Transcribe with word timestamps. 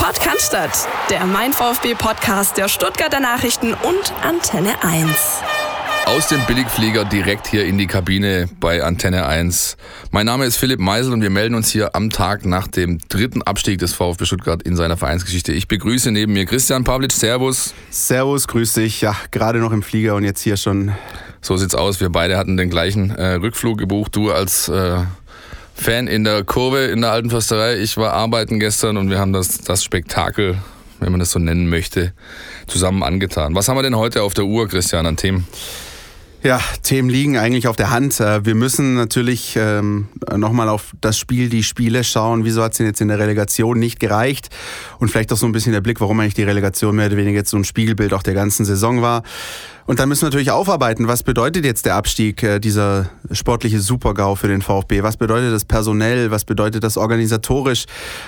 Podcast, 0.00 0.56
der 1.10 1.26
Mein 1.26 1.52
VfB 1.52 1.94
Podcast 1.94 2.56
der 2.56 2.68
Stuttgarter 2.68 3.20
Nachrichten 3.20 3.74
und 3.74 4.14
Antenne 4.22 4.82
1. 4.82 5.10
Aus 6.06 6.28
dem 6.28 6.40
Billigflieger 6.46 7.04
direkt 7.04 7.46
hier 7.46 7.66
in 7.66 7.76
die 7.76 7.86
Kabine 7.86 8.48
bei 8.60 8.82
Antenne 8.82 9.26
1. 9.26 9.76
Mein 10.10 10.24
Name 10.24 10.46
ist 10.46 10.56
Philipp 10.56 10.80
Meisel 10.80 11.12
und 11.12 11.20
wir 11.20 11.28
melden 11.28 11.54
uns 11.54 11.68
hier 11.68 11.94
am 11.94 12.08
Tag 12.08 12.46
nach 12.46 12.66
dem 12.66 12.98
dritten 13.10 13.42
Abstieg 13.42 13.78
des 13.78 13.92
VfB 13.92 14.24
Stuttgart 14.24 14.62
in 14.62 14.74
seiner 14.74 14.96
Vereinsgeschichte. 14.96 15.52
Ich 15.52 15.68
begrüße 15.68 16.10
neben 16.10 16.32
mir 16.32 16.46
Christian 16.46 16.82
Pavlic. 16.82 17.12
Servus. 17.12 17.74
Servus, 17.90 18.48
grüß 18.48 18.72
dich. 18.72 19.02
Ja, 19.02 19.14
gerade 19.30 19.58
noch 19.58 19.72
im 19.72 19.82
Flieger 19.82 20.14
und 20.14 20.24
jetzt 20.24 20.40
hier 20.40 20.56
schon. 20.56 20.92
So 21.42 21.58
sieht's 21.58 21.74
aus. 21.74 22.00
Wir 22.00 22.08
beide 22.08 22.38
hatten 22.38 22.56
den 22.56 22.70
gleichen 22.70 23.10
äh, 23.10 23.34
Rückflug 23.34 23.76
gebucht. 23.76 24.16
Du 24.16 24.32
als 24.32 24.68
äh, 24.68 25.00
Fan 25.80 26.08
in 26.08 26.24
der 26.24 26.44
Kurve 26.44 26.84
in 26.88 27.00
der 27.00 27.10
alten 27.10 27.30
Försterei. 27.30 27.78
Ich 27.78 27.96
war 27.96 28.12
arbeiten 28.12 28.60
gestern 28.60 28.98
und 28.98 29.08
wir 29.08 29.18
haben 29.18 29.32
das, 29.32 29.56
das 29.58 29.82
Spektakel, 29.82 30.58
wenn 31.00 31.10
man 31.10 31.20
das 31.20 31.30
so 31.30 31.38
nennen 31.38 31.70
möchte, 31.70 32.12
zusammen 32.66 33.02
angetan. 33.02 33.54
Was 33.54 33.66
haben 33.66 33.78
wir 33.78 33.82
denn 33.82 33.96
heute 33.96 34.22
auf 34.22 34.34
der 34.34 34.44
Uhr, 34.44 34.68
Christian, 34.68 35.06
an 35.06 35.16
Themen? 35.16 35.46
Ja, 36.42 36.60
Themen 36.82 37.08
liegen 37.08 37.38
eigentlich 37.38 37.66
auf 37.66 37.76
der 37.76 37.90
Hand. 37.90 38.20
Äh, 38.20 38.44
wir 38.44 38.54
müssen 38.54 38.94
natürlich 38.94 39.56
ähm, 39.56 40.08
nochmal 40.34 40.68
auf 40.68 40.92
das 41.00 41.18
Spiel, 41.18 41.48
die 41.48 41.62
Spiele 41.62 42.04
schauen. 42.04 42.44
Wieso 42.44 42.62
hat 42.62 42.72
es 42.72 42.78
denn 42.78 42.86
jetzt 42.86 43.00
in 43.00 43.08
der 43.08 43.18
Relegation 43.18 43.78
nicht 43.78 44.00
gereicht? 44.00 44.50
Und 44.98 45.10
vielleicht 45.10 45.32
auch 45.32 45.36
so 45.38 45.46
ein 45.46 45.52
bisschen 45.52 45.72
der 45.72 45.80
Blick, 45.80 46.00
warum 46.00 46.20
eigentlich 46.20 46.34
die 46.34 46.42
Relegation 46.42 46.96
mehr 46.96 47.06
oder 47.06 47.16
weniger 47.16 47.38
jetzt 47.38 47.50
so 47.50 47.58
ein 47.58 47.64
Spiegelbild 47.64 48.14
auch 48.14 48.22
der 48.22 48.34
ganzen 48.34 48.64
Saison 48.66 49.02
war. 49.02 49.22
Und 49.90 49.98
dann 49.98 50.08
müssen 50.08 50.22
wir 50.22 50.26
natürlich 50.26 50.52
aufarbeiten, 50.52 51.08
was 51.08 51.24
bedeutet 51.24 51.64
jetzt 51.64 51.84
der 51.84 51.96
Abstieg, 51.96 52.44
äh, 52.44 52.60
dieser 52.60 53.10
sportliche 53.32 53.80
Supergau 53.80 54.36
für 54.36 54.46
den 54.46 54.62
VfB? 54.62 55.02
Was 55.02 55.16
bedeutet 55.16 55.52
das 55.52 55.64
personell? 55.64 56.30
Was 56.30 56.44
bedeutet 56.44 56.84
das 56.84 56.96
organisatorisch? 56.96 57.86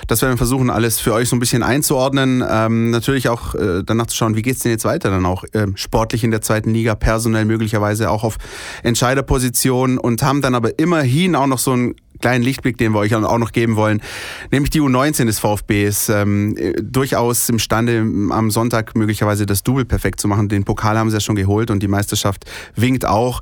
Das 0.09 0.21
werden 0.21 0.33
wir 0.33 0.37
versuchen, 0.37 0.69
alles 0.69 0.99
für 0.99 1.13
euch 1.13 1.29
so 1.29 1.37
ein 1.37 1.39
bisschen 1.39 1.63
einzuordnen. 1.63 2.43
Ähm, 2.45 2.89
natürlich 2.89 3.29
auch 3.29 3.55
äh, 3.55 3.81
danach 3.85 4.07
zu 4.07 4.17
schauen, 4.17 4.35
wie 4.35 4.41
geht's 4.41 4.59
denn 4.59 4.73
jetzt 4.73 4.83
weiter 4.83 5.09
dann 5.09 5.25
auch 5.25 5.45
äh, 5.53 5.67
sportlich 5.75 6.25
in 6.25 6.31
der 6.31 6.41
zweiten 6.41 6.71
Liga, 6.73 6.95
personell 6.95 7.45
möglicherweise 7.45 8.11
auch 8.11 8.25
auf 8.25 8.39
Entscheiderpositionen 8.83 9.99
und 9.99 10.21
haben 10.21 10.41
dann 10.41 10.55
aber 10.55 10.77
immerhin 10.77 11.33
auch 11.33 11.47
noch 11.47 11.59
so 11.59 11.71
ein 11.77 11.95
kleinen 12.23 12.43
Lichtblick, 12.43 12.77
den 12.77 12.93
wir 12.93 12.99
euch 12.99 13.13
auch 13.13 13.37
noch 13.37 13.51
geben 13.51 13.75
wollen, 13.75 14.01
nämlich 14.49 14.69
die 14.69 14.79
U19 14.79 15.25
des 15.25 15.39
VfBs, 15.39 16.07
ähm, 16.07 16.55
durchaus 16.81 17.49
imstande, 17.49 17.99
am 18.29 18.49
Sonntag 18.49 18.95
möglicherweise 18.95 19.45
das 19.45 19.61
Double 19.61 19.83
perfekt 19.83 20.21
zu 20.21 20.29
machen. 20.29 20.47
Den 20.47 20.63
Pokal 20.63 20.97
haben 20.97 21.09
sie 21.09 21.17
ja 21.17 21.19
schon 21.19 21.35
geholt 21.35 21.69
und 21.69 21.83
die 21.83 21.89
Meisterschaft 21.89 22.45
winkt 22.77 23.05
auch. 23.05 23.41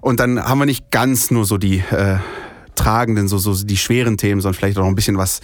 Und 0.00 0.18
dann 0.18 0.42
haben 0.42 0.58
wir 0.58 0.64
nicht 0.64 0.90
ganz 0.90 1.30
nur 1.30 1.44
so 1.44 1.58
die 1.58 1.80
äh, 1.90 2.16
tragenden, 2.74 3.28
so, 3.28 3.36
so 3.36 3.52
die 3.66 3.76
schweren 3.76 4.16
Themen, 4.16 4.40
sondern 4.40 4.58
vielleicht 4.58 4.78
auch 4.78 4.82
noch 4.82 4.88
ein 4.88 4.94
bisschen 4.94 5.18
was 5.18 5.42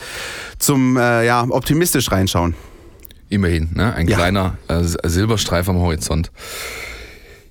zum 0.58 0.96
äh, 0.96 1.26
ja, 1.26 1.44
optimistisch 1.46 2.10
reinschauen. 2.10 2.54
Immerhin, 3.28 3.68
ne? 3.74 3.94
ein 3.94 4.08
ja. 4.08 4.16
kleiner 4.16 4.56
äh, 4.68 4.82
Silberstreif 4.82 5.68
am 5.68 5.76
Horizont. 5.76 6.32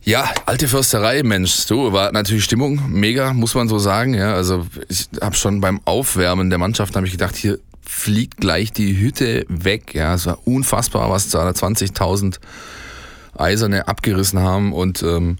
Ja, 0.07 0.29
alte 0.45 0.69
Försterei, 0.69 1.21
Mensch, 1.21 1.51
so 1.51 1.91
war 1.91 2.13
natürlich 2.13 2.45
Stimmung 2.45 2.81
mega, 2.87 3.33
muss 3.33 3.55
man 3.55 3.67
so 3.67 3.77
sagen. 3.77 4.13
Ja, 4.13 4.35
also 4.35 4.65
ich 4.87 5.09
habe 5.19 5.35
schon 5.35 5.59
beim 5.59 5.81
Aufwärmen 5.83 6.49
der 6.49 6.59
Mannschaft 6.59 6.95
habe 6.95 7.05
ich 7.05 7.11
gedacht, 7.11 7.35
hier 7.35 7.59
fliegt 7.81 8.37
gleich 8.37 8.71
die 8.71 8.97
Hütte 8.97 9.45
weg. 9.49 9.93
Ja, 9.93 10.13
es 10.13 10.25
war 10.25 10.39
unfassbar, 10.47 11.09
was 11.09 11.27
da 11.27 11.49
20.000 11.49 12.37
Eiserne 13.37 13.89
abgerissen 13.89 14.39
haben 14.39 14.71
und 14.71 15.03
ähm, 15.03 15.39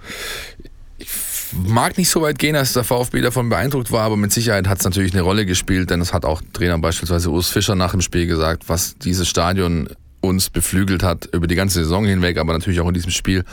ich 0.98 1.08
mag 1.54 1.98
nicht 1.98 2.10
so 2.10 2.22
weit 2.22 2.38
gehen, 2.38 2.56
dass 2.56 2.74
der 2.74 2.84
VfB 2.84 3.22
davon 3.22 3.48
beeindruckt 3.48 3.94
war, 3.94 4.02
aber 4.02 4.18
mit 4.18 4.34
Sicherheit 4.34 4.68
hat 4.68 4.80
es 4.80 4.84
natürlich 4.84 5.14
eine 5.14 5.22
Rolle 5.22 5.46
gespielt, 5.46 5.92
denn 5.92 6.02
es 6.02 6.12
hat 6.12 6.26
auch 6.26 6.42
Trainer 6.52 6.78
beispielsweise 6.78 7.30
Urs 7.30 7.48
Fischer 7.48 7.76
nach 7.76 7.92
dem 7.92 8.02
Spiel 8.02 8.28
gesagt, 8.28 8.64
was 8.68 8.98
dieses 8.98 9.30
Stadion 9.30 9.88
uns 10.20 10.50
beflügelt 10.50 11.04
hat 11.04 11.30
über 11.32 11.48
die 11.48 11.56
ganze 11.56 11.82
Saison 11.82 12.04
hinweg, 12.04 12.38
aber 12.38 12.52
natürlich 12.52 12.82
auch 12.82 12.90
in 12.90 12.96
diesem 12.96 13.12
Spiel 13.12 13.46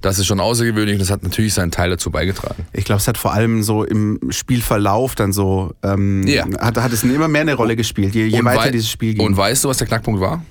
das 0.00 0.18
ist 0.18 0.26
schon 0.26 0.40
außergewöhnlich 0.40 0.94
und 0.94 1.00
das 1.00 1.10
hat 1.10 1.22
natürlich 1.22 1.54
seinen 1.54 1.70
Teil 1.70 1.90
dazu 1.90 2.10
beigetragen. 2.10 2.66
Ich 2.72 2.84
glaube, 2.84 3.00
es 3.00 3.08
hat 3.08 3.18
vor 3.18 3.32
allem 3.32 3.62
so 3.62 3.84
im 3.84 4.18
Spielverlauf 4.30 5.14
dann 5.14 5.32
so, 5.32 5.74
ähm, 5.82 6.26
ja. 6.26 6.44
hat, 6.60 6.78
hat 6.78 6.92
es 6.92 7.02
immer 7.02 7.28
mehr 7.28 7.42
eine 7.42 7.54
Rolle 7.54 7.76
gespielt, 7.76 8.14
je, 8.14 8.26
je 8.26 8.44
weiter 8.44 8.70
dieses 8.70 8.90
Spiel 8.90 9.14
ging. 9.14 9.26
Und 9.26 9.36
weißt 9.36 9.64
du, 9.64 9.68
was 9.68 9.78
der 9.78 9.86
Knackpunkt 9.86 10.20
war? 10.20 10.42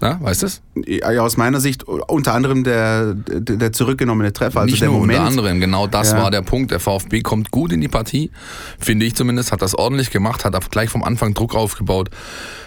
Na, 0.00 0.18
weißt 0.22 0.42
du 0.42 0.46
es? 0.46 0.62
Ja, 0.86 1.20
aus 1.20 1.36
meiner 1.36 1.60
Sicht 1.60 1.84
unter 1.84 2.32
anderem 2.32 2.64
der, 2.64 3.12
der, 3.14 3.56
der 3.56 3.72
zurückgenommene 3.72 4.32
Treffer. 4.32 4.60
Also 4.60 4.70
Nicht 4.70 4.80
der 4.80 4.88
nur 4.88 5.00
Moment. 5.00 5.18
unter 5.18 5.28
anderem, 5.28 5.60
genau 5.60 5.86
das 5.86 6.12
ja. 6.12 6.22
war 6.22 6.30
der 6.30 6.40
Punkt. 6.40 6.70
Der 6.70 6.80
VfB 6.80 7.20
kommt 7.20 7.50
gut 7.50 7.70
in 7.70 7.82
die 7.82 7.88
Partie, 7.88 8.30
finde 8.78 9.04
ich 9.04 9.14
zumindest, 9.14 9.52
hat 9.52 9.60
das 9.60 9.74
ordentlich 9.74 10.10
gemacht, 10.10 10.44
hat 10.46 10.70
gleich 10.70 10.88
vom 10.88 11.02
Anfang 11.02 11.34
Druck 11.34 11.54
aufgebaut, 11.54 12.08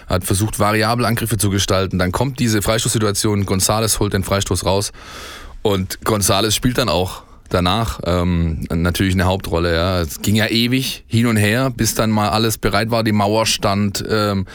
hat 0.06 0.24
versucht, 0.24 0.58
variable 0.58 1.06
Angriffe 1.06 1.38
zu 1.38 1.50
gestalten. 1.50 1.98
Dann 1.98 2.12
kommt 2.12 2.38
diese 2.38 2.62
Freistoßsituation, 2.62 3.46
Gonzales 3.46 4.00
holt 4.00 4.12
den 4.12 4.24
Freistoß 4.24 4.64
raus 4.64 4.92
und 5.62 6.04
Gonzales 6.04 6.54
spielt 6.54 6.78
dann 6.78 6.88
auch 6.88 7.22
danach 7.48 8.00
ähm, 8.04 8.66
natürlich 8.70 9.14
eine 9.14 9.24
Hauptrolle. 9.24 9.74
Ja. 9.74 10.00
Es 10.00 10.20
ging 10.22 10.34
ja 10.34 10.48
ewig 10.48 11.04
hin 11.06 11.26
und 11.26 11.36
her, 11.36 11.70
bis 11.70 11.94
dann 11.94 12.10
mal 12.10 12.30
alles 12.30 12.58
bereit 12.58 12.90
war, 12.90 13.04
die 13.04 13.12
Mauer 13.12 13.46
stand. 13.46 14.04
Ähm, 14.08 14.46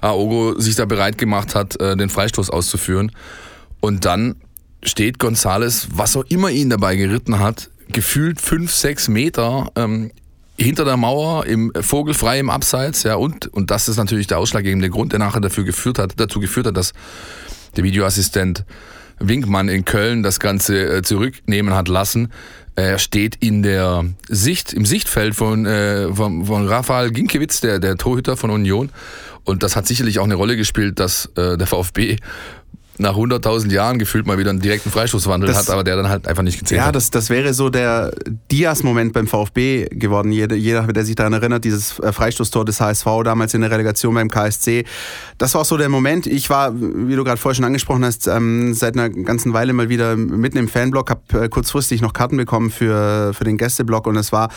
Aogo 0.00 0.58
sich 0.58 0.76
da 0.76 0.84
bereit 0.84 1.18
gemacht 1.18 1.54
hat, 1.54 1.80
äh, 1.80 1.96
den 1.96 2.08
Freistoß 2.08 2.50
auszuführen. 2.50 3.12
Und 3.80 4.04
dann 4.04 4.36
steht 4.82 5.18
Gonzales, 5.18 5.88
was 5.92 6.16
auch 6.16 6.24
immer 6.24 6.50
ihn 6.50 6.70
dabei 6.70 6.96
geritten 6.96 7.38
hat, 7.38 7.70
gefühlt 7.88 8.40
fünf, 8.40 8.72
sechs 8.72 9.08
Meter 9.08 9.70
ähm, 9.76 10.10
hinter 10.60 10.84
der 10.84 10.96
Mauer 10.96 11.46
im 11.46 11.72
vogelfrei 11.80 12.40
im 12.40 12.50
Abseits, 12.50 13.04
ja, 13.04 13.14
und, 13.14 13.46
und 13.48 13.70
das 13.70 13.88
ist 13.88 13.96
natürlich 13.96 14.26
der 14.26 14.38
ausschlaggebende 14.38 14.90
Grund, 14.90 15.12
der 15.12 15.18
nachher 15.18 15.40
dafür 15.40 15.64
geführt 15.64 15.98
hat, 15.98 16.14
dazu 16.16 16.40
geführt 16.40 16.66
hat, 16.66 16.76
dass 16.76 16.92
der 17.76 17.84
Videoassistent 17.84 18.64
Winkmann 19.20 19.68
in 19.68 19.84
Köln 19.84 20.22
das 20.22 20.40
Ganze 20.40 20.96
äh, 20.96 21.02
zurücknehmen 21.02 21.74
hat 21.74 21.88
lassen. 21.88 22.32
Er 22.76 22.98
steht 22.98 23.36
in 23.36 23.62
der 23.62 24.04
Sicht, 24.28 24.72
im 24.72 24.86
Sichtfeld 24.86 25.34
von, 25.34 25.66
äh, 25.66 26.12
von, 26.14 26.44
von 26.46 26.66
Rafael 26.66 27.10
Ginkiewicz, 27.10 27.60
der, 27.60 27.80
der 27.80 27.96
Torhüter 27.96 28.36
von 28.36 28.50
Union. 28.50 28.90
Und 29.44 29.62
das 29.62 29.76
hat 29.76 29.86
sicherlich 29.86 30.18
auch 30.18 30.24
eine 30.24 30.34
Rolle 30.34 30.56
gespielt, 30.56 31.00
dass 31.00 31.26
äh, 31.36 31.56
der 31.56 31.66
VfB 31.66 32.16
nach 32.98 33.16
100.000 33.16 33.70
Jahren 33.70 33.98
gefühlt 33.98 34.26
mal 34.26 34.38
wieder 34.38 34.50
einen 34.50 34.60
direkten 34.60 34.90
Freistoßwandel 34.90 35.48
das, 35.48 35.58
hat, 35.58 35.70
aber 35.70 35.84
der 35.84 35.96
dann 35.96 36.08
halt 36.08 36.26
einfach 36.26 36.42
nicht 36.42 36.58
gezählt 36.58 36.78
ja, 36.78 36.82
hat. 36.82 36.88
Ja, 36.88 36.92
das, 36.92 37.10
das 37.10 37.30
wäre 37.30 37.54
so 37.54 37.68
der 37.68 38.12
Dias-Moment 38.50 39.12
beim 39.12 39.26
VfB 39.26 39.86
geworden. 39.90 40.32
Jeder, 40.32 40.56
jeder, 40.56 40.82
der 40.86 41.04
sich 41.04 41.14
daran 41.14 41.32
erinnert, 41.32 41.64
dieses 41.64 41.98
äh, 42.00 42.12
Freistoßtor 42.12 42.64
des 42.64 42.80
HSV 42.80 43.06
damals 43.24 43.54
in 43.54 43.60
der 43.60 43.70
Relegation 43.70 44.14
beim 44.14 44.30
KSC. 44.30 44.84
Das 45.38 45.54
war 45.54 45.62
auch 45.62 45.66
so 45.66 45.76
der 45.76 45.88
Moment. 45.88 46.26
Ich 46.26 46.50
war, 46.50 46.72
wie 46.74 47.14
du 47.14 47.24
gerade 47.24 47.38
vorher 47.38 47.54
schon 47.54 47.64
angesprochen 47.64 48.04
hast, 48.04 48.26
ähm, 48.26 48.74
seit 48.74 48.94
einer 48.94 49.08
ganzen 49.10 49.52
Weile 49.52 49.72
mal 49.72 49.88
wieder 49.88 50.16
mitten 50.16 50.58
im 50.58 50.68
Fanblock, 50.68 51.10
habe 51.10 51.44
äh, 51.44 51.48
kurzfristig 51.48 52.02
noch 52.02 52.12
Karten 52.12 52.36
bekommen 52.36 52.70
für, 52.70 53.32
für 53.34 53.44
den 53.44 53.56
Gästeblock 53.56 54.06
und 54.06 54.16
es 54.16 54.32
war 54.32 54.48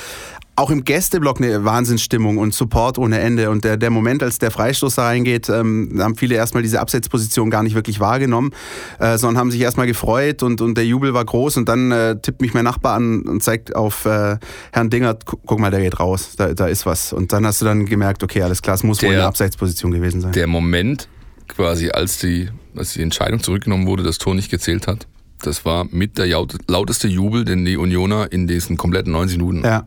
auch 0.56 0.70
im 0.70 0.84
Gästeblock 0.84 1.40
eine 1.40 1.64
Wahnsinnsstimmung 1.64 2.38
und 2.38 2.54
Support 2.54 2.98
ohne 2.98 3.20
Ende. 3.20 3.50
Und 3.50 3.64
der, 3.64 3.78
der 3.78 3.90
Moment, 3.90 4.22
als 4.22 4.38
der 4.38 4.52
Freistoß 4.52 4.96
da 4.96 5.06
reingeht, 5.06 5.50
ähm, 5.50 5.98
haben 6.00 6.16
viele 6.16 6.36
erstmal 6.36 6.62
diese 6.62 6.80
Absetzposition 6.80 7.50
gar 7.50 7.64
nicht 7.64 7.74
wirklich 7.74 8.00
wahrgenommen, 8.00 8.52
äh, 9.00 9.18
sondern 9.18 9.40
haben 9.40 9.52
sich 9.52 9.62
erstmal 9.62 9.88
gefreut 9.88 10.44
und, 10.44 10.62
und 10.62 10.76
der 10.76 10.86
Jubel 10.86 11.14
war 11.14 11.24
groß. 11.24 11.58
Und 11.58 11.70
dann 11.70 11.92
äh, 11.92 12.20
tippt 12.20 12.42
mich 12.42 12.54
mein 12.54 12.66
Nachbar 12.66 12.96
an 12.96 13.22
und 13.22 13.42
zeigt 13.42 13.76
auf 13.76 14.06
äh, 14.06 14.38
Herrn 14.72 14.90
Dingert, 14.90 15.26
guck 15.26 15.60
mal, 15.60 15.72
der 15.72 15.82
geht 15.82 16.00
raus, 16.00 16.34
da, 16.38 16.54
da 16.54 16.68
ist 16.68 16.86
was. 16.86 17.14
Und 17.14 17.34
dann 17.34 17.46
hast 17.46 17.62
du 17.62 17.66
dann 17.66 17.86
gemerkt, 17.86 18.24
okay, 18.24 18.42
alles 18.42 18.62
klar, 18.62 18.76
es 18.76 18.84
muss 18.84 19.00
der, 19.00 19.10
wohl 19.10 19.16
eine 19.16 19.26
Abseitsposition 19.26 19.92
gewesen 19.92 20.22
sein. 20.22 20.34
Der 20.34 20.48
Moment 20.48 21.08
quasi, 21.48 21.90
als 21.90 22.20
die, 22.20 22.50
als 22.76 22.94
die 22.94 23.02
Entscheidung 23.02 23.42
zurückgenommen 23.42 23.88
wurde, 23.88 24.04
das 24.04 24.18
Tor 24.18 24.36
nicht 24.36 24.52
gezählt 24.52 24.88
hat, 24.88 25.08
das 25.42 25.66
war 25.66 25.86
mit 25.92 26.18
der 26.18 26.28
lauteste 26.68 27.08
Jubel, 27.08 27.46
den 27.46 27.66
die 27.66 27.78
Unioner 27.78 28.32
in 28.32 28.48
diesen 28.48 28.78
kompletten 28.78 29.12
90 29.12 29.38
Minuten. 29.38 29.64
Ja. 29.64 29.84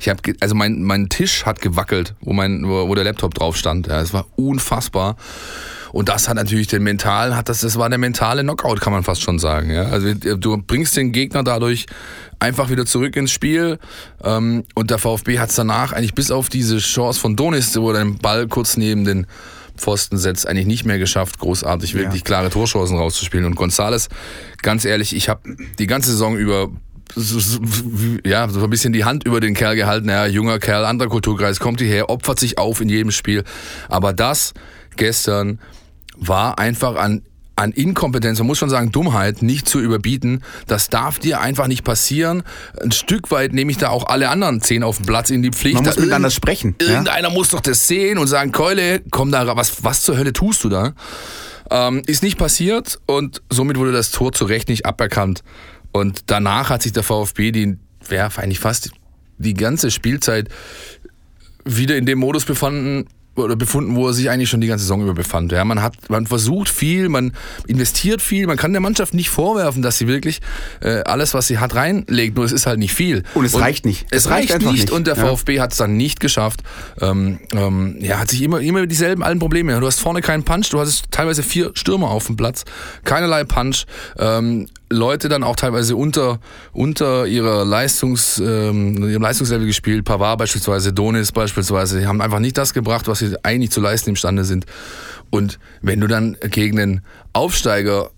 Ich 0.00 0.08
habe, 0.08 0.20
also 0.40 0.54
mein, 0.54 0.82
mein 0.82 1.08
Tisch 1.08 1.44
hat 1.44 1.60
gewackelt, 1.60 2.14
wo 2.20 2.32
mein, 2.32 2.66
wo, 2.66 2.94
der 2.94 3.04
Laptop 3.04 3.34
drauf 3.34 3.56
stand. 3.56 3.86
Ja, 3.86 4.00
es 4.00 4.12
war 4.12 4.26
unfassbar. 4.36 5.16
Und 5.92 6.08
das 6.08 6.28
hat 6.28 6.36
natürlich 6.36 6.68
den 6.68 6.82
mentalen, 6.82 7.36
hat 7.36 7.50
das, 7.50 7.60
das 7.60 7.76
war 7.76 7.88
der 7.90 7.98
mentale 7.98 8.42
Knockout, 8.42 8.80
kann 8.80 8.94
man 8.94 9.02
fast 9.02 9.22
schon 9.22 9.38
sagen. 9.38 9.70
Ja? 9.70 9.84
Also 9.84 10.14
du 10.14 10.56
bringst 10.56 10.96
den 10.96 11.12
Gegner 11.12 11.42
dadurch 11.42 11.86
einfach 12.38 12.70
wieder 12.70 12.86
zurück 12.86 13.14
ins 13.16 13.30
Spiel. 13.30 13.78
Ähm, 14.24 14.64
und 14.74 14.90
der 14.90 14.98
VfB 14.98 15.38
hat 15.38 15.50
es 15.50 15.56
danach 15.56 15.92
eigentlich 15.92 16.14
bis 16.14 16.30
auf 16.30 16.48
diese 16.48 16.78
Chance 16.78 17.20
von 17.20 17.36
Donis, 17.36 17.76
wo 17.76 17.90
er 17.90 17.98
den 17.98 18.18
Ball 18.18 18.48
kurz 18.48 18.76
neben 18.76 19.04
den 19.04 19.26
Pfosten 19.82 20.16
setzt, 20.16 20.46
eigentlich 20.46 20.66
nicht 20.66 20.84
mehr 20.84 20.98
geschafft, 20.98 21.38
großartig 21.38 21.94
wirklich 21.94 22.22
ja. 22.22 22.24
klare 22.24 22.50
Torchancen 22.50 22.96
rauszuspielen. 22.96 23.44
Und 23.44 23.56
Gonzales, 23.56 24.08
ganz 24.62 24.84
ehrlich, 24.84 25.14
ich 25.14 25.28
habe 25.28 25.56
die 25.78 25.86
ganze 25.86 26.12
Saison 26.12 26.36
über 26.36 26.70
ja, 28.24 28.48
so 28.48 28.64
ein 28.64 28.70
bisschen 28.70 28.92
die 28.92 29.04
Hand 29.04 29.24
über 29.24 29.40
den 29.40 29.54
Kerl 29.54 29.76
gehalten. 29.76 30.08
Ja, 30.08 30.26
junger 30.26 30.58
Kerl, 30.58 30.84
anderer 30.84 31.10
Kulturkreis, 31.10 31.60
kommt 31.60 31.80
hierher, 31.80 32.08
opfert 32.08 32.38
sich 32.38 32.58
auf 32.58 32.80
in 32.80 32.88
jedem 32.88 33.10
Spiel. 33.10 33.44
Aber 33.88 34.12
das 34.12 34.54
gestern 34.96 35.58
war 36.16 36.58
einfach 36.58 36.96
an 36.96 37.22
an 37.56 37.72
Inkompetenz, 37.72 38.38
man 38.38 38.46
muss 38.46 38.58
schon 38.58 38.70
sagen 38.70 38.92
Dummheit, 38.92 39.42
nicht 39.42 39.68
zu 39.68 39.78
überbieten. 39.80 40.42
Das 40.66 40.88
darf 40.88 41.18
dir 41.18 41.40
einfach 41.40 41.66
nicht 41.66 41.84
passieren. 41.84 42.42
Ein 42.82 42.92
Stück 42.92 43.30
weit 43.30 43.52
nehme 43.52 43.70
ich 43.70 43.78
da 43.78 43.90
auch 43.90 44.06
alle 44.06 44.28
anderen 44.28 44.60
zehn 44.60 44.82
auf 44.82 44.96
dem 44.96 45.06
Platz 45.06 45.30
in 45.30 45.42
die 45.42 45.50
Pflicht. 45.50 45.76
Man 45.76 45.84
muss 45.84 45.96
miteinander 45.96 46.30
sprechen. 46.30 46.74
Irgendeiner 46.78 47.28
ja? 47.28 47.34
muss 47.34 47.50
doch 47.50 47.60
das 47.60 47.86
sehen 47.86 48.18
und 48.18 48.26
sagen, 48.26 48.52
Keule, 48.52 49.02
komm 49.10 49.30
da, 49.30 49.56
was, 49.56 49.84
was 49.84 50.02
zur 50.02 50.16
Hölle 50.16 50.32
tust 50.32 50.64
du 50.64 50.68
da? 50.68 50.94
Ähm, 51.70 52.02
ist 52.06 52.22
nicht 52.22 52.38
passiert 52.38 52.98
und 53.06 53.42
somit 53.50 53.76
wurde 53.76 53.92
das 53.92 54.10
Tor 54.10 54.32
zu 54.32 54.44
Recht 54.44 54.68
nicht 54.68 54.86
aberkannt. 54.86 55.42
Und 55.92 56.24
danach 56.26 56.70
hat 56.70 56.82
sich 56.82 56.92
der 56.92 57.02
VfB, 57.02 57.52
die 57.52 57.76
wäre 58.08 58.30
eigentlich 58.38 58.60
fast 58.60 58.90
die 59.38 59.54
ganze 59.54 59.90
Spielzeit 59.90 60.48
wieder 61.64 61.96
in 61.96 62.06
dem 62.06 62.18
Modus 62.18 62.44
befanden, 62.44 63.06
oder 63.34 63.56
befunden, 63.56 63.96
wo 63.96 64.06
er 64.06 64.12
sich 64.12 64.28
eigentlich 64.30 64.50
schon 64.50 64.60
die 64.60 64.66
ganze 64.66 64.84
Saison 64.84 65.02
über 65.02 65.14
befand. 65.14 65.52
Ja, 65.52 65.64
man 65.64 65.82
hat, 65.82 65.94
man 66.10 66.26
versucht 66.26 66.68
viel, 66.68 67.08
man 67.08 67.32
investiert 67.66 68.20
viel, 68.20 68.46
man 68.46 68.56
kann 68.56 68.72
der 68.72 68.80
Mannschaft 68.80 69.14
nicht 69.14 69.30
vorwerfen, 69.30 69.82
dass 69.82 69.98
sie 69.98 70.06
wirklich 70.06 70.40
äh, 70.80 71.02
alles, 71.04 71.32
was 71.32 71.46
sie 71.46 71.58
hat, 71.58 71.74
reinlegt. 71.74 72.36
Nur 72.36 72.44
es 72.44 72.52
ist 72.52 72.66
halt 72.66 72.78
nicht 72.78 72.92
viel. 72.92 73.22
Und 73.34 73.44
es 73.44 73.54
und 73.54 73.62
reicht 73.62 73.86
nicht. 73.86 74.06
Es, 74.10 74.24
es 74.24 74.30
reicht, 74.30 74.50
reicht 74.50 74.62
nicht, 74.62 74.72
nicht, 74.72 74.90
und 74.90 75.06
der 75.06 75.16
ja. 75.16 75.26
VfB 75.26 75.60
hat 75.60 75.72
es 75.72 75.78
dann 75.78 75.96
nicht 75.96 76.20
geschafft. 76.20 76.62
Ähm, 77.00 77.40
ähm, 77.52 77.96
ja, 78.00 78.18
hat 78.18 78.30
sich 78.30 78.42
immer, 78.42 78.60
immer 78.60 78.86
dieselben 78.86 79.22
allen 79.22 79.38
Probleme. 79.38 79.78
Du 79.80 79.86
hast 79.86 80.00
vorne 80.00 80.20
keinen 80.20 80.44
Punch, 80.44 80.68
du 80.70 80.80
hast 80.80 81.10
teilweise 81.10 81.42
vier 81.42 81.70
Stürmer 81.74 82.10
auf 82.10 82.26
dem 82.26 82.36
Platz, 82.36 82.64
keinerlei 83.04 83.44
Punch. 83.44 83.86
Ähm, 84.18 84.68
Leute 84.92 85.28
dann 85.28 85.42
auch 85.42 85.56
teilweise 85.56 85.96
unter, 85.96 86.38
unter 86.72 87.26
ihrer 87.26 87.64
Leistungs, 87.64 88.38
ähm, 88.38 89.08
ihrem 89.08 89.22
Leistungslevel 89.22 89.66
gespielt. 89.66 90.04
Pavard 90.04 90.38
beispielsweise, 90.38 90.92
Donis 90.92 91.32
beispielsweise. 91.32 92.00
Die 92.00 92.06
haben 92.06 92.20
einfach 92.20 92.38
nicht 92.38 92.58
das 92.58 92.74
gebracht, 92.74 93.08
was 93.08 93.20
sie 93.20 93.34
eigentlich 93.42 93.70
zu 93.70 93.80
leisten 93.80 94.10
imstande 94.10 94.44
sind. 94.44 94.66
Und 95.30 95.58
wenn 95.80 96.00
du 96.00 96.06
dann 96.06 96.36
gegen 96.50 96.78
einen 96.78 97.00
Aufsteiger 97.32 98.10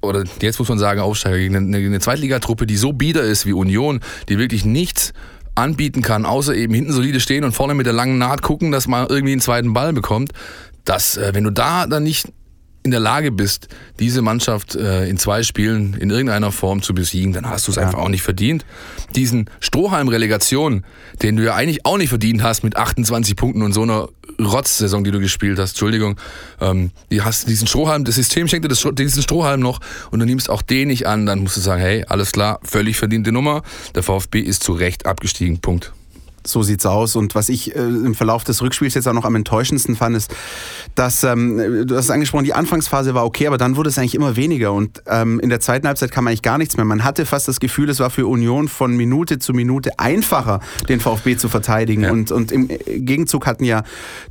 oder 0.00 0.24
jetzt 0.40 0.58
muss 0.58 0.68
man 0.68 0.78
sagen 0.78 1.00
Aufsteiger, 1.00 1.38
gegen 1.38 1.56
eine, 1.56 1.76
eine 1.76 2.00
Zweitligatruppe, 2.00 2.66
die 2.66 2.76
so 2.76 2.92
bieder 2.92 3.22
ist 3.22 3.46
wie 3.46 3.52
Union, 3.52 4.00
die 4.28 4.38
wirklich 4.38 4.64
nichts 4.64 5.12
anbieten 5.54 6.02
kann, 6.02 6.24
außer 6.24 6.54
eben 6.54 6.72
hinten 6.72 6.92
solide 6.92 7.20
stehen 7.20 7.44
und 7.44 7.52
vorne 7.52 7.74
mit 7.74 7.86
der 7.86 7.92
langen 7.92 8.18
Naht 8.18 8.42
gucken, 8.42 8.70
dass 8.70 8.86
man 8.86 9.08
irgendwie 9.08 9.32
einen 9.32 9.40
zweiten 9.40 9.72
Ball 9.72 9.92
bekommt, 9.92 10.32
dass, 10.84 11.16
äh, 11.16 11.34
wenn 11.34 11.44
du 11.44 11.50
da 11.50 11.86
dann 11.86 12.04
nicht 12.04 12.28
in 12.88 12.92
der 12.92 13.00
Lage 13.00 13.30
bist, 13.30 13.68
diese 13.98 14.22
Mannschaft 14.22 14.74
äh, 14.74 15.06
in 15.06 15.18
zwei 15.18 15.42
Spielen 15.42 15.92
in 15.92 16.08
irgendeiner 16.08 16.52
Form 16.52 16.80
zu 16.80 16.94
besiegen, 16.94 17.34
dann 17.34 17.46
hast 17.46 17.66
du 17.66 17.70
es 17.70 17.76
ja. 17.76 17.82
einfach 17.82 17.98
auch 17.98 18.08
nicht 18.08 18.22
verdient. 18.22 18.64
Diesen 19.14 19.50
Strohhalm-Relegation, 19.60 20.84
den 21.22 21.36
du 21.36 21.44
ja 21.44 21.54
eigentlich 21.54 21.84
auch 21.84 21.98
nicht 21.98 22.08
verdient 22.08 22.42
hast 22.42 22.64
mit 22.64 22.76
28 22.76 23.36
Punkten 23.36 23.60
und 23.60 23.74
so 23.74 23.82
einer 23.82 24.08
Rotz-Saison, 24.40 25.04
die 25.04 25.10
du 25.10 25.20
gespielt 25.20 25.58
hast, 25.58 25.72
Entschuldigung, 25.72 26.16
ähm, 26.62 26.90
die 27.10 27.20
hast 27.20 27.46
diesen 27.46 27.66
Strohhalm, 27.66 28.04
das 28.04 28.14
System 28.14 28.48
schenkt 28.48 28.64
dir 28.64 28.68
das, 28.68 28.86
diesen 28.92 29.22
Strohhalm 29.22 29.60
noch 29.60 29.80
und 30.10 30.20
du 30.20 30.24
nimmst 30.24 30.48
auch 30.48 30.62
den 30.62 30.88
nicht 30.88 31.06
an, 31.06 31.26
dann 31.26 31.40
musst 31.40 31.58
du 31.58 31.60
sagen, 31.60 31.82
hey, 31.82 32.06
alles 32.08 32.32
klar, 32.32 32.58
völlig 32.62 32.96
verdiente 32.96 33.32
Nummer, 33.32 33.62
der 33.94 34.02
VfB 34.02 34.40
ist 34.40 34.62
zu 34.62 34.72
Recht 34.72 35.04
abgestiegen, 35.04 35.60
Punkt. 35.60 35.92
So 36.46 36.62
sieht's 36.62 36.86
aus. 36.86 37.16
Und 37.16 37.34
was 37.34 37.48
ich 37.48 37.74
äh, 37.74 37.78
im 37.78 38.14
Verlauf 38.14 38.44
des 38.44 38.62
Rückspiels 38.62 38.94
jetzt 38.94 39.06
auch 39.08 39.12
noch 39.12 39.24
am 39.24 39.34
enttäuschendsten 39.34 39.96
fand, 39.96 40.16
ist, 40.16 40.34
dass, 40.94 41.24
ähm, 41.24 41.86
du 41.86 41.96
hast 41.96 42.06
es 42.06 42.10
angesprochen, 42.10 42.44
die 42.44 42.54
Anfangsphase 42.54 43.14
war 43.14 43.24
okay, 43.24 43.46
aber 43.46 43.58
dann 43.58 43.76
wurde 43.76 43.88
es 43.88 43.98
eigentlich 43.98 44.14
immer 44.14 44.36
weniger. 44.36 44.72
Und 44.72 45.02
ähm, 45.06 45.40
in 45.40 45.48
der 45.48 45.60
zweiten 45.60 45.86
Halbzeit 45.86 46.10
kam 46.10 46.26
eigentlich 46.26 46.42
gar 46.42 46.58
nichts 46.58 46.76
mehr. 46.76 46.84
Man 46.84 47.04
hatte 47.04 47.26
fast 47.26 47.48
das 47.48 47.60
Gefühl, 47.60 47.90
es 47.90 48.00
war 48.00 48.10
für 48.10 48.26
Union 48.26 48.68
von 48.68 48.96
Minute 48.96 49.38
zu 49.38 49.52
Minute 49.52 49.98
einfacher, 49.98 50.60
den 50.88 51.00
VfB 51.00 51.36
zu 51.36 51.48
verteidigen. 51.48 52.02
Ja. 52.02 52.12
Und, 52.12 52.30
und 52.32 52.52
im 52.52 52.68
Gegenzug 52.68 53.46
hatten 53.46 53.64
ja 53.64 53.82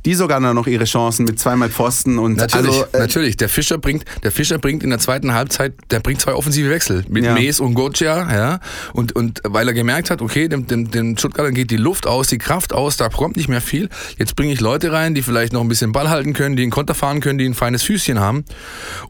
die 0.04 0.14
sogar 0.14 0.40
noch 0.40 0.66
ihre 0.66 0.84
Chancen 0.84 1.24
mit 1.24 1.38
zweimal 1.38 1.70
Pfosten. 1.70 2.18
Und 2.18 2.36
natürlich, 2.36 2.70
also, 2.70 2.84
äh, 2.92 2.98
natürlich. 2.98 3.36
Der 3.36 3.48
Fischer 3.48 3.78
bringt, 3.78 4.04
der 4.22 4.32
Fischer 4.32 4.58
bringt 4.58 4.82
in 4.82 4.90
der 4.90 4.98
zweiten 4.98 5.34
Halbzeit, 5.34 5.74
der 5.90 6.00
bringt 6.00 6.20
zwei 6.20 6.34
offensive 6.34 6.70
Wechsel 6.70 7.04
mit 7.08 7.24
ja. 7.24 7.34
Mees 7.34 7.60
und 7.60 7.74
Goccia, 7.74 8.32
ja. 8.32 8.60
Und, 8.92 9.14
und 9.14 9.40
weil 9.44 9.68
er 9.68 9.74
gemerkt 9.74 10.10
hat, 10.10 10.22
okay, 10.22 10.48
dem, 10.48 10.66
dem, 10.66 10.90
dem 10.90 11.16
Stuttgartern 11.16 11.54
geht 11.54 11.70
die 11.70 11.76
Luft 11.76 11.97
aus, 12.06 12.28
die 12.28 12.38
Kraft 12.38 12.72
aus, 12.72 12.96
da 12.96 13.08
kommt 13.08 13.36
nicht 13.36 13.48
mehr 13.48 13.60
viel. 13.60 13.88
Jetzt 14.18 14.36
bringe 14.36 14.52
ich 14.52 14.60
Leute 14.60 14.92
rein, 14.92 15.14
die 15.14 15.22
vielleicht 15.22 15.52
noch 15.52 15.60
ein 15.60 15.68
bisschen 15.68 15.92
Ball 15.92 16.08
halten 16.08 16.32
können, 16.32 16.56
die 16.56 16.62
einen 16.62 16.70
Konter 16.70 16.94
fahren 16.94 17.20
können, 17.20 17.38
die 17.38 17.46
ein 17.46 17.54
feines 17.54 17.82
Füßchen 17.82 18.18
haben. 18.18 18.44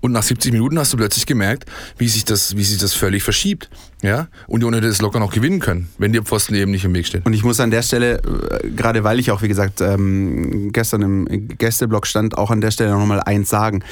Und 0.01 0.13
nach 0.13 0.23
70 0.23 0.53
Minuten 0.53 0.79
hast 0.79 0.93
du 0.93 0.97
plötzlich 0.97 1.27
gemerkt, 1.27 1.67
wie 1.99 2.09
sich 2.09 2.25
das, 2.25 2.57
wie 2.57 2.65
sich 2.65 2.79
das 2.79 2.95
völlig 2.95 3.23
verschiebt. 3.23 3.69
Ja? 4.03 4.29
Und 4.47 4.65
Union 4.65 4.75
hätte 4.75 4.87
es 4.87 5.01
locker 5.01 5.19
noch 5.19 5.33
gewinnen 5.33 5.61
können, 5.61 5.89
wenn 5.99 6.13
die 6.13 6.21
Pfosten 6.21 6.55
eben 6.55 6.71
nicht 6.71 6.85
im 6.85 6.95
Weg 6.95 7.07
stehen. 7.07 7.23
Und 7.25 7.33
ich 7.33 7.45
muss 7.45 7.61
an 7.61 7.71
der 7.71 7.83
Stelle, 7.83 8.19
äh, 8.19 8.71
gerade 8.71 9.05
weil 9.05 9.19
ich 9.19 9.31
auch, 9.31 9.43
wie 9.43 9.49
gesagt, 9.49 9.81
ähm, 9.81 10.73
gestern 10.73 11.03
im 11.03 11.49
Gästeblock 11.49 12.07
stand, 12.07 12.37
auch 12.37 12.51
an 12.51 12.61
der 12.61 12.71
Stelle 12.71 12.91
nochmal 12.91 13.21
eins 13.21 13.51
sagen. 13.51 13.83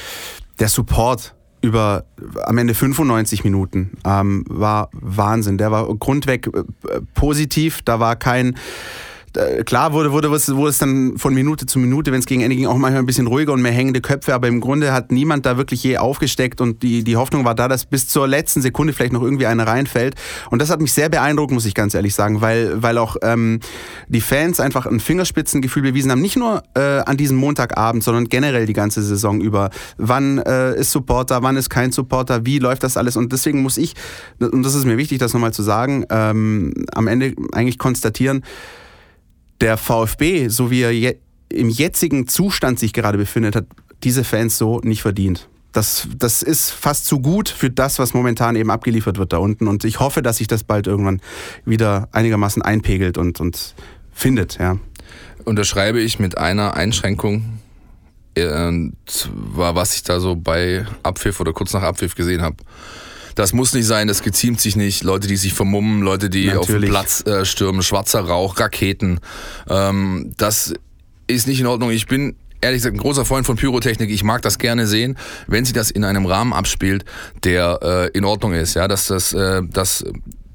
Der 0.59 0.69
Support 0.69 1.33
über 1.67 2.05
am 2.45 2.57
Ende 2.57 2.73
95 2.73 3.43
Minuten 3.43 3.91
ähm, 4.05 4.45
war 4.47 4.89
Wahnsinn. 4.93 5.57
Der 5.57 5.71
war 5.71 5.93
grundweg 5.95 6.47
äh, 6.47 6.63
positiv. 7.13 7.81
Da 7.83 7.99
war 7.99 8.15
kein 8.15 8.55
klar 9.63 9.93
wurde, 9.93 10.11
wurde, 10.11 10.29
wurde 10.29 10.69
es 10.69 10.77
dann 10.77 11.17
von 11.17 11.33
Minute 11.33 11.65
zu 11.65 11.79
Minute, 11.79 12.11
wenn 12.11 12.19
es 12.19 12.25
gegen 12.25 12.41
Ende 12.41 12.55
ging, 12.55 12.65
auch 12.65 12.77
manchmal 12.77 13.01
ein 13.01 13.05
bisschen 13.05 13.27
ruhiger 13.27 13.53
und 13.53 13.61
mehr 13.61 13.71
hängende 13.71 14.01
Köpfe, 14.01 14.33
aber 14.33 14.47
im 14.47 14.61
Grunde 14.61 14.93
hat 14.93 15.11
niemand 15.11 15.45
da 15.45 15.57
wirklich 15.57 15.83
je 15.83 15.97
aufgesteckt 15.97 16.61
und 16.61 16.83
die, 16.83 17.03
die 17.03 17.17
Hoffnung 17.17 17.45
war 17.45 17.55
da, 17.55 17.67
dass 17.67 17.85
bis 17.85 18.07
zur 18.07 18.27
letzten 18.27 18.61
Sekunde 18.61 18.93
vielleicht 18.93 19.13
noch 19.13 19.21
irgendwie 19.21 19.45
einer 19.45 19.67
reinfällt. 19.67 20.15
Und 20.49 20.61
das 20.61 20.69
hat 20.69 20.81
mich 20.81 20.93
sehr 20.93 21.09
beeindruckt, 21.09 21.51
muss 21.51 21.65
ich 21.65 21.73
ganz 21.73 21.93
ehrlich 21.93 22.15
sagen, 22.15 22.41
weil, 22.41 22.81
weil 22.81 22.97
auch 22.97 23.17
ähm, 23.21 23.59
die 24.07 24.21
Fans 24.21 24.59
einfach 24.59 24.85
ein 24.85 24.99
Fingerspitzengefühl 24.99 25.83
bewiesen 25.83 26.11
haben, 26.11 26.21
nicht 26.21 26.37
nur 26.37 26.63
äh, 26.75 26.99
an 26.99 27.17
diesem 27.17 27.37
Montagabend, 27.37 28.03
sondern 28.03 28.25
generell 28.25 28.65
die 28.65 28.73
ganze 28.73 29.01
Saison 29.01 29.41
über. 29.41 29.69
Wann 29.97 30.39
äh, 30.39 30.79
ist 30.79 30.91
Supporter, 30.91 31.43
wann 31.43 31.57
ist 31.57 31.69
kein 31.69 31.91
Supporter, 31.91 32.45
wie 32.45 32.59
läuft 32.59 32.83
das 32.83 32.97
alles? 32.97 33.17
Und 33.17 33.31
deswegen 33.31 33.61
muss 33.61 33.77
ich, 33.77 33.93
und 34.39 34.63
das 34.63 34.75
ist 34.75 34.85
mir 34.85 34.97
wichtig, 34.97 35.19
das 35.19 35.33
nochmal 35.33 35.53
zu 35.53 35.63
sagen, 35.63 36.05
ähm, 36.09 36.73
am 36.93 37.07
Ende 37.07 37.33
eigentlich 37.53 37.77
konstatieren, 37.77 38.43
der 39.61 39.77
VfB, 39.77 40.47
so 40.49 40.71
wie 40.71 40.81
er 40.81 40.91
je, 40.91 41.17
im 41.49 41.69
jetzigen 41.69 42.27
Zustand 42.27 42.79
sich 42.79 42.93
gerade 42.93 43.17
befindet, 43.17 43.55
hat 43.55 43.65
diese 44.03 44.23
Fans 44.23 44.57
so 44.57 44.79
nicht 44.79 45.01
verdient. 45.01 45.49
Das, 45.71 46.07
das 46.17 46.41
ist 46.41 46.71
fast 46.71 47.05
zu 47.05 47.19
gut 47.19 47.49
für 47.49 47.69
das, 47.69 47.99
was 47.99 48.13
momentan 48.13 48.55
eben 48.55 48.71
abgeliefert 48.71 49.17
wird 49.17 49.33
da 49.33 49.37
unten. 49.37 49.67
Und 49.67 49.83
ich 49.83 49.99
hoffe, 49.99 50.21
dass 50.21 50.37
sich 50.37 50.47
das 50.47 50.63
bald 50.63 50.87
irgendwann 50.87 51.21
wieder 51.65 52.09
einigermaßen 52.11 52.61
einpegelt 52.61 53.17
und, 53.17 53.39
und 53.39 53.75
findet. 54.11 54.57
Ja. 54.59 54.77
Unterschreibe 55.45 55.99
ich 55.99 56.19
mit 56.19 56.37
einer 56.37 56.75
Einschränkung, 56.75 57.59
und 58.37 58.95
war, 59.33 59.75
was 59.75 59.95
ich 59.95 60.03
da 60.03 60.19
so 60.19 60.35
bei 60.35 60.85
Abpfiff 61.03 61.39
oder 61.39 61.53
kurz 61.53 61.73
nach 61.73 61.81
Abpfiff 61.81 62.15
gesehen 62.15 62.41
habe. 62.41 62.57
Das 63.37 63.53
muss 63.53 63.71
nicht 63.73 63.85
sein, 63.85 64.07
das 64.07 64.23
geziemt 64.23 64.59
sich 64.59 64.75
nicht. 64.75 65.03
Leute, 65.03 65.27
die 65.27 65.37
sich 65.37 65.53
vermummen, 65.53 66.01
Leute, 66.01 66.27
die 66.27 66.47
Natürlich. 66.47 66.59
auf 66.59 66.67
den 66.67 66.89
Platz 66.89 67.23
äh, 67.27 67.45
stürmen, 67.45 67.83
schwarzer 67.83 68.21
Rauch, 68.21 68.59
Raketen. 68.59 69.19
Ähm, 69.69 70.33
das 70.37 70.73
ist 71.27 71.47
nicht 71.47 71.59
in 71.59 71.67
Ordnung. 71.67 71.91
Ich 71.91 72.07
bin 72.07 72.35
ehrlich 72.61 72.79
gesagt 72.79 72.95
ein 72.95 72.99
großer 72.99 73.25
Freund 73.25 73.45
von 73.45 73.55
Pyrotechnik. 73.55 74.09
Ich 74.09 74.23
mag 74.23 74.41
das 74.41 74.57
gerne 74.57 74.87
sehen, 74.87 75.19
wenn 75.45 75.65
sich 75.65 75.75
das 75.75 75.91
in 75.91 76.03
einem 76.03 76.25
Rahmen 76.25 76.51
abspielt, 76.51 77.05
der 77.43 78.09
äh, 78.11 78.17
in 78.17 78.25
Ordnung 78.25 78.53
ist. 78.53 78.73
Ja, 78.73 78.87
dass 78.87 79.05
das, 79.05 79.33
äh, 79.33 79.61
dass 79.69 80.03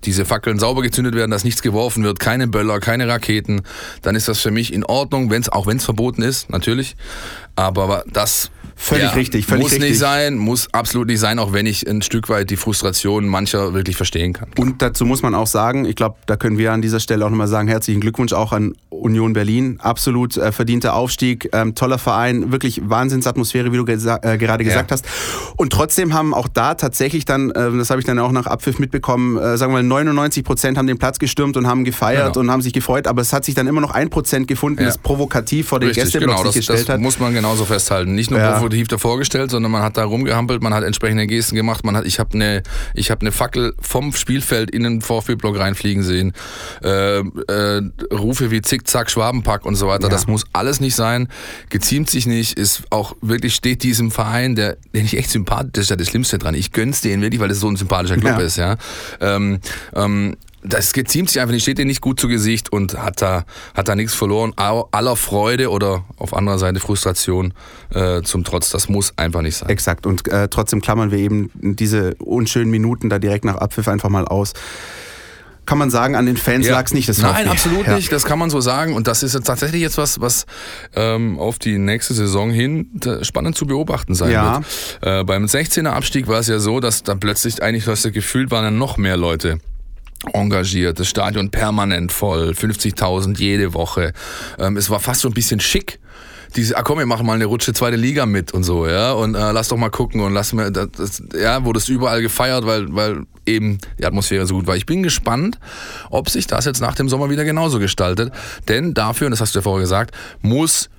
diese 0.03 0.25
Fackeln 0.25 0.59
sauber 0.59 0.83
gezündet 0.83 1.15
werden, 1.15 1.31
dass 1.31 1.45
nichts 1.45 1.63
geworfen 1.63 2.03
wird, 2.03 2.19
keine 2.19 2.49
Böller, 2.49 2.81
keine 2.81 3.07
Raketen, 3.07 3.63
dann 4.03 4.17
ist 4.17 4.27
das 4.27 4.41
für 4.41 4.51
mich 4.51 4.73
in 4.73 4.83
Ordnung, 4.83 5.31
wenn's, 5.31 5.49
auch 5.49 5.69
wenn 5.69 5.77
es 5.77 5.85
verboten 5.85 6.23
ist, 6.23 6.51
natürlich. 6.51 6.97
Aber 7.55 8.03
das 8.13 8.51
Völlig 8.77 9.05
ja, 9.05 9.11
richtig, 9.11 9.47
völlig 9.47 9.65
muss 9.65 9.73
richtig. 9.73 9.91
nicht 9.91 9.99
sein, 9.99 10.37
muss 10.37 10.69
absolut 10.73 11.09
nicht 11.09 11.21
sein, 11.21 11.39
auch 11.39 11.53
wenn 11.53 11.67
ich 11.67 11.89
ein 11.89 12.03
Stück 12.03 12.29
weit 12.29 12.51
die 12.51 12.57
Frustration 12.57 13.29
mancher 13.29 13.75
wirklich 13.75 13.97
verstehen 13.97 14.33
kann. 14.33 14.49
Und 14.59 14.83
dazu 14.83 15.05
muss 15.05 15.23
man 15.23 15.35
auch 15.35 15.47
sagen, 15.47 15.85
ich 15.85 15.97
glaube, 15.97 16.17
da 16.27 16.37
können 16.37 16.59
wir 16.59 16.73
an 16.73 16.83
dieser 16.83 17.01
Stelle 17.01 17.25
auch 17.25 17.31
nochmal 17.31 17.49
sagen, 17.49 17.69
herzlichen 17.69 18.01
Glückwunsch 18.01 18.33
auch 18.33 18.53
an 18.53 18.75
Union 18.91 19.33
Berlin. 19.33 19.79
Absolut 19.81 20.37
äh, 20.37 20.53
verdienter 20.53 20.95
Aufstieg, 20.95 21.49
ähm, 21.53 21.75
toller 21.75 21.99
Verein, 21.99 22.53
wirklich 22.53 22.81
Wahnsinnsatmosphäre, 22.85 23.73
wie 23.73 23.77
du 23.77 23.85
gesa 23.85 24.19
äh, 24.23 24.39
gerade 24.39 24.65
gesagt 24.65 24.91
ja. 24.91 24.95
hast. 24.95 25.07
Und 25.57 25.73
trotzdem 25.73 26.15
haben 26.15 26.35
auch 26.35 26.49
da 26.49 26.75
tatsächlich 26.75 27.25
dann, 27.25 27.51
äh, 27.51 27.71
das 27.77 27.91
habe 27.91 28.01
ich 28.01 28.07
dann 28.07 28.19
auch 28.19 28.33
nach 28.33 28.47
Abpfiff 28.47 28.79
mitbekommen, 28.79 29.37
äh, 29.37 29.57
sagen 29.57 29.73
wir 29.73 29.83
mal 29.83 29.89
99 29.89 30.45
Prozent 30.45 30.79
haben 30.79 30.87
den 30.87 30.99
Platz 30.99 31.19
gestürmt 31.19 31.57
und 31.57 31.67
haben 31.67 31.85
gefeiert 31.85 32.35
genau. 32.35 32.41
und 32.41 32.51
haben 32.51 32.63
sich 32.63 32.73
gefreut, 32.73 33.07
aber 33.07 33.23
es 33.23 33.33
hat 33.33 33.45
sich 33.45 33.55
dann 33.55 33.67
immer 33.67 33.81
noch 33.81 33.91
ein 33.91 34.11
Prozent 34.11 34.49
gefunden, 34.49 34.81
ja. 34.81 34.87
das 34.87 34.99
provokativ 34.99 35.69
vor 35.69 35.81
den 35.81 35.89
Richtig, 35.89 36.05
Gästeblock 36.05 36.37
genau, 36.39 36.51
sich 36.51 36.67
das, 36.67 36.77
gestellt 36.77 36.89
das 36.89 36.95
hat. 36.95 37.01
muss 37.01 37.19
man 37.19 37.35
genauso 37.35 37.65
festhalten. 37.65 38.15
Nicht 38.15 38.31
nur 38.31 38.41
ja 38.41 38.62
provokativ 38.63 38.89
davor 38.89 39.19
gestellt, 39.19 39.51
sondern 39.51 39.73
man 39.73 39.83
hat 39.83 39.97
da 39.97 40.05
rumgehampelt, 40.05 40.63
man 40.63 40.73
hat 40.73 40.85
entsprechende 40.85 41.27
Gesten 41.27 41.57
gemacht, 41.57 41.85
man 41.85 41.97
hat, 41.97 42.07
ich 42.07 42.19
habe 42.19 42.35
eine, 42.35 42.63
ich 42.95 43.11
habe 43.11 43.23
eine 43.23 43.33
Fackel 43.33 43.75
vom 43.81 44.13
Spielfeld 44.13 44.71
in 44.71 44.85
den 44.85 45.01
VfB-Block 45.01 45.59
reinfliegen 45.59 46.03
sehen, 46.03 46.33
äh, 46.83 47.19
äh, 47.19 47.83
Rufe 48.13 48.51
wie 48.51 48.63
Zickzack, 48.63 49.11
Schwabenpack 49.11 49.67
und 49.67 49.75
so 49.75 49.89
weiter. 49.89 50.05
Ja. 50.05 50.09
Das 50.09 50.27
muss 50.27 50.45
alles 50.53 50.81
nicht 50.81 50.95
sein, 50.95 51.29
geziemt 51.71 52.09
sich 52.09 52.27
nicht, 52.27 52.57
ist 52.57 52.85
auch 52.91 53.17
wirklich 53.21 53.55
steht 53.55 53.83
diesem 53.83 54.11
Verein, 54.11 54.55
der, 54.55 54.77
den 54.95 55.05
ich 55.05 55.17
echt 55.17 55.31
sympathisch, 55.31 55.73
das 55.73 55.83
ist 55.85 55.91
ja 55.91 55.97
das 55.97 56.09
Schlimmste 56.09 56.39
dran. 56.39 56.55
Ich 56.55 56.73
gönn's 56.73 57.01
denen 57.01 57.23
wirklich, 57.23 57.41
weil 57.41 57.49
das 57.49 57.61
so 57.61 57.69
ein 57.69 57.77
sympathischer 57.77 58.17
Club 58.17 58.39
ja. 58.39 58.41
ist, 58.41 58.57
ja. 58.57 58.77
Ähm, 59.21 59.59
ähm, 59.95 60.37
das 60.63 60.93
geziemt 60.93 61.29
sich 61.29 61.41
einfach 61.41 61.53
nicht, 61.53 61.63
steht 61.63 61.79
dir 61.79 61.85
nicht 61.85 62.01
gut 62.01 62.21
zu 62.21 62.29
Gesicht 62.29 62.73
und 62.73 62.97
hat 62.97 63.21
da, 63.21 63.45
hat 63.75 63.89
da 63.89 63.97
nichts 63.97 64.15
verloren. 64.15 64.53
Aller 64.57 65.17
Freude 65.17 65.71
oder 65.71 66.05
auf 66.17 66.35
anderer 66.35 66.59
Seite 66.59 66.81
Frustration 66.81 67.53
äh, 67.93 68.23
zum 68.23 68.45
Trotz, 68.45 68.71
das 68.71 68.89
muss 68.89 69.13
einfach 69.19 69.43
nicht 69.43 69.57
sein. 69.57 69.69
Exakt. 69.69 70.07
Und 70.07 70.29
äh, 70.29 70.49
trotzdem 70.49 70.81
klammern 70.81 71.11
wir 71.11 71.19
eben 71.19 71.51
diese 71.55 72.15
unschönen 72.15 72.71
Minuten 72.71 73.11
da 73.11 73.19
direkt 73.19 73.45
nach 73.45 73.57
Abpfiff 73.57 73.89
einfach 73.89 74.09
mal 74.09 74.25
aus 74.25 74.53
kann 75.65 75.79
man 75.79 75.91
sagen, 75.91 76.17
an 76.17 76.27
den 76.27 76.37
Fans 76.37 76.67
ja. 76.67 76.73
lag 76.73 76.87
es 76.87 76.93
nicht. 76.93 77.09
Das 77.09 77.19
Nein, 77.19 77.47
absolut 77.47 77.87
ja. 77.87 77.95
nicht. 77.95 78.11
Das 78.11 78.25
kann 78.25 78.37
man 78.37 78.51
so 78.51 78.61
sagen. 78.61 78.95
Und 78.95 79.07
das 79.07 79.23
ist 79.23 79.35
jetzt 79.35 79.47
tatsächlich 79.47 79.81
jetzt 79.81 79.97
was, 79.97 80.21
was 80.21 80.45
ähm, 80.95 81.39
auf 81.39 81.61
die 81.61 81.79
nächste 81.79 82.15
Saison 82.15 82.51
hin 82.51 82.91
spannend 83.23 83.57
zu 83.57 83.67
beobachten 83.67 84.15
sein 84.15 84.33
ja. 84.33 84.57
wird. 84.57 85.21
Äh, 85.21 85.25
beim 85.25 85.45
16er 85.45 85.91
Abstieg 85.91 86.27
war 86.27 86.41
es 86.41 86.49
ja 86.49 86.59
so, 86.59 86.81
dass 86.81 87.05
da 87.05 87.15
plötzlich 87.15 87.63
eigentlich, 87.63 87.87
was 87.87 88.03
gefühlt 88.03 88.51
waren, 88.51 88.65
dann 88.65 88.79
noch 88.79 88.97
mehr 88.97 89.17
Leute 89.17 89.61
engagiert, 90.33 90.99
das 91.01 91.09
Stadion 91.09 91.51
permanent 91.51 92.13
voll, 92.13 92.51
50.000 92.51 93.39
jede 93.39 93.75
Woche. 93.75 94.13
Ähm, 94.59 94.77
es 94.77 94.91
war 94.91 95.01
fast 95.01 95.21
so 95.21 95.29
ein 95.29 95.35
bisschen 95.35 95.61
schick 95.61 95.99
diese, 96.57 96.77
ah 96.77 96.83
komm, 96.83 96.99
wir 96.99 97.07
machen 97.07 97.27
mal 97.27 97.35
eine 97.35 97.47
Rutsche 97.47 97.73
zweite 97.73 97.97
Liga 97.97 98.27
mit 98.27 98.53
und 98.53 98.63
so, 98.63 98.87
ja, 98.87 99.13
und 99.13 99.35
äh, 99.35 99.53
lass 99.53 99.69
doch 99.69 99.77
mal 99.77 99.91
gucken 99.91 100.21
und 100.21 100.35
lass 100.35 100.53
mir, 100.53 100.71
das, 100.71 100.89
das, 100.97 101.23
ja, 101.35 101.65
wurde 101.65 101.79
es 101.79 101.89
überall 101.89 102.21
gefeiert, 102.21 102.67
weil, 102.67 102.95
weil 102.95 103.25
eben 103.47 103.79
die 103.99 104.05
Atmosphäre 104.05 104.47
so 104.47 104.55
gut 104.55 104.67
war. 104.67 104.77
Ich 104.77 104.87
bin 104.87 105.03
gespannt, 105.03 105.59
ob 106.11 106.29
sich 106.29 106.47
das 106.47 106.65
jetzt 106.65 106.81
nach 106.81 106.95
dem 106.95 107.09
Sommer 107.09 107.31
wieder 107.31 107.45
genauso 107.45 107.79
gestaltet, 107.79 108.33
denn 108.69 108.95
dafür, 108.95 109.27
und 109.27 109.31
das 109.33 109.41
hast 109.41 109.55
du 109.55 109.59
ja 109.59 109.63
vorher 109.63 109.81
gesagt, 109.81 110.15
muss 110.43 110.91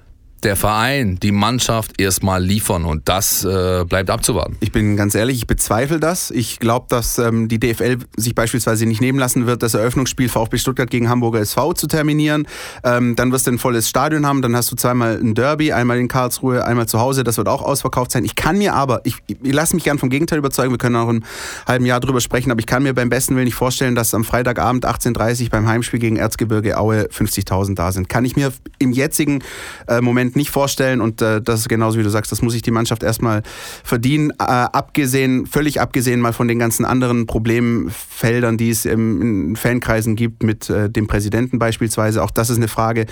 der 0.43 0.55
Verein, 0.55 1.17
die 1.21 1.31
Mannschaft 1.31 1.99
erstmal 1.99 2.43
liefern 2.43 2.85
und 2.85 3.07
das 3.09 3.43
äh, 3.43 3.85
bleibt 3.85 4.09
abzuwarten. 4.09 4.57
Ich 4.59 4.71
bin 4.71 4.97
ganz 4.97 5.15
ehrlich, 5.15 5.37
ich 5.37 5.47
bezweifle 5.47 5.99
das. 5.99 6.31
Ich 6.31 6.59
glaube, 6.59 6.87
dass 6.89 7.17
ähm, 7.17 7.47
die 7.47 7.59
DFL 7.59 7.97
sich 8.17 8.35
beispielsweise 8.35 8.85
nicht 8.85 9.01
nehmen 9.01 9.19
lassen 9.19 9.45
wird, 9.45 9.63
das 9.63 9.73
Eröffnungsspiel 9.73 10.29
VfB 10.29 10.57
Stuttgart 10.57 10.89
gegen 10.89 11.09
Hamburger 11.09 11.39
SV 11.39 11.73
zu 11.73 11.87
terminieren. 11.87 12.47
Ähm, 12.83 13.15
dann 13.15 13.31
wirst 13.31 13.47
du 13.47 13.51
ein 13.51 13.57
volles 13.57 13.87
Stadion 13.87 14.25
haben, 14.25 14.41
dann 14.41 14.55
hast 14.55 14.71
du 14.71 14.75
zweimal 14.75 15.17
ein 15.17 15.33
Derby, 15.35 15.71
einmal 15.71 15.97
in 15.97 16.07
Karlsruhe, 16.07 16.65
einmal 16.65 16.87
zu 16.87 16.99
Hause, 16.99 17.23
das 17.23 17.37
wird 17.37 17.47
auch 17.47 17.61
ausverkauft 17.61 18.11
sein. 18.11 18.25
Ich 18.25 18.35
kann 18.35 18.57
mir 18.57 18.73
aber, 18.73 19.01
ich, 19.05 19.15
ich 19.27 19.53
lasse 19.53 19.75
mich 19.75 19.83
gern 19.83 19.97
vom 19.97 20.09
Gegenteil 20.09 20.39
überzeugen, 20.39 20.71
wir 20.71 20.77
können 20.77 20.95
auch 20.95 21.09
im 21.09 21.23
halben 21.67 21.85
Jahr 21.85 21.99
drüber 21.99 22.21
sprechen, 22.21 22.51
aber 22.51 22.59
ich 22.59 22.67
kann 22.67 22.83
mir 22.83 22.93
beim 22.93 23.09
besten 23.09 23.35
Willen 23.35 23.45
nicht 23.45 23.55
vorstellen, 23.55 23.95
dass 23.95 24.13
am 24.13 24.23
Freitagabend 24.23 24.85
18.30 24.85 25.43
Uhr 25.43 25.49
beim 25.49 25.67
Heimspiel 25.67 25.99
gegen 25.99 26.17
Erzgebirge 26.17 26.77
Aue 26.77 27.07
50.000 27.07 27.75
da 27.75 27.91
sind. 27.91 28.09
Kann 28.09 28.25
ich 28.25 28.35
mir 28.35 28.51
im 28.79 28.91
jetzigen 28.91 29.43
äh, 29.87 30.01
Moment 30.01 30.32
nicht 30.35 30.51
vorstellen 30.51 31.01
und 31.01 31.21
äh, 31.21 31.41
das 31.41 31.61
ist 31.61 31.69
genauso 31.69 31.97
wie 31.99 32.03
du 32.03 32.09
sagst, 32.09 32.31
das 32.31 32.41
muss 32.41 32.53
sich 32.53 32.61
die 32.61 32.71
Mannschaft 32.71 33.03
erstmal 33.03 33.43
verdienen. 33.83 34.31
Äh, 34.31 34.43
abgesehen, 34.43 35.45
völlig 35.45 35.81
abgesehen 35.81 36.19
mal 36.19 36.33
von 36.33 36.47
den 36.47 36.59
ganzen 36.59 36.85
anderen 36.85 37.25
Problemfeldern, 37.25 38.57
die 38.57 38.69
es 38.69 38.85
im, 38.85 39.21
in 39.21 39.55
Fankreisen 39.55 40.15
gibt, 40.15 40.43
mit 40.43 40.69
äh, 40.69 40.89
dem 40.89 41.07
Präsidenten 41.07 41.59
beispielsweise. 41.59 42.23
Auch 42.23 42.31
das 42.31 42.49
ist 42.49 42.57
eine 42.57 42.67
Frage. 42.67 43.05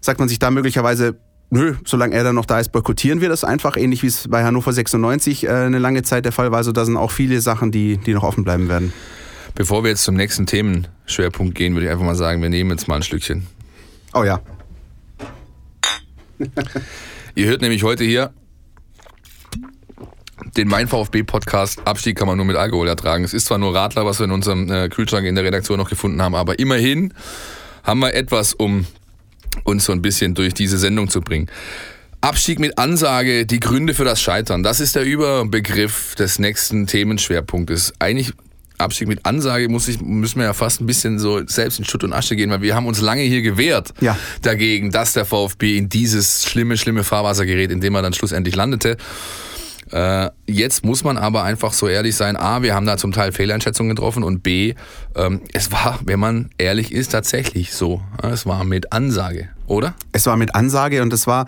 Sagt 0.00 0.20
man 0.20 0.28
sich 0.28 0.38
da 0.38 0.50
möglicherweise, 0.50 1.16
nö, 1.50 1.74
solange 1.84 2.14
er 2.14 2.24
dann 2.24 2.34
noch 2.34 2.46
da 2.46 2.60
ist, 2.60 2.72
boykottieren 2.72 3.20
wir 3.20 3.28
das 3.28 3.44
einfach, 3.44 3.76
ähnlich 3.76 4.02
wie 4.02 4.08
es 4.08 4.28
bei 4.28 4.44
Hannover 4.44 4.72
96 4.72 5.44
äh, 5.44 5.48
eine 5.48 5.78
lange 5.78 6.02
Zeit 6.02 6.24
der 6.24 6.32
Fall 6.32 6.50
war. 6.50 6.58
Also 6.58 6.72
da 6.72 6.84
sind 6.84 6.96
auch 6.96 7.10
viele 7.10 7.40
Sachen, 7.40 7.70
die, 7.70 7.96
die 7.98 8.14
noch 8.14 8.22
offen 8.22 8.44
bleiben 8.44 8.68
werden. 8.68 8.92
Bevor 9.54 9.84
wir 9.84 9.90
jetzt 9.90 10.02
zum 10.02 10.16
nächsten 10.16 10.46
Themenschwerpunkt 10.46 11.54
gehen, 11.54 11.74
würde 11.74 11.86
ich 11.86 11.92
einfach 11.92 12.04
mal 12.04 12.16
sagen, 12.16 12.42
wir 12.42 12.48
nehmen 12.48 12.70
jetzt 12.70 12.88
mal 12.88 12.96
ein 12.96 13.02
Schlückchen. 13.02 13.46
Oh 14.12 14.24
ja. 14.24 14.40
Ihr 17.34 17.46
hört 17.46 17.62
nämlich 17.62 17.82
heute 17.82 18.04
hier 18.04 18.32
den 20.56 20.68
Mein 20.68 20.88
VfB 20.88 21.22
Podcast. 21.22 21.86
Abstieg 21.86 22.16
kann 22.16 22.28
man 22.28 22.36
nur 22.36 22.46
mit 22.46 22.56
Alkohol 22.56 22.88
ertragen. 22.88 23.24
Es 23.24 23.34
ist 23.34 23.46
zwar 23.46 23.58
nur 23.58 23.74
Radler, 23.74 24.04
was 24.04 24.20
wir 24.20 24.24
in 24.24 24.30
unserem 24.30 24.70
äh, 24.70 24.88
Kühlschrank 24.88 25.26
in 25.26 25.34
der 25.34 25.44
Redaktion 25.44 25.78
noch 25.78 25.90
gefunden 25.90 26.22
haben, 26.22 26.34
aber 26.34 26.58
immerhin 26.58 27.12
haben 27.82 28.00
wir 28.00 28.14
etwas, 28.14 28.54
um 28.54 28.86
uns 29.64 29.84
so 29.84 29.92
ein 29.92 30.02
bisschen 30.02 30.34
durch 30.34 30.54
diese 30.54 30.78
Sendung 30.78 31.08
zu 31.08 31.20
bringen. 31.20 31.50
Abstieg 32.20 32.58
mit 32.58 32.78
Ansage, 32.78 33.44
die 33.44 33.60
Gründe 33.60 33.92
für 33.92 34.04
das 34.04 34.20
Scheitern. 34.20 34.62
Das 34.62 34.80
ist 34.80 34.96
der 34.96 35.04
Überbegriff 35.04 36.14
des 36.14 36.38
nächsten 36.38 36.86
Themenschwerpunktes. 36.86 37.92
Eigentlich 37.98 38.32
Abstieg 38.78 39.08
mit 39.08 39.24
Ansage 39.24 39.68
muss 39.68 39.88
ich, 39.88 40.00
müssen 40.00 40.38
wir 40.38 40.46
ja 40.46 40.52
fast 40.52 40.80
ein 40.80 40.86
bisschen 40.86 41.18
so 41.18 41.46
selbst 41.46 41.78
in 41.78 41.84
Schutt 41.84 42.04
und 42.04 42.12
Asche 42.12 42.36
gehen, 42.36 42.50
weil 42.50 42.62
wir 42.62 42.74
haben 42.74 42.86
uns 42.86 43.00
lange 43.00 43.22
hier 43.22 43.42
gewehrt 43.42 43.94
ja. 44.00 44.16
dagegen, 44.42 44.90
dass 44.90 45.12
der 45.12 45.24
VfB 45.24 45.78
in 45.78 45.88
dieses 45.88 46.44
schlimme, 46.44 46.76
schlimme 46.76 47.04
Fahrwasser 47.04 47.46
gerät, 47.46 47.70
in 47.70 47.80
dem 47.80 47.94
er 47.94 48.02
dann 48.02 48.12
schlussendlich 48.12 48.56
landete. 48.56 48.96
Äh, 49.90 50.30
jetzt 50.46 50.84
muss 50.84 51.04
man 51.04 51.16
aber 51.16 51.44
einfach 51.44 51.72
so 51.72 51.88
ehrlich 51.88 52.16
sein, 52.16 52.36
A, 52.36 52.62
wir 52.62 52.74
haben 52.74 52.86
da 52.86 52.96
zum 52.96 53.12
Teil 53.12 53.32
Fehleinschätzungen 53.32 53.94
getroffen 53.94 54.24
und 54.24 54.42
B, 54.42 54.74
ähm, 55.14 55.42
es 55.52 55.70
war, 55.70 56.00
wenn 56.04 56.18
man 56.18 56.50
ehrlich 56.58 56.90
ist, 56.90 57.12
tatsächlich 57.12 57.72
so. 57.72 58.00
Es 58.22 58.46
war 58.46 58.64
mit 58.64 58.92
Ansage, 58.92 59.48
oder? 59.66 59.94
Es 60.12 60.26
war 60.26 60.36
mit 60.36 60.54
Ansage 60.54 61.02
und 61.02 61.12
es 61.12 61.26
war 61.26 61.46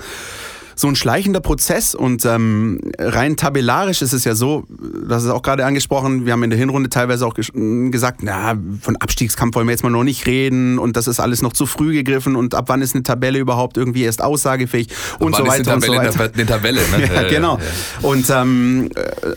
so 0.79 0.89
ein 0.89 0.95
schleichender 0.95 1.41
Prozess 1.41 1.95
und 1.95 2.27
ähm, 2.27 2.81
rein 2.99 3.37
tabellarisch 3.37 4.03
ist 4.03 4.13
es 4.13 4.25
ja 4.25 4.35
so, 4.35 4.65
das 5.09 5.25
ist 5.25 5.31
auch 5.31 5.43
gerade 5.43 5.65
angesprochen, 5.65 6.27
wir 6.27 6.35
haben 6.35 6.43
in 6.43 6.51
der 6.51 6.59
Hinrunde 6.59 6.91
teilweise 6.91 7.27
auch 7.27 7.35
gesagt, 7.35 8.23
na, 8.23 8.57
von 8.83 8.97
Abstiegskampf 8.97 9.57
wollen 9.57 9.67
wir 9.67 9.73
jetzt 9.73 9.83
mal 9.83 9.91
noch 9.91 10.05
nicht 10.05 10.27
reden 10.27 10.79
und 10.79 10.97
das 10.97 11.09
ist 11.09 11.19
alles 11.19 11.41
noch 11.41 11.55
zu 11.55 11.65
früh 11.65 11.95
gegriffen 11.95 12.37
und 12.37 12.55
ab 12.55 12.67
wann 12.69 12.83
ist 12.83 12.95
eine 12.95 13.03
Tabelle 13.03 13.39
überhaupt 13.39 13.79
irgendwie 13.79 14.03
erst 14.03 14.23
aussagefähig 14.23 14.89
und 15.19 15.35
so 15.35 15.47
weiter 15.47 15.75
und 15.75 15.85
so 15.85 15.97
weiter. 15.97 16.31
Eine 16.35 16.47
Tabelle, 16.47 16.81
ne? 16.91 17.11
ja, 17.15 17.23
genau. 17.29 17.59
Und 18.03 18.29
ähm, 18.29 18.91
äh, 18.95 19.33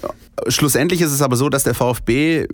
schlussendlich 0.48 1.01
ist 1.01 1.12
es 1.12 1.22
aber 1.22 1.36
so, 1.36 1.50
dass 1.50 1.63
der 1.63 1.74
VfB 1.74 2.48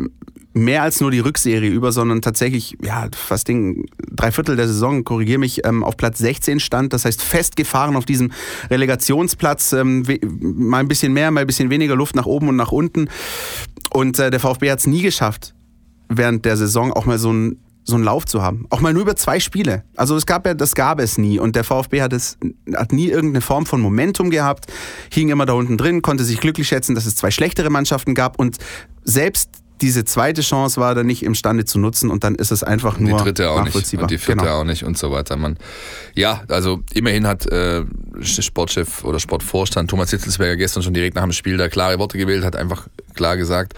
mehr 0.54 0.84
als 0.84 1.02
nur 1.02 1.12
die 1.12 1.20
Rückserie 1.20 1.70
über, 1.70 1.92
sondern 1.92 2.22
tatsächlich, 2.22 2.78
ja, 2.82 3.10
fast 3.14 3.48
Ding, 3.50 3.88
drei 4.10 4.32
Viertel 4.32 4.56
der 4.56 4.68
Saison, 4.68 5.04
korrigiere 5.04 5.38
mich, 5.38 5.66
ähm, 5.66 5.84
auf 5.84 5.98
Platz 5.98 6.18
16 6.20 6.62
stand. 6.62 6.94
Das 6.94 7.04
heißt, 7.04 7.22
festgefahren 7.22 7.98
auf 7.98 8.06
diesem 8.06 8.32
Relegationsplatz, 8.70 9.74
ähm, 9.74 10.04
mal 10.42 10.80
ein 10.80 10.88
bisschen 10.88 11.12
mehr, 11.12 11.30
mal 11.32 11.42
ein 11.42 11.48
bisschen 11.48 11.70
weniger 11.70 11.96
Luft 11.96 12.16
nach 12.16 12.26
oben 12.26 12.48
und 12.48 12.56
nach 12.56 12.72
unten. 12.72 13.10
Und 13.92 14.18
äh, 14.18 14.32
der 14.32 14.40
VfB 14.40 14.72
hat 14.72 14.80
es 14.80 14.88
nie 14.88 15.02
geschafft, 15.02 15.54
während 16.08 16.46
der 16.46 16.56
Saison 16.56 16.94
auch 16.94 17.06
mal 17.06 17.20
so 17.20 17.34
ein 17.34 17.60
so 17.86 17.96
einen 17.96 18.04
Lauf 18.04 18.26
zu 18.26 18.42
haben. 18.42 18.66
Auch 18.72 18.82
mal 18.82 18.94
nur 18.94 19.04
über 19.04 19.16
zwei 19.16 19.40
Spiele. 19.40 19.84
Also 19.96 20.16
es 20.16 20.26
gab 20.26 20.46
ja, 20.46 20.56
das 20.56 20.74
gab 20.74 21.00
es 21.00 21.18
nie. 21.18 21.40
Und 21.40 21.56
der 21.56 21.64
VfB 21.64 22.02
hat 22.02 22.14
es, 22.14 22.38
hat 22.74 22.92
nie 22.92 23.08
irgendeine 23.08 23.42
Form 23.42 23.66
von 23.66 23.80
Momentum 23.80 24.32
gehabt, 24.32 24.66
hing 25.12 25.30
immer 25.30 25.46
da 25.46 25.54
unten 25.54 25.78
drin, 25.78 26.02
konnte 26.02 26.24
sich 26.24 26.40
glücklich 26.42 26.68
schätzen, 26.68 26.96
dass 26.96 27.06
es 27.06 27.16
zwei 27.16 27.32
schlechtere 27.32 27.70
Mannschaften 27.70 28.16
gab 28.16 28.40
und 28.40 28.58
selbst 29.04 29.50
diese 29.82 30.06
zweite 30.06 30.42
Chance 30.42 30.80
war 30.80 30.96
er 30.96 31.04
nicht 31.04 31.24
imstande 31.24 31.66
zu 31.66 31.80
nutzen 31.80 32.10
und 32.10 32.24
dann 32.24 32.36
ist 32.36 32.52
es 32.52 32.64
einfach 32.64 32.98
nur 32.98 33.18
die 33.18 33.24
dritte 33.24 33.50
auch 33.50 33.64
nachvollziehbar. 33.64 34.06
Nicht. 34.06 34.14
Und 34.14 34.22
die 34.22 34.26
vierte 34.26 34.46
genau. 34.46 34.62
auch 34.62 34.64
nicht 34.64 34.84
und 34.84 34.98
so 34.98 35.12
weiter. 35.12 35.36
Man, 35.36 35.58
ja, 36.14 36.44
also 36.48 36.82
immerhin 36.94 37.28
hat 37.28 37.46
äh, 37.48 37.84
Sportchef 38.22 39.04
oder 39.04 39.20
Sportvorstand 39.20 39.90
Thomas 39.90 40.12
Hitzelsberger 40.12 40.56
gestern 40.56 40.84
schon 40.84 40.94
direkt 40.94 41.16
nach 41.16 41.24
dem 41.24 41.34
Spiel 41.34 41.58
da 41.58 41.68
klare 41.68 42.00
Worte 42.00 42.18
gewählt, 42.18 42.46
hat 42.46 42.56
einfach 42.56 42.88
klar 43.16 43.38
gesagt, 43.38 43.74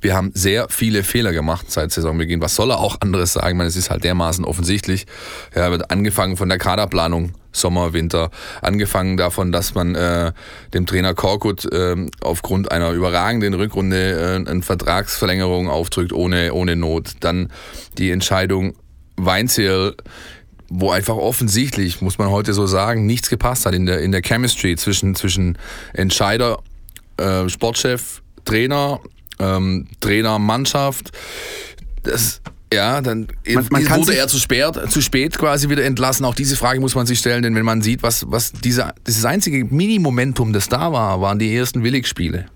wir 0.00 0.14
haben 0.14 0.30
sehr 0.34 0.66
viele 0.68 1.02
Fehler 1.02 1.32
gemacht 1.32 1.70
seit 1.70 1.92
Saisonbeginn. 1.92 2.40
Was 2.40 2.56
soll 2.56 2.70
er 2.70 2.78
auch 2.78 3.00
anderes 3.00 3.34
sagen? 3.34 3.48
Ich 3.48 3.54
meine, 3.54 3.68
es 3.68 3.76
ist 3.76 3.90
halt 3.90 4.04
dermaßen 4.04 4.44
offensichtlich. 4.44 5.06
Ja, 5.54 5.70
wird 5.70 5.90
angefangen 5.90 6.36
von 6.36 6.48
der 6.48 6.58
Kaderplanung 6.58 7.32
Sommer, 7.60 7.92
Winter. 7.92 8.30
Angefangen 8.62 9.16
davon, 9.16 9.52
dass 9.52 9.74
man 9.74 9.94
äh, 9.94 10.32
dem 10.74 10.86
Trainer 10.86 11.14
Korkut 11.14 11.70
äh, 11.72 11.96
aufgrund 12.20 12.70
einer 12.70 12.92
überragenden 12.92 13.54
Rückrunde 13.54 14.42
äh, 14.46 14.50
eine 14.50 14.62
Vertragsverlängerung 14.62 15.68
aufdrückt, 15.68 16.12
ohne, 16.12 16.52
ohne 16.52 16.76
Not. 16.76 17.12
Dann 17.20 17.50
die 17.98 18.10
Entscheidung 18.10 18.74
Weinzierl 19.16 19.96
wo 20.68 20.90
einfach 20.90 21.16
offensichtlich, 21.16 22.00
muss 22.00 22.18
man 22.18 22.30
heute 22.30 22.52
so 22.52 22.66
sagen, 22.66 23.06
nichts 23.06 23.30
gepasst 23.30 23.66
hat 23.66 23.74
in 23.74 23.86
der, 23.86 24.00
in 24.00 24.12
der 24.12 24.20
Chemistry 24.20 24.76
zwischen, 24.76 25.14
zwischen 25.14 25.58
Entscheider, 25.92 26.58
äh, 27.18 27.48
Sportchef, 27.48 28.22
Trainer, 28.44 29.00
ähm, 29.38 29.86
Trainer, 30.00 30.38
Mannschaft. 30.38 31.12
Das, 32.02 32.40
ja, 32.72 33.00
dann 33.00 33.28
man, 33.48 33.66
man 33.70 33.88
wurde 33.90 34.16
er 34.16 34.28
zu 34.28 34.38
spät, 34.38 34.74
zu 34.88 35.00
spät 35.00 35.38
quasi 35.38 35.68
wieder 35.68 35.84
entlassen. 35.84 36.24
Auch 36.24 36.34
diese 36.34 36.56
Frage 36.56 36.80
muss 36.80 36.94
man 36.94 37.06
sich 37.06 37.18
stellen, 37.18 37.42
denn 37.42 37.54
wenn 37.54 37.64
man 37.64 37.82
sieht, 37.82 38.02
was, 38.02 38.24
was 38.28 38.52
diese, 38.52 38.92
dieses 39.06 39.24
einzige 39.24 39.64
Mini-Momentum, 39.64 40.52
das 40.52 40.68
da 40.68 40.92
war, 40.92 41.20
waren 41.20 41.38
die 41.38 41.54
ersten 41.54 41.82
Willigspiele 41.82 42.46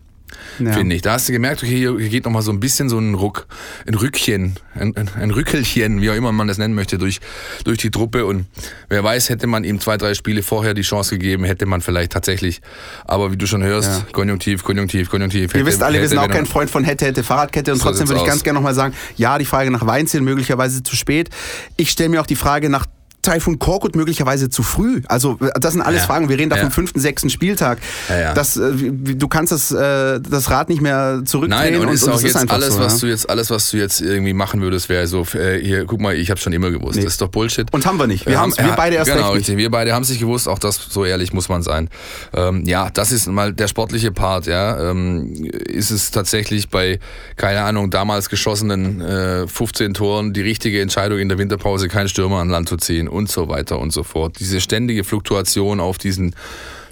ja. 0.58 0.72
finde 0.72 0.96
ich. 0.96 1.02
Da 1.02 1.12
hast 1.12 1.28
du 1.28 1.32
gemerkt, 1.32 1.62
okay, 1.62 1.76
hier 1.76 2.08
geht 2.08 2.24
nochmal 2.24 2.42
so 2.42 2.50
ein 2.50 2.60
bisschen 2.60 2.88
so 2.88 2.98
ein 2.98 3.14
Ruck, 3.14 3.46
ein 3.86 3.94
Rückchen, 3.94 4.56
ein, 4.74 4.94
ein, 4.96 5.30
Rückelchen, 5.30 6.00
wie 6.00 6.10
auch 6.10 6.14
immer 6.14 6.32
man 6.32 6.48
das 6.48 6.58
nennen 6.58 6.74
möchte, 6.74 6.98
durch, 6.98 7.20
durch 7.64 7.78
die 7.78 7.90
Truppe. 7.90 8.26
Und 8.26 8.46
wer 8.88 9.02
weiß, 9.04 9.28
hätte 9.28 9.46
man 9.46 9.64
ihm 9.64 9.80
zwei, 9.80 9.96
drei 9.96 10.14
Spiele 10.14 10.42
vorher 10.42 10.74
die 10.74 10.82
Chance 10.82 11.18
gegeben, 11.18 11.44
hätte 11.44 11.66
man 11.66 11.80
vielleicht 11.80 12.12
tatsächlich. 12.12 12.60
Aber 13.04 13.32
wie 13.32 13.36
du 13.36 13.46
schon 13.46 13.62
hörst, 13.62 13.88
ja. 13.88 14.06
Konjunktiv, 14.12 14.64
Konjunktiv, 14.64 15.10
Konjunktiv. 15.10 15.54
Ihr 15.54 15.66
wisst 15.66 15.82
alle, 15.82 15.94
hätte, 15.94 16.02
wir 16.02 16.08
sind 16.08 16.18
auch 16.18 16.28
kein 16.28 16.46
Freund 16.46 16.70
von 16.70 16.84
hätte, 16.84 17.06
hätte, 17.06 17.22
Fahrradkette. 17.22 17.72
Und 17.72 17.78
so 17.78 17.84
trotzdem 17.84 18.08
würde 18.08 18.18
ich 18.18 18.22
aus. 18.22 18.28
ganz 18.28 18.42
gerne 18.42 18.58
nochmal 18.58 18.74
sagen, 18.74 18.94
ja, 19.16 19.38
die 19.38 19.44
Frage 19.44 19.70
nach 19.70 19.86
Weinziel 19.86 20.20
möglicherweise 20.20 20.82
zu 20.82 20.96
spät. 20.96 21.30
Ich 21.76 21.90
stelle 21.90 22.08
mir 22.08 22.20
auch 22.20 22.26
die 22.26 22.36
Frage 22.36 22.70
nach 22.70 22.86
Taifun 23.22 23.58
Korkut 23.58 23.96
möglicherweise 23.96 24.50
zu 24.50 24.62
früh? 24.62 25.02
Also 25.08 25.38
das 25.54 25.72
sind 25.72 25.82
alles 25.82 26.02
ja. 26.02 26.06
Fragen. 26.06 26.28
Wir 26.28 26.38
reden 26.38 26.50
da 26.50 26.56
ja. 26.56 26.62
vom 26.62 26.70
fünften, 26.70 27.00
sechsten 27.00 27.30
Spieltag. 27.30 27.78
Ja, 28.08 28.34
das, 28.34 28.56
äh, 28.56 28.72
du 28.72 29.28
kannst 29.28 29.52
das, 29.52 29.70
äh, 29.72 30.20
das 30.20 30.50
Rad 30.50 30.68
nicht 30.68 30.80
mehr 30.80 31.22
zurückdrehen. 31.24 31.72
Nein, 31.72 31.80
und, 31.80 31.88
und 31.88 31.94
ist 31.94 32.04
und 32.04 32.12
auch 32.12 32.20
jetzt 32.20 32.36
ist 32.36 32.50
alles, 32.50 32.74
so, 32.74 32.80
was 32.80 32.98
du 32.98 33.06
jetzt 33.06 33.28
alles, 33.28 33.50
was 33.50 33.70
du 33.70 33.76
jetzt 33.76 34.00
irgendwie 34.00 34.32
machen 34.32 34.60
würdest, 34.62 34.88
wäre 34.88 35.06
so, 35.06 35.26
äh, 35.34 35.58
hier, 35.60 35.84
guck 35.84 36.00
mal, 36.00 36.14
ich 36.14 36.30
habe 36.30 36.40
schon 36.40 36.52
immer 36.52 36.70
gewusst. 36.70 36.96
Nee. 36.96 37.04
Das 37.04 37.14
ist 37.14 37.20
doch 37.20 37.28
Bullshit. 37.28 37.72
Und 37.72 37.86
haben 37.86 37.98
wir 37.98 38.06
nicht. 38.06 38.26
Wir, 38.26 38.32
wir 38.32 38.40
haben 38.40 38.56
wir 38.56 38.72
beide 38.72 38.96
erst 38.96 39.12
genau, 39.12 39.32
richtig. 39.32 39.56
Wir 39.56 39.70
beide 39.70 39.92
haben 39.92 40.02
es 40.02 40.08
nicht 40.08 40.20
gewusst. 40.20 40.48
Auch 40.48 40.58
das, 40.58 40.76
so 40.88 41.04
ehrlich 41.04 41.32
muss 41.32 41.48
man 41.48 41.62
sein. 41.62 41.88
Ähm, 42.32 42.64
ja, 42.64 42.90
das 42.90 43.12
ist 43.12 43.26
mal 43.28 43.52
der 43.52 43.68
sportliche 43.68 44.12
Part. 44.12 44.46
Ja, 44.46 44.90
ähm, 44.90 45.34
ist 45.34 45.90
es 45.90 46.10
tatsächlich 46.10 46.68
bei 46.70 46.98
keine 47.36 47.62
Ahnung 47.62 47.90
damals 47.90 48.28
geschossenen 48.28 49.00
äh, 49.00 49.46
15 49.46 49.94
Toren 49.94 50.32
die 50.32 50.42
richtige 50.42 50.80
Entscheidung 50.80 51.18
in 51.18 51.28
der 51.28 51.38
Winterpause 51.38 51.88
keinen 51.88 52.08
Stürmer 52.08 52.38
an 52.38 52.48
Land 52.48 52.68
zu 52.68 52.76
ziehen 52.76 53.08
und 53.10 53.28
so 53.30 53.48
weiter 53.48 53.78
und 53.78 53.92
so 53.92 54.02
fort. 54.02 54.36
Diese 54.38 54.60
ständige 54.60 55.04
Fluktuation 55.04 55.80
auf 55.80 55.98
diesen 55.98 56.34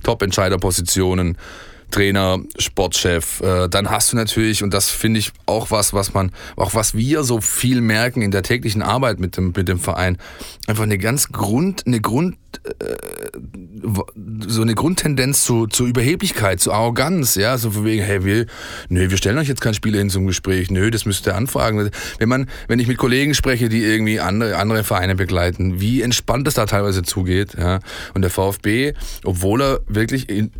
Top-Entscheiderpositionen. 0.02 1.36
Trainer, 1.90 2.38
Sportchef, 2.58 3.40
äh, 3.40 3.68
dann 3.68 3.90
hast 3.90 4.12
du 4.12 4.16
natürlich, 4.16 4.62
und 4.62 4.74
das 4.74 4.90
finde 4.90 5.20
ich 5.20 5.32
auch 5.46 5.70
was, 5.70 5.92
was 5.92 6.12
man, 6.12 6.32
auch 6.56 6.74
was 6.74 6.94
wir 6.94 7.22
so 7.24 7.40
viel 7.40 7.80
merken 7.80 8.20
in 8.20 8.30
der 8.30 8.42
täglichen 8.42 8.82
Arbeit 8.82 9.20
mit 9.20 9.36
dem, 9.36 9.52
mit 9.56 9.68
dem 9.68 9.78
Verein, 9.78 10.18
einfach 10.66 10.82
eine 10.82 10.98
ganz 10.98 11.28
Grund, 11.28 11.86
eine 11.86 12.00
Grund, 12.00 12.36
äh, 12.80 12.96
so 14.46 14.62
eine 14.62 14.74
Grundtendenz 14.74 15.44
zu, 15.44 15.66
zur 15.66 15.86
Überheblichkeit, 15.86 16.60
zu 16.60 16.72
Arroganz, 16.72 17.36
ja, 17.36 17.56
so 17.56 17.70
von 17.70 17.84
wegen, 17.84 18.02
hey, 18.02 18.24
wir, 18.24 18.46
nö, 18.88 19.08
wir 19.08 19.16
stellen 19.16 19.38
euch 19.38 19.48
jetzt 19.48 19.62
kein 19.62 19.74
Spieler 19.74 19.98
hin 19.98 20.10
zum 20.10 20.26
Gespräch, 20.26 20.70
nö, 20.70 20.90
das 20.90 21.06
müsst 21.06 21.26
ihr 21.26 21.34
anfragen. 21.34 21.90
Wenn 22.18 22.28
man, 22.28 22.48
wenn 22.66 22.80
ich 22.80 22.86
mit 22.86 22.98
Kollegen 22.98 23.34
spreche, 23.34 23.68
die 23.68 23.82
irgendwie 23.82 24.20
andere, 24.20 24.56
andere 24.56 24.84
Vereine 24.84 25.14
begleiten, 25.14 25.80
wie 25.80 26.02
entspannt 26.02 26.46
es 26.48 26.54
da 26.54 26.66
teilweise 26.66 27.02
zugeht, 27.02 27.54
ja, 27.58 27.80
und 28.14 28.22
der 28.22 28.30
VfB, 28.30 28.92
obwohl 29.24 29.62
er 29.62 29.80
wirklich 29.88 30.28
in, 30.28 30.52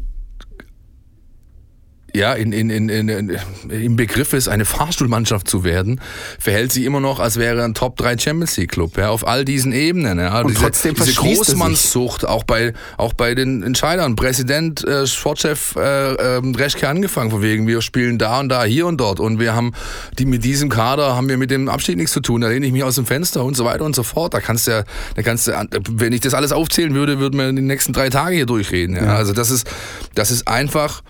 ja, 2.19 2.35
in, 2.35 2.53
in, 2.53 2.71
in, 2.71 2.89
in, 2.89 3.39
im 3.71 3.97
Begriff 3.97 4.33
ist, 4.33 4.49
eine 4.49 4.65
Fahrstuhlmannschaft 4.65 5.49
zu 5.49 5.65
werden, 5.65 6.01
verhält 6.39 6.73
sich 6.73 6.85
immer 6.85 7.01
noch, 7.01 7.21
als 7.21 7.37
wäre 7.37 7.65
ein 7.65 7.75
Top 7.75 7.97
3 7.97 8.19
Champions 8.19 8.57
League 8.57 8.73
Club, 8.73 8.99
ja, 8.99 9.11
auf 9.11 9.27
all 9.27 9.45
diesen 9.45 9.73
Ebenen. 9.73 10.19
Ja. 10.19 10.41
Und 10.41 10.51
diese, 10.51 10.63
trotzdem 10.63 10.95
diese 10.95 11.15
Großmannszucht, 11.15 12.27
auch 12.27 12.45
bei, 12.45 12.75
auch 12.97 13.13
bei 13.15 13.35
den 13.35 13.63
Entscheidern, 13.63 14.17
Präsident, 14.17 14.87
äh, 14.87 15.07
Sportchef 15.07 15.77
äh, 15.77 16.15
äh, 16.15 16.41
Reschke 16.57 16.89
angefangen, 16.89 17.31
von 17.31 17.43
wegen, 17.43 17.67
wir 17.67 17.81
spielen 17.81 18.19
da 18.19 18.41
und 18.41 18.49
da, 18.49 18.65
hier 18.65 18.87
und 18.87 18.99
dort 18.99 19.21
und 19.21 19.39
wir 19.39 19.55
haben, 19.55 19.73
die 20.19 20.27
mit 20.27 20.45
diesem 20.45 20.69
Kader 20.69 21.17
haben 21.17 21.29
wir 21.29 21.39
mit 21.39 21.51
dem 21.51 21.69
Abstieg 21.69 21.97
nichts 21.97 22.13
zu 22.13 22.21
tun, 22.21 22.41
da 22.41 22.49
lehne 22.49 22.67
ich 22.67 22.73
mich 22.73 22.85
aus 22.85 22.97
dem 22.97 23.07
Fenster 23.07 23.45
und 23.45 23.57
so 23.57 23.65
weiter 23.65 23.85
und 23.85 23.95
so 23.95 24.03
fort. 24.03 24.35
Da 24.35 24.41
kannst 24.41 24.67
du 24.67 24.73
ja, 24.73 24.85
da 25.15 25.23
kannst 25.23 25.47
du, 25.47 25.53
wenn 25.91 26.13
ich 26.13 26.21
das 26.21 26.35
alles 26.35 26.53
aufzählen 26.53 26.95
würde, 26.95 27.19
würden 27.21 27.39
wir 27.39 27.49
in 27.49 27.57
den 27.57 27.67
nächsten 27.67 27.93
drei 27.93 28.11
Tage 28.11 28.35
hier 28.35 28.47
durchreden. 28.47 28.97
Ja. 28.97 29.05
ja. 29.05 29.15
Also 29.15 29.33
das 29.33 29.51
ist, 29.51 29.69
das 30.15 30.31
ist 30.31 30.49
einfach, 30.49 31.03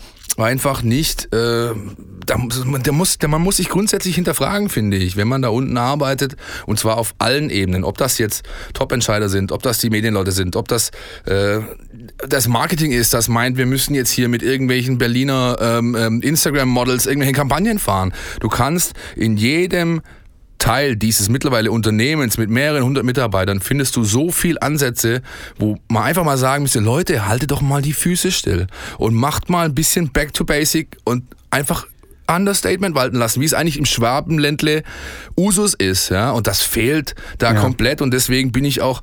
einfach 0.44 0.82
nicht, 0.82 1.32
äh, 1.32 1.70
da, 2.26 2.38
muss, 2.92 3.18
der, 3.18 3.28
man 3.28 3.42
muss 3.42 3.56
sich 3.56 3.68
grundsätzlich 3.68 4.14
hinterfragen, 4.14 4.68
finde 4.68 4.96
ich, 4.96 5.16
wenn 5.16 5.28
man 5.28 5.42
da 5.42 5.48
unten 5.48 5.76
arbeitet 5.76 6.36
und 6.66 6.78
zwar 6.78 6.98
auf 6.98 7.14
allen 7.18 7.50
Ebenen, 7.50 7.84
ob 7.84 7.98
das 7.98 8.18
jetzt 8.18 8.44
Top-Entscheider 8.74 9.28
sind, 9.28 9.52
ob 9.52 9.62
das 9.62 9.78
die 9.78 9.90
Medienleute 9.90 10.32
sind, 10.32 10.56
ob 10.56 10.68
das 10.68 10.90
äh, 11.24 11.60
das 12.28 12.48
Marketing 12.48 12.92
ist, 12.92 13.14
das 13.14 13.28
meint, 13.28 13.56
wir 13.56 13.66
müssen 13.66 13.94
jetzt 13.94 14.10
hier 14.10 14.28
mit 14.28 14.42
irgendwelchen 14.42 14.98
Berliner 14.98 15.56
ähm, 15.60 15.96
ähm 15.98 16.20
Instagram-Models 16.20 17.06
irgendwelche 17.06 17.32
Kampagnen 17.32 17.78
fahren. 17.78 18.12
Du 18.40 18.48
kannst 18.48 18.94
in 19.16 19.36
jedem 19.36 20.02
Teil 20.58 20.96
dieses 20.96 21.28
mittlerweile 21.28 21.70
Unternehmens 21.70 22.38
mit 22.38 22.50
mehreren 22.50 22.84
hundert 22.84 23.04
Mitarbeitern 23.04 23.60
findest 23.60 23.96
du 23.96 24.04
so 24.04 24.30
viel 24.30 24.58
Ansätze, 24.60 25.22
wo 25.58 25.78
man 25.88 26.04
einfach 26.04 26.24
mal 26.24 26.38
sagen 26.38 26.62
müsste, 26.62 26.80
Leute, 26.80 27.26
haltet 27.26 27.50
doch 27.50 27.60
mal 27.60 27.82
die 27.82 27.92
Füße 27.92 28.30
still 28.30 28.66
und 28.98 29.14
macht 29.14 29.48
mal 29.48 29.66
ein 29.66 29.74
bisschen 29.74 30.10
Back 30.10 30.34
to 30.34 30.44
Basic 30.44 30.96
und 31.04 31.24
einfach 31.50 31.86
Understatement 32.30 32.94
walten 32.94 33.16
lassen, 33.16 33.40
wie 33.40 33.46
es 33.46 33.54
eigentlich 33.54 33.78
im 33.78 33.86
Schwabenländle 33.86 34.82
Usus 35.36 35.72
ist, 35.72 36.10
ja, 36.10 36.30
und 36.30 36.46
das 36.46 36.60
fehlt 36.60 37.14
da 37.38 37.54
ja. 37.54 37.60
komplett 37.60 38.02
und 38.02 38.12
deswegen 38.12 38.52
bin 38.52 38.66
ich 38.66 38.82
auch 38.82 39.00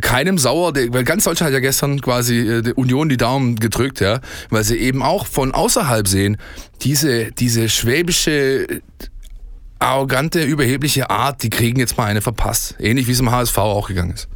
keinem 0.00 0.38
sauer, 0.38 0.72
weil 0.74 1.04
ganz 1.04 1.24
Deutschland 1.24 1.48
hat 1.48 1.52
ja 1.52 1.60
gestern 1.60 2.00
quasi 2.00 2.38
äh, 2.38 2.62
der 2.62 2.78
Union 2.78 3.10
die 3.10 3.18
Daumen 3.18 3.56
gedrückt, 3.56 4.00
ja, 4.00 4.20
weil 4.48 4.64
sie 4.64 4.78
eben 4.78 5.02
auch 5.02 5.26
von 5.26 5.52
außerhalb 5.52 6.08
sehen, 6.08 6.38
diese, 6.80 7.30
diese 7.32 7.68
schwäbische 7.68 8.66
arrogante, 9.82 10.42
überhebliche 10.42 11.10
Art, 11.10 11.42
die 11.42 11.50
kriegen 11.50 11.78
jetzt 11.78 11.98
mal 11.98 12.06
eine 12.06 12.22
verpasst. 12.22 12.76
Ähnlich 12.78 13.06
wie 13.08 13.12
es 13.12 13.20
im 13.20 13.30
HSV 13.30 13.58
auch 13.58 13.88
gegangen 13.88 14.12
ist. 14.12 14.28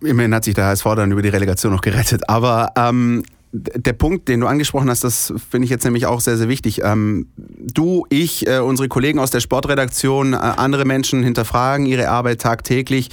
Immerhin 0.00 0.34
hat 0.34 0.44
sich 0.44 0.54
der 0.54 0.66
HSV 0.66 0.84
dann 0.96 1.12
über 1.12 1.22
die 1.22 1.28
Relegation 1.28 1.72
noch 1.72 1.80
gerettet. 1.80 2.28
Aber 2.28 2.72
ähm, 2.76 3.22
der 3.56 3.92
Punkt, 3.92 4.28
den 4.28 4.40
du 4.40 4.46
angesprochen 4.46 4.90
hast, 4.90 5.04
das 5.04 5.32
finde 5.50 5.64
ich 5.64 5.70
jetzt 5.70 5.84
nämlich 5.84 6.06
auch 6.06 6.20
sehr, 6.20 6.36
sehr 6.36 6.48
wichtig. 6.48 6.82
Ähm, 6.82 7.28
du, 7.36 8.06
ich, 8.10 8.46
äh, 8.46 8.58
unsere 8.58 8.88
Kollegen 8.88 9.18
aus 9.18 9.30
der 9.30 9.40
Sportredaktion, 9.40 10.32
äh, 10.32 10.36
andere 10.36 10.84
Menschen 10.84 11.22
hinterfragen 11.22 11.86
ihre 11.86 12.08
Arbeit 12.08 12.40
tagtäglich. 12.40 13.08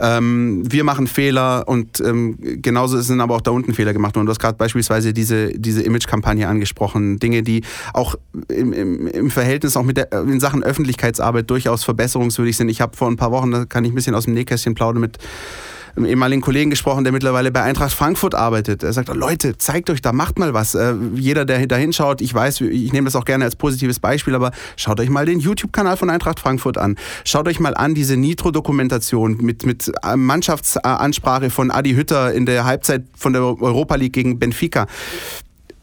Ähm, 0.00 0.62
wir 0.70 0.84
machen 0.84 1.06
Fehler 1.06 1.64
und 1.66 2.00
ähm, 2.00 2.36
genauso 2.40 3.00
sind 3.00 3.20
aber 3.20 3.36
auch 3.36 3.40
da 3.40 3.50
unten 3.50 3.74
Fehler 3.74 3.92
gemacht 3.92 4.16
worden. 4.16 4.26
Du 4.26 4.30
hast 4.30 4.40
gerade 4.40 4.56
beispielsweise 4.56 5.12
diese, 5.12 5.48
diese 5.52 5.82
Image-Kampagne 5.82 6.48
angesprochen. 6.48 7.18
Dinge, 7.18 7.42
die 7.42 7.62
auch 7.94 8.16
im, 8.48 8.72
im, 8.72 9.06
im 9.06 9.30
Verhältnis 9.30 9.76
auch 9.76 9.84
mit 9.84 9.96
der, 9.96 10.12
in 10.12 10.40
Sachen 10.40 10.62
Öffentlichkeitsarbeit 10.62 11.48
durchaus 11.50 11.84
verbesserungswürdig 11.84 12.56
sind. 12.56 12.68
Ich 12.68 12.80
habe 12.80 12.96
vor 12.96 13.08
ein 13.08 13.16
paar 13.16 13.32
Wochen, 13.32 13.50
da 13.50 13.64
kann 13.64 13.84
ich 13.84 13.92
ein 13.92 13.94
bisschen 13.94 14.14
aus 14.14 14.24
dem 14.24 14.34
Nähkästchen 14.34 14.74
plaudern, 14.74 15.00
mit 15.00 15.18
einem 15.98 16.06
ehemaligen 16.06 16.40
Kollegen 16.40 16.70
gesprochen, 16.70 17.04
der 17.04 17.12
mittlerweile 17.12 17.50
bei 17.50 17.62
Eintracht 17.62 17.92
Frankfurt 17.92 18.34
arbeitet. 18.34 18.82
Er 18.82 18.92
sagt, 18.92 19.14
Leute, 19.14 19.58
zeigt 19.58 19.90
euch 19.90 20.00
da, 20.00 20.12
macht 20.12 20.38
mal 20.38 20.54
was. 20.54 20.74
Äh, 20.74 20.94
jeder, 21.14 21.44
der 21.44 21.66
da 21.66 21.76
hinschaut, 21.76 22.20
ich 22.20 22.32
weiß, 22.32 22.62
ich 22.62 22.92
nehme 22.92 23.06
das 23.06 23.16
auch 23.16 23.24
gerne 23.24 23.44
als 23.44 23.56
positives 23.56 24.00
Beispiel, 24.00 24.34
aber 24.34 24.52
schaut 24.76 25.00
euch 25.00 25.10
mal 25.10 25.26
den 25.26 25.40
YouTube-Kanal 25.40 25.96
von 25.96 26.10
Eintracht 26.10 26.40
Frankfurt 26.40 26.78
an. 26.78 26.96
Schaut 27.24 27.48
euch 27.48 27.60
mal 27.60 27.74
an 27.74 27.94
diese 27.94 28.16
Nitro-Dokumentation 28.16 29.38
mit, 29.40 29.66
mit 29.66 29.92
äh, 30.02 30.16
Mannschaftsansprache 30.16 31.50
von 31.50 31.70
Adi 31.70 31.94
Hütter 31.94 32.32
in 32.32 32.46
der 32.46 32.64
Halbzeit 32.64 33.04
von 33.16 33.32
der 33.32 33.42
Europa 33.42 33.96
League 33.96 34.12
gegen 34.12 34.38
Benfica 34.38 34.86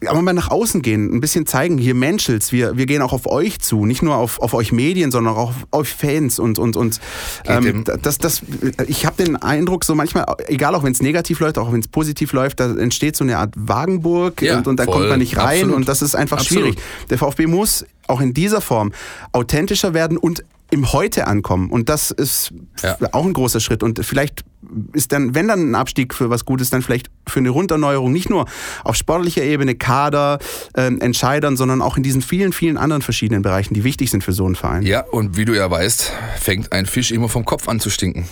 aber 0.04 0.20
mal 0.20 0.34
nach 0.34 0.50
außen 0.50 0.82
gehen, 0.82 1.14
ein 1.14 1.20
bisschen 1.20 1.46
zeigen, 1.46 1.78
hier 1.78 1.94
Menschels, 1.94 2.52
wir, 2.52 2.76
wir 2.76 2.86
gehen 2.86 3.00
auch 3.00 3.12
auf 3.12 3.26
euch 3.26 3.60
zu, 3.60 3.86
nicht 3.86 4.02
nur 4.02 4.16
auf, 4.16 4.40
auf 4.40 4.52
euch 4.52 4.72
Medien, 4.72 5.10
sondern 5.10 5.34
auch 5.34 5.48
auf 5.48 5.54
euch 5.72 5.88
Fans 5.88 6.38
und, 6.38 6.58
und, 6.58 6.76
und 6.76 7.00
ähm, 7.46 7.84
das, 8.02 8.18
das, 8.18 8.42
ich 8.86 9.06
habe 9.06 9.22
den 9.22 9.36
Eindruck, 9.36 9.84
so 9.84 9.94
manchmal, 9.94 10.26
egal 10.48 10.74
auch 10.74 10.82
wenn 10.82 10.92
es 10.92 11.00
negativ 11.00 11.40
läuft, 11.40 11.56
auch 11.58 11.72
wenn 11.72 11.80
es 11.80 11.88
positiv 11.88 12.32
läuft, 12.32 12.60
da 12.60 12.74
entsteht 12.74 13.16
so 13.16 13.24
eine 13.24 13.38
Art 13.38 13.54
Wagenburg 13.56 14.42
ja, 14.42 14.58
und, 14.58 14.66
und 14.66 14.76
da 14.78 14.84
voll, 14.84 14.94
kommt 14.94 15.08
man 15.08 15.18
nicht 15.18 15.38
rein 15.38 15.46
absolut. 15.46 15.76
und 15.76 15.88
das 15.88 16.02
ist 16.02 16.14
einfach 16.14 16.38
absolut. 16.38 16.64
schwierig. 16.64 16.78
Der 17.08 17.18
VfB 17.18 17.46
muss 17.46 17.86
auch 18.06 18.20
in 18.20 18.34
dieser 18.34 18.60
Form 18.60 18.92
authentischer 19.32 19.94
werden 19.94 20.18
und 20.18 20.44
im 20.70 20.92
Heute 20.92 21.26
ankommen. 21.26 21.70
Und 21.70 21.88
das 21.88 22.10
ist 22.10 22.52
ja. 22.82 22.96
auch 23.12 23.24
ein 23.24 23.32
großer 23.32 23.60
Schritt. 23.60 23.82
Und 23.82 24.04
vielleicht 24.04 24.44
ist 24.92 25.12
dann, 25.12 25.34
wenn 25.34 25.48
dann 25.48 25.70
ein 25.70 25.74
Abstieg 25.74 26.14
für 26.14 26.30
was 26.30 26.44
Gutes, 26.44 26.70
dann 26.70 26.82
vielleicht 26.82 27.08
für 27.28 27.38
eine 27.38 27.50
Runderneuerung, 27.50 28.12
nicht 28.12 28.30
nur 28.30 28.46
auf 28.82 28.96
sportlicher 28.96 29.42
Ebene, 29.42 29.76
Kader, 29.76 30.38
äh, 30.74 30.86
Entscheidern, 30.86 31.56
sondern 31.56 31.82
auch 31.82 31.96
in 31.96 32.02
diesen 32.02 32.22
vielen, 32.22 32.52
vielen 32.52 32.76
anderen 32.76 33.02
verschiedenen 33.02 33.42
Bereichen, 33.42 33.74
die 33.74 33.84
wichtig 33.84 34.10
sind 34.10 34.24
für 34.24 34.32
so 34.32 34.44
einen 34.44 34.56
Verein. 34.56 34.82
Ja, 34.82 35.00
und 35.00 35.36
wie 35.36 35.44
du 35.44 35.54
ja 35.54 35.70
weißt, 35.70 36.12
fängt 36.40 36.72
ein 36.72 36.86
Fisch 36.86 37.12
immer 37.12 37.28
vom 37.28 37.44
Kopf 37.44 37.68
an 37.68 37.78
zu 37.78 37.90
stinken. 37.90 38.28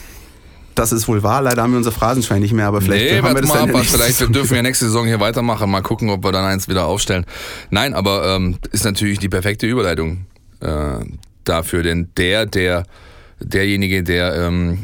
Das 0.75 0.91
ist 0.91 1.07
wohl 1.07 1.23
wahr. 1.23 1.41
Leider 1.41 1.63
haben 1.63 1.71
wir 1.71 1.79
unser 1.79 1.93
Phrasenschwein 1.93 2.43
nicht 2.43 2.53
mehr, 2.53 2.67
aber 2.67 2.81
vielleicht 2.81 3.05
nee, 3.05 3.23
haben 3.23 3.35
wir 3.35 3.41
das 3.43 3.49
mal 3.49 3.71
ab, 3.71 3.85
Vielleicht 3.85 4.35
dürfen 4.35 4.55
wir 4.55 4.63
nächste 4.63 4.87
Saison 4.87 5.07
hier 5.07 5.21
weitermachen. 5.21 5.71
Mal 5.71 5.83
gucken, 5.83 6.11
ob 6.11 6.25
wir 6.25 6.33
dann 6.33 6.45
eins 6.45 6.69
wieder 6.69 6.87
aufstellen. 6.87 7.27
Nein, 7.71 7.95
aber 7.95 8.35
ähm, 8.35 8.57
ist 8.73 8.85
natürlich 8.85 9.21
die 9.21 9.29
perfekte 9.29 9.69
Überleitung 9.69 10.27
äh, 10.61 10.99
dafür, 11.45 11.83
denn 11.83 12.09
der, 12.17 12.47
der, 12.47 12.85
derjenige, 13.41 14.03
der 14.03 14.35
ähm, 14.35 14.79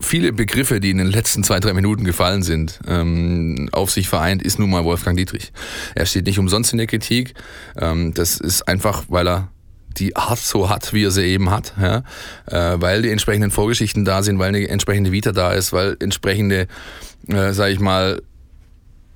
viele 0.00 0.32
Begriffe, 0.32 0.80
die 0.80 0.90
in 0.90 0.98
den 0.98 1.06
letzten 1.06 1.44
zwei, 1.44 1.60
drei 1.60 1.72
Minuten 1.72 2.04
gefallen 2.04 2.42
sind, 2.42 2.80
ähm, 2.86 3.68
auf 3.72 3.90
sich 3.90 4.08
vereint, 4.08 4.42
ist 4.42 4.58
nun 4.58 4.70
mal 4.70 4.84
Wolfgang 4.84 5.16
Dietrich. 5.16 5.52
Er 5.94 6.06
steht 6.06 6.26
nicht 6.26 6.38
umsonst 6.38 6.72
in 6.72 6.78
der 6.78 6.86
Kritik. 6.86 7.34
Ähm, 7.76 8.14
das 8.14 8.38
ist 8.38 8.66
einfach, 8.66 9.04
weil 9.08 9.28
er 9.28 9.48
die 9.96 10.16
Art 10.16 10.38
so 10.38 10.70
hat, 10.70 10.92
wie 10.92 11.04
er 11.04 11.10
sie 11.10 11.24
eben 11.24 11.50
hat, 11.50 11.74
ja? 11.80 12.02
äh, 12.46 12.80
weil 12.80 13.02
die 13.02 13.10
entsprechenden 13.10 13.50
Vorgeschichten 13.50 14.04
da 14.04 14.22
sind, 14.22 14.38
weil 14.38 14.48
eine 14.48 14.66
entsprechende 14.68 15.12
Vita 15.12 15.32
da 15.32 15.52
ist, 15.52 15.72
weil 15.72 15.96
entsprechende, 16.00 16.68
äh, 17.28 17.52
sage 17.52 17.72
ich 17.72 17.80
mal, 17.80 18.22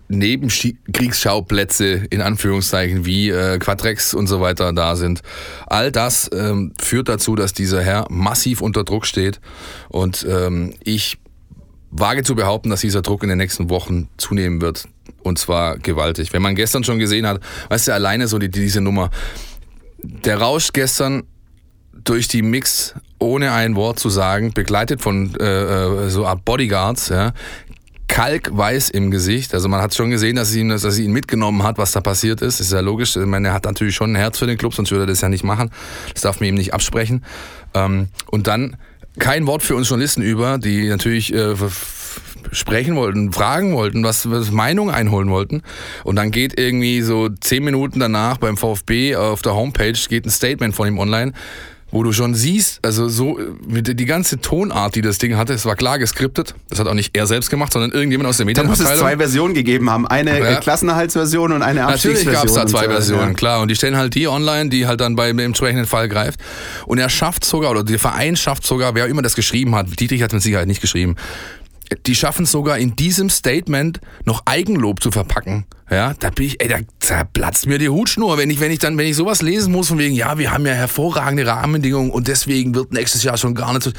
Nebenkriegsschauplätze 0.09 2.05
in 2.11 2.21
Anführungszeichen 2.21 3.05
wie 3.05 3.31
äh, 3.31 3.59
Quadrex 3.59 4.15
und 4.15 4.27
so 4.27 4.41
weiter 4.41 4.73
da 4.73 4.97
sind. 4.97 5.23
All 5.67 5.91
das 5.91 6.31
ähm, 6.35 6.73
führt 6.81 7.09
dazu, 7.09 7.35
dass 7.37 7.53
dieser 7.53 7.83
Herr 7.83 8.07
massiv 8.11 8.61
unter 8.61 8.85
Druck 8.85 9.07
steht 9.07 9.41
und 9.89 10.27
ähm, 10.29 10.75
ich 10.85 11.19
wage 11.91 12.23
zu 12.23 12.35
behaupten, 12.35 12.71
dass 12.71 12.81
dieser 12.81 13.03
Druck 13.03 13.23
in 13.23 13.29
den 13.29 13.39
nächsten 13.39 13.71
Wochen 13.71 14.09
zunehmen 14.17 14.61
wird 14.61 14.89
und 15.23 15.39
zwar 15.39 15.79
gewaltig. 15.79 16.33
Wenn 16.33 16.43
man 16.43 16.55
gestern 16.55 16.85
schon 16.85 16.99
gesehen 16.99 17.27
hat, 17.27 17.41
weißt 17.69 17.89
du, 17.89 17.95
alleine 17.95 18.29
so 18.29 18.39
die, 18.39 18.51
diese 18.51 18.81
Nummer, 18.81 19.11
der 20.03 20.39
Rausch 20.39 20.73
gestern 20.73 21.23
durch 21.93 22.29
die 22.29 22.43
Mix 22.43 22.95
ohne 23.19 23.53
ein 23.53 23.77
Wort 23.77 23.99
zu 23.99 24.11
sagen, 24.11 24.53
begleitet 24.53 25.01
von 25.01 25.35
äh, 25.37 26.11
so 26.11 26.27
Art 26.27 26.45
Bodyguards, 26.45 27.09
ja, 27.09 27.33
kalkweiß 28.09 28.91
im 28.91 29.11
Gesicht. 29.11 29.55
Also 29.55 29.69
man 29.69 29.81
hat 29.81 29.95
schon 29.95 30.11
gesehen, 30.11 30.37
dass 30.37 30.51
sie, 30.51 30.61
ihn, 30.61 30.69
dass 30.69 30.83
sie 30.83 31.05
ihn 31.05 31.13
mitgenommen 31.13 31.63
hat, 31.63 31.79
was 31.79 31.93
da 31.93 32.01
passiert 32.01 32.43
ist. 32.43 32.61
Ist 32.61 32.73
ja 32.73 32.81
logisch. 32.81 33.17
Ich 33.17 33.27
meine, 33.27 33.49
er 33.49 33.55
hat 33.55 33.65
natürlich 33.65 33.95
schon 33.95 34.13
ein 34.13 34.17
Herz 34.17 34.39
für 34.39 34.47
den 34.47 34.59
Club, 34.59 34.75
sonst 34.75 34.91
würde 34.91 35.05
er 35.05 35.07
das 35.07 35.21
ja 35.21 35.29
nicht 35.29 35.45
machen. 35.45 35.71
Das 36.13 36.23
darf 36.23 36.41
man 36.41 36.49
ihm 36.49 36.55
nicht 36.55 36.75
absprechen. 36.75 37.25
Ähm, 37.75 38.09
und 38.31 38.47
dann 38.47 38.77
kein 39.19 39.47
Wort 39.47 39.63
für 39.63 39.77
uns 39.77 39.89
Journalisten 39.89 40.23
über, 40.23 40.59
die 40.59 40.89
natürlich 40.89 41.33
äh, 41.33 41.55
sprechen 42.53 42.97
wollten, 42.97 43.33
fragen 43.33 43.75
wollten, 43.75 44.05
was, 44.05 44.31
was 44.31 44.51
Meinung 44.51 44.91
einholen 44.91 45.31
wollten. 45.31 45.63
Und 46.03 46.17
dann 46.17 46.31
geht 46.31 46.59
irgendwie 46.59 47.01
so 47.01 47.29
zehn 47.29 47.65
Minuten 47.65 48.01
danach 48.01 48.39
beim 48.39 48.57
VfB 48.57 49.17
auf 49.17 49.43
der 49.43 49.55
Homepage 49.55 49.99
geht 50.09 50.27
ein 50.27 50.31
Statement 50.31 50.75
von 50.75 50.89
ihm 50.89 50.99
online 50.99 51.33
wo 51.95 52.03
du 52.03 52.13
schon 52.13 52.35
siehst, 52.35 52.81
also 52.85 53.09
so 53.09 53.39
die 53.67 54.05
ganze 54.05 54.41
Tonart, 54.41 54.97
die 54.97 55.01
das 55.01 55.19
Ding 55.19 55.37
hatte, 55.37 55.53
es 55.53 55.65
war 55.65 55.77
klar 55.77 56.01
geskriptet. 56.01 56.55
Das 56.69 56.81
hat 56.81 56.89
auch 56.89 56.95
nicht 56.95 57.17
er 57.17 57.29
selbst 57.29 57.51
gemacht, 57.51 57.73
sondern 57.73 57.93
irgendjemand 57.93 58.29
aus 58.29 58.39
der 58.39 58.47
Medienabteilung. 58.47 58.85
Da 58.85 58.91
muss 58.91 58.95
es 58.95 59.01
zwei 59.01 59.17
Versionen 59.17 59.55
gegeben 59.55 59.89
haben, 59.89 60.07
eine 60.07 60.39
ja. 60.41 60.57
Klassenerhaltsversion 60.57 61.53
und 61.53 61.63
eine 61.63 61.87
Abstiegsversion. 61.87 62.33
Natürlich 62.33 62.55
gab 62.55 62.67
es 62.67 62.73
da 62.73 62.79
zwei 62.79 62.87
so, 62.87 62.91
Versionen, 62.91 63.29
ja. 63.29 63.35
klar. 63.35 63.63
Und 63.63 63.69
die 63.69 63.77
stellen 63.77 63.97
halt 63.97 64.15
die 64.17 64.27
online, 64.27 64.71
die 64.71 64.89
halt 64.89 65.01
dann 65.01 65.15
beim 65.15 65.39
entsprechenden 65.39 65.87
Fall 65.87 66.09
greift. 66.09 66.41
Und 66.87 66.99
er 66.99 67.09
schafft 67.09 67.45
sogar, 67.45 67.71
oder 67.71 67.85
der 67.85 68.01
Verein 68.01 68.35
schafft 68.35 68.67
sogar, 68.67 68.97
wer 68.97 69.07
immer 69.07 69.23
das 69.23 69.37
geschrieben 69.37 69.77
hat, 69.77 69.87
Dietrich 70.01 70.23
hat 70.23 70.31
es 70.31 70.35
mit 70.35 70.43
Sicherheit 70.43 70.67
nicht 70.67 70.81
geschrieben, 70.81 71.15
die 72.07 72.15
schaffen 72.15 72.45
es 72.45 72.51
sogar 72.51 72.79
in 72.79 72.97
diesem 72.97 73.31
Statement 73.31 74.01
noch 74.25 74.43
Eigenlob 74.47 75.01
zu 75.01 75.13
verpacken. 75.13 75.65
Ja, 75.91 76.15
da 76.15 76.31
bin 76.31 76.47
ich, 76.47 76.63
ey, 76.63 76.69
da 76.69 76.77
zerplatzt 76.99 77.67
mir 77.67 77.79
die 77.79 77.91
Hutschnur, 77.91 78.39
wenn 78.39 78.49
ich, 78.49 78.61
wenn 78.61 78.71
ich 78.71 78.79
dann, 78.79 78.97
wenn 78.97 79.07
ich 79.07 79.17
sowas 79.17 79.43
lesen 79.43 79.73
muss, 79.73 79.89
von 79.89 79.99
wegen, 79.99 80.15
ja, 80.15 80.39
wir 80.39 80.51
haben 80.51 80.65
ja 80.67 80.73
hervorragende 80.73 81.47
Rahmenbedingungen 81.47 82.11
und 82.11 82.27
deswegen 82.27 82.75
wird 82.75 82.93
nächstes 82.93 83.23
Jahr 83.23 83.37
schon 83.37 83.55
gar 83.55 83.73
nicht 83.73 83.83
so. 83.83 83.91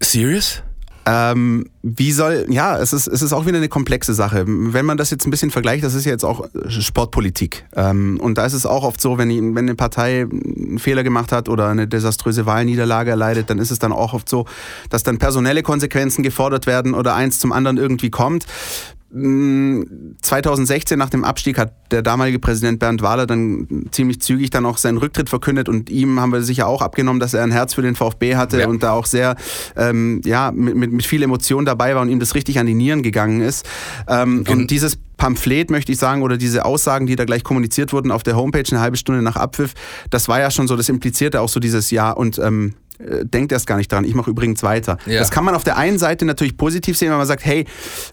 Serious? 0.00 0.62
Ähm, 1.04 1.66
wie 1.82 2.12
soll, 2.12 2.46
ja, 2.48 2.78
es 2.78 2.92
ist, 2.92 3.08
es 3.08 3.22
ist 3.22 3.32
auch 3.32 3.44
wieder 3.46 3.56
eine 3.56 3.68
komplexe 3.68 4.14
Sache. 4.14 4.44
Wenn 4.46 4.86
man 4.86 4.96
das 4.96 5.10
jetzt 5.10 5.26
ein 5.26 5.30
bisschen 5.30 5.50
vergleicht, 5.50 5.82
das 5.82 5.94
ist 5.94 6.04
ja 6.04 6.12
jetzt 6.12 6.24
auch 6.24 6.48
Sportpolitik. 6.68 7.64
Ähm, 7.74 8.20
und 8.20 8.38
da 8.38 8.46
ist 8.46 8.52
es 8.52 8.66
auch 8.66 8.84
oft 8.84 9.00
so, 9.00 9.18
wenn, 9.18 9.30
wenn 9.56 9.64
eine 9.64 9.74
Partei 9.74 10.22
einen 10.22 10.78
Fehler 10.78 11.02
gemacht 11.02 11.32
hat 11.32 11.48
oder 11.48 11.68
eine 11.68 11.88
desaströse 11.88 12.46
Wahlniederlage 12.46 13.10
erleidet, 13.10 13.50
dann 13.50 13.58
ist 13.58 13.72
es 13.72 13.80
dann 13.80 13.92
auch 13.92 14.14
oft 14.14 14.28
so, 14.28 14.46
dass 14.90 15.02
dann 15.02 15.18
personelle 15.18 15.64
Konsequenzen 15.64 16.22
gefordert 16.22 16.66
werden 16.66 16.94
oder 16.94 17.16
eins 17.16 17.40
zum 17.40 17.52
anderen 17.52 17.78
irgendwie 17.78 18.10
kommt. 18.10 18.46
2016 19.14 20.98
nach 20.98 21.10
dem 21.10 21.22
Abstieg 21.22 21.58
hat 21.58 21.74
der 21.90 22.00
damalige 22.00 22.38
Präsident 22.38 22.78
Bernd 22.78 23.02
Wahler 23.02 23.26
dann 23.26 23.86
ziemlich 23.90 24.22
zügig 24.22 24.48
dann 24.48 24.64
auch 24.64 24.78
seinen 24.78 24.96
Rücktritt 24.96 25.28
verkündet 25.28 25.68
und 25.68 25.90
ihm 25.90 26.18
haben 26.18 26.32
wir 26.32 26.42
sicher 26.42 26.66
auch 26.66 26.80
abgenommen, 26.80 27.20
dass 27.20 27.34
er 27.34 27.42
ein 27.42 27.50
Herz 27.50 27.74
für 27.74 27.82
den 27.82 27.94
VfB 27.94 28.36
hatte 28.36 28.60
ja. 28.60 28.68
und 28.68 28.82
da 28.82 28.92
auch 28.92 29.04
sehr 29.04 29.36
ähm, 29.76 30.22
ja, 30.24 30.50
mit, 30.50 30.76
mit, 30.76 30.92
mit 30.92 31.04
viel 31.04 31.22
Emotion 31.22 31.66
dabei 31.66 31.94
war 31.94 32.00
und 32.00 32.08
ihm 32.08 32.20
das 32.20 32.34
richtig 32.34 32.58
an 32.58 32.66
die 32.66 32.74
Nieren 32.74 33.02
gegangen 33.02 33.42
ist. 33.42 33.68
Ähm, 34.08 34.44
und 34.48 34.70
dieses 34.70 34.96
Pamphlet, 35.18 35.70
möchte 35.70 35.92
ich 35.92 35.98
sagen, 35.98 36.22
oder 36.22 36.38
diese 36.38 36.64
Aussagen, 36.64 37.06
die 37.06 37.14
da 37.14 37.24
gleich 37.24 37.44
kommuniziert 37.44 37.92
wurden 37.92 38.10
auf 38.10 38.22
der 38.22 38.34
Homepage 38.34 38.64
eine 38.70 38.80
halbe 38.80 38.96
Stunde 38.96 39.20
nach 39.20 39.36
Abpfiff, 39.36 39.74
das 40.08 40.26
war 40.28 40.40
ja 40.40 40.50
schon 40.50 40.66
so, 40.66 40.74
das 40.74 40.88
implizierte 40.88 41.42
auch 41.42 41.50
so 41.50 41.60
dieses 41.60 41.90
Ja 41.90 42.10
und 42.10 42.38
ähm, 42.38 42.74
äh, 43.06 43.24
denkt 43.24 43.52
erst 43.52 43.66
gar 43.66 43.76
nicht 43.76 43.90
dran. 43.90 44.04
Ich 44.04 44.14
mache 44.14 44.30
übrigens 44.30 44.62
weiter. 44.62 44.98
Ja. 45.06 45.18
Das 45.18 45.30
kann 45.30 45.44
man 45.44 45.54
auf 45.54 45.64
der 45.64 45.76
einen 45.76 45.98
Seite 45.98 46.24
natürlich 46.24 46.56
positiv 46.56 46.96
sehen, 46.96 47.10
wenn 47.10 47.18
man 47.18 47.26
sagt, 47.26 47.44
hey, 47.44 47.66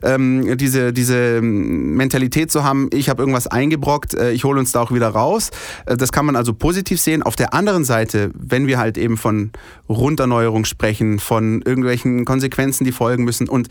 ähm, 0.04 0.58
diese, 0.58 0.94
diese 0.94 1.42
Mentalität 1.42 2.52
zu 2.52 2.64
haben, 2.64 2.90
ich 2.94 3.10
habe 3.10 3.22
irgendwas 3.22 3.48
eingebrockt, 3.48 4.14
äh, 4.14 4.32
ich 4.32 4.44
hole 4.44 4.60
uns 4.60 4.72
da 4.72 4.82
auch 4.82 4.92
wieder 4.92 5.10
raus. 5.10 5.52
Äh, 5.86 5.98
das 5.98 6.12
kann 6.12 6.26
man 6.26 6.36
also 6.36 6.54
positiv 6.54 7.00
sehen. 7.00 7.24
Auf 7.24 7.36
der 7.36 7.54
anderen 7.54 7.84
Seite, 7.84 8.32
wenn 8.34 8.68
wir 8.68 8.78
halt 8.78 8.98
eben 8.98 9.18
von 9.18 9.52
Runderneuerung 9.88 10.66
sprechen, 10.66 11.20
von 11.20 11.62
irgendwelchen 11.62 12.26
Konsequenzen, 12.26 12.84
die 12.84 12.92
folgen 12.92 13.24
müssen 13.24 13.50
und 13.50 13.70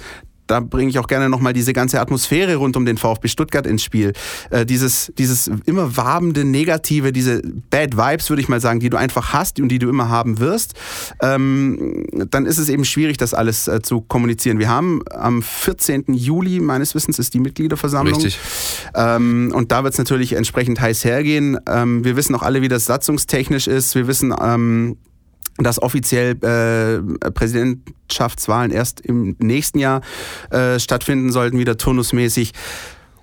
da 0.48 0.60
bringe 0.60 0.90
ich 0.90 0.98
auch 0.98 1.06
gerne 1.06 1.28
nochmal 1.28 1.52
diese 1.52 1.72
ganze 1.72 2.00
Atmosphäre 2.00 2.56
rund 2.56 2.76
um 2.76 2.84
den 2.84 2.98
VfB 2.98 3.28
Stuttgart 3.28 3.66
ins 3.66 3.84
Spiel. 3.84 4.12
Äh, 4.50 4.66
dieses, 4.66 5.12
dieses 5.16 5.48
immer 5.66 5.96
wabende, 5.96 6.44
negative, 6.44 7.12
diese 7.12 7.42
Bad 7.70 7.96
Vibes, 7.96 8.28
würde 8.30 8.42
ich 8.42 8.48
mal 8.48 8.60
sagen, 8.60 8.80
die 8.80 8.90
du 8.90 8.96
einfach 8.96 9.32
hast 9.32 9.60
und 9.60 9.68
die 9.68 9.78
du 9.78 9.88
immer 9.88 10.08
haben 10.08 10.40
wirst, 10.40 10.74
ähm, 11.22 12.04
dann 12.30 12.46
ist 12.46 12.58
es 12.58 12.68
eben 12.68 12.84
schwierig, 12.84 13.18
das 13.18 13.34
alles 13.34 13.68
äh, 13.68 13.80
zu 13.82 14.00
kommunizieren. 14.00 14.58
Wir 14.58 14.68
haben 14.68 15.02
am 15.10 15.42
14. 15.42 16.04
Juli, 16.08 16.60
meines 16.60 16.94
Wissens, 16.94 17.18
ist 17.18 17.34
die 17.34 17.40
Mitgliederversammlung. 17.40 18.20
Richtig. 18.20 18.40
Ähm, 18.94 19.52
und 19.54 19.70
da 19.70 19.84
wird 19.84 19.92
es 19.92 19.98
natürlich 19.98 20.32
entsprechend 20.32 20.80
heiß 20.80 21.04
hergehen. 21.04 21.58
Ähm, 21.68 22.04
wir 22.04 22.16
wissen 22.16 22.34
auch 22.34 22.42
alle, 22.42 22.62
wie 22.62 22.68
das 22.68 22.86
satzungstechnisch 22.86 23.66
ist. 23.66 23.94
Wir 23.94 24.06
wissen, 24.06 24.34
ähm, 24.40 24.96
dass 25.58 25.82
offiziell 25.82 26.36
äh, 26.42 27.30
Präsidentschaftswahlen 27.30 28.70
erst 28.70 29.00
im 29.00 29.36
nächsten 29.38 29.78
Jahr 29.78 30.00
äh, 30.50 30.78
stattfinden 30.78 31.32
sollten, 31.32 31.58
wieder 31.58 31.76
turnusmäßig. 31.76 32.52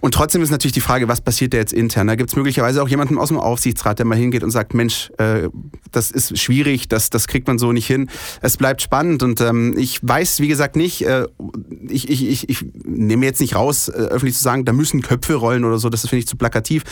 Und 0.05 0.13
trotzdem 0.13 0.43
ist 0.43 0.51
natürlich 0.51 0.73
die 0.73 0.81
Frage, 0.81 1.07
was 1.07 1.19
passiert 1.19 1.53
da 1.53 1.57
jetzt 1.57 1.73
intern? 1.73 2.05
Da 2.05 2.13
gibt 2.13 2.29
es 2.29 2.35
möglicherweise 2.35 2.83
auch 2.83 2.87
jemanden 2.87 3.17
aus 3.17 3.29
dem 3.29 3.39
Aufsichtsrat, 3.39 3.97
der 3.97 4.05
mal 4.05 4.15
hingeht 4.15 4.43
und 4.43 4.51
sagt, 4.51 4.75
Mensch, 4.75 5.09
äh, 5.17 5.49
das 5.91 6.11
ist 6.11 6.37
schwierig, 6.37 6.87
das, 6.87 7.09
das 7.09 7.27
kriegt 7.27 7.47
man 7.47 7.57
so 7.57 7.71
nicht 7.71 7.87
hin. 7.87 8.07
Es 8.41 8.55
bleibt 8.57 8.83
spannend 8.83 9.23
und 9.23 9.41
ähm, 9.41 9.73
ich 9.75 9.99
weiß, 10.03 10.41
wie 10.41 10.47
gesagt, 10.47 10.75
nicht, 10.75 11.07
äh, 11.07 11.25
ich, 11.89 12.07
ich, 12.07 12.27
ich, 12.27 12.49
ich 12.49 12.65
nehme 12.83 13.25
jetzt 13.25 13.41
nicht 13.41 13.55
raus, 13.55 13.87
äh, 13.87 13.93
öffentlich 13.93 14.35
zu 14.35 14.43
sagen, 14.43 14.63
da 14.63 14.73
müssen 14.73 15.01
Köpfe 15.01 15.33
rollen 15.33 15.63
oder 15.63 15.79
so, 15.79 15.89
das 15.89 16.01
finde 16.01 16.17
ich 16.17 16.27
zu 16.27 16.37
plakativ. 16.37 16.83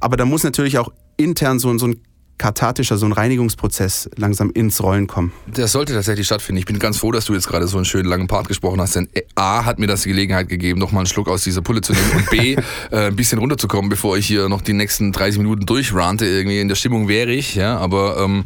Aber 0.00 0.16
da 0.16 0.24
muss 0.24 0.42
natürlich 0.42 0.78
auch 0.78 0.90
intern 1.18 1.58
so, 1.58 1.76
so 1.76 1.88
ein 1.88 2.00
kathartischer, 2.38 2.96
so 2.96 3.06
ein 3.06 3.12
Reinigungsprozess 3.12 4.10
langsam 4.16 4.50
ins 4.50 4.82
Rollen 4.82 5.06
kommen. 5.06 5.32
Das 5.46 5.72
sollte 5.72 5.92
tatsächlich 5.94 6.26
stattfinden. 6.26 6.58
Ich 6.58 6.66
bin 6.66 6.78
ganz 6.78 6.98
froh, 6.98 7.12
dass 7.12 7.26
du 7.26 7.34
jetzt 7.34 7.48
gerade 7.48 7.66
so 7.66 7.76
einen 7.76 7.84
schönen 7.84 8.08
langen 8.08 8.26
Part 8.26 8.48
gesprochen 8.48 8.80
hast, 8.80 8.96
denn 8.96 9.08
A 9.34 9.64
hat 9.64 9.78
mir 9.78 9.86
das 9.86 10.02
die 10.02 10.10
Gelegenheit 10.10 10.48
gegeben, 10.48 10.80
noch 10.80 10.92
mal 10.92 11.00
einen 11.00 11.06
Schluck 11.06 11.28
aus 11.28 11.44
dieser 11.44 11.62
Pulle 11.62 11.80
zu 11.80 11.92
nehmen 11.92 12.12
und 12.16 12.30
B, 12.30 12.56
äh, 12.90 13.06
ein 13.06 13.16
bisschen 13.16 13.38
runterzukommen, 13.38 13.88
bevor 13.88 14.16
ich 14.16 14.26
hier 14.26 14.48
noch 14.48 14.62
die 14.62 14.72
nächsten 14.72 15.12
30 15.12 15.38
Minuten 15.38 15.66
durchrante. 15.66 16.26
Irgendwie 16.26 16.60
in 16.60 16.68
der 16.68 16.74
Stimmung 16.74 17.08
wäre 17.08 17.30
ich, 17.30 17.54
ja, 17.54 17.76
aber 17.78 18.18
ähm, 18.18 18.44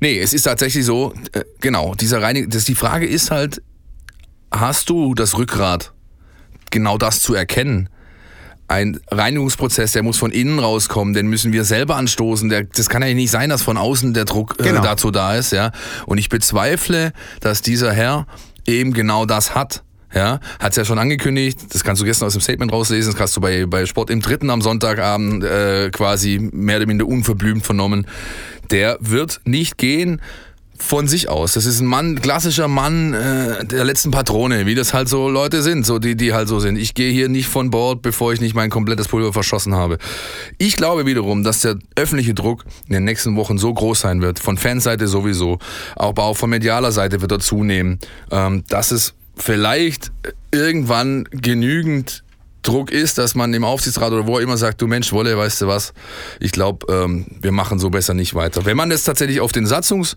nee, 0.00 0.18
es 0.18 0.32
ist 0.32 0.42
tatsächlich 0.42 0.84
so, 0.84 1.12
äh, 1.32 1.42
genau, 1.60 1.94
dieser 1.94 2.22
Reinigung, 2.22 2.50
das, 2.50 2.64
die 2.64 2.74
Frage 2.74 3.06
ist 3.06 3.30
halt, 3.30 3.62
hast 4.50 4.88
du 4.88 5.14
das 5.14 5.36
Rückgrat, 5.36 5.92
genau 6.70 6.98
das 6.98 7.20
zu 7.20 7.34
erkennen? 7.34 7.88
Ein 8.70 9.00
Reinigungsprozess, 9.10 9.92
der 9.92 10.04
muss 10.04 10.16
von 10.16 10.30
innen 10.30 10.60
rauskommen, 10.60 11.12
den 11.12 11.26
müssen 11.26 11.52
wir 11.52 11.64
selber 11.64 11.96
anstoßen. 11.96 12.48
Der, 12.48 12.62
das 12.62 12.88
kann 12.88 13.02
ja 13.02 13.12
nicht 13.12 13.30
sein, 13.30 13.50
dass 13.50 13.62
von 13.62 13.76
außen 13.76 14.14
der 14.14 14.26
Druck 14.26 14.56
äh, 14.58 14.62
genau. 14.62 14.82
dazu 14.82 15.10
da 15.10 15.34
ist. 15.34 15.50
Ja? 15.50 15.72
Und 16.06 16.18
ich 16.18 16.28
bezweifle, 16.28 17.12
dass 17.40 17.62
dieser 17.62 17.92
Herr 17.92 18.26
eben 18.66 18.92
genau 18.92 19.26
das 19.26 19.54
hat. 19.54 19.82
Ja, 20.12 20.40
hat 20.58 20.70
es 20.70 20.76
ja 20.76 20.84
schon 20.84 20.98
angekündigt, 20.98 21.72
das 21.72 21.84
kannst 21.84 22.02
du 22.02 22.04
gestern 22.04 22.26
aus 22.26 22.32
dem 22.32 22.40
Statement 22.40 22.72
rauslesen, 22.72 23.12
das 23.12 23.16
kannst 23.16 23.36
du 23.36 23.40
bei, 23.40 23.66
bei 23.66 23.86
Sport 23.86 24.10
im 24.10 24.20
Dritten 24.20 24.50
am 24.50 24.60
Sonntagabend 24.60 25.44
äh, 25.44 25.90
quasi 25.90 26.50
mehr 26.52 26.78
oder 26.78 26.86
minder 26.86 27.06
unverblümt 27.06 27.64
vernommen. 27.64 28.08
Der 28.72 28.98
wird 28.98 29.40
nicht 29.44 29.78
gehen, 29.78 30.20
von 30.80 31.06
sich 31.06 31.28
aus. 31.28 31.52
Das 31.52 31.66
ist 31.66 31.80
ein 31.80 31.86
Mann, 31.86 32.20
klassischer 32.20 32.66
Mann 32.66 33.12
äh, 33.12 33.64
der 33.64 33.84
letzten 33.84 34.10
Patrone, 34.10 34.66
wie 34.66 34.74
das 34.74 34.94
halt 34.94 35.08
so 35.08 35.28
Leute 35.28 35.62
sind, 35.62 35.84
so 35.84 35.98
die, 35.98 36.16
die 36.16 36.32
halt 36.32 36.48
so 36.48 36.58
sind. 36.58 36.76
Ich 36.76 36.94
gehe 36.94 37.12
hier 37.12 37.28
nicht 37.28 37.48
von 37.48 37.70
Bord, 37.70 38.02
bevor 38.02 38.32
ich 38.32 38.40
nicht 38.40 38.54
mein 38.54 38.70
komplettes 38.70 39.08
Pulver 39.08 39.32
verschossen 39.32 39.74
habe. 39.74 39.98
Ich 40.58 40.76
glaube 40.76 41.06
wiederum, 41.06 41.44
dass 41.44 41.60
der 41.60 41.76
öffentliche 41.96 42.34
Druck 42.34 42.64
in 42.86 42.94
den 42.94 43.04
nächsten 43.04 43.36
Wochen 43.36 43.58
so 43.58 43.72
groß 43.72 44.00
sein 44.00 44.22
wird, 44.22 44.38
von 44.38 44.56
Fanseite 44.56 45.06
sowieso, 45.06 45.58
aber 45.96 46.24
auch 46.24 46.36
von 46.36 46.50
medialer 46.50 46.92
Seite 46.92 47.20
wird 47.20 47.32
er 47.32 47.40
zunehmen, 47.40 47.98
ähm, 48.30 48.64
dass 48.68 48.90
es 48.90 49.14
vielleicht 49.36 50.10
irgendwann 50.50 51.24
genügend 51.30 52.24
Druck 52.62 52.90
ist, 52.90 53.18
dass 53.18 53.34
man 53.34 53.54
im 53.54 53.64
Aufsichtsrat 53.64 54.12
oder 54.12 54.26
wo 54.26 54.36
er 54.36 54.42
immer 54.42 54.56
sagt, 54.56 54.82
du 54.82 54.86
Mensch, 54.86 55.12
Wolle, 55.12 55.36
weißt 55.36 55.62
du 55.62 55.66
was, 55.66 55.92
ich 56.40 56.52
glaube, 56.52 56.92
ähm, 56.92 57.26
wir 57.40 57.52
machen 57.52 57.78
so 57.78 57.90
besser 57.90 58.14
nicht 58.14 58.34
weiter. 58.34 58.64
Wenn 58.64 58.76
man 58.76 58.90
das 58.90 59.04
tatsächlich 59.04 59.40
auf 59.40 59.52
den 59.52 59.66
Satzungs 59.66 60.16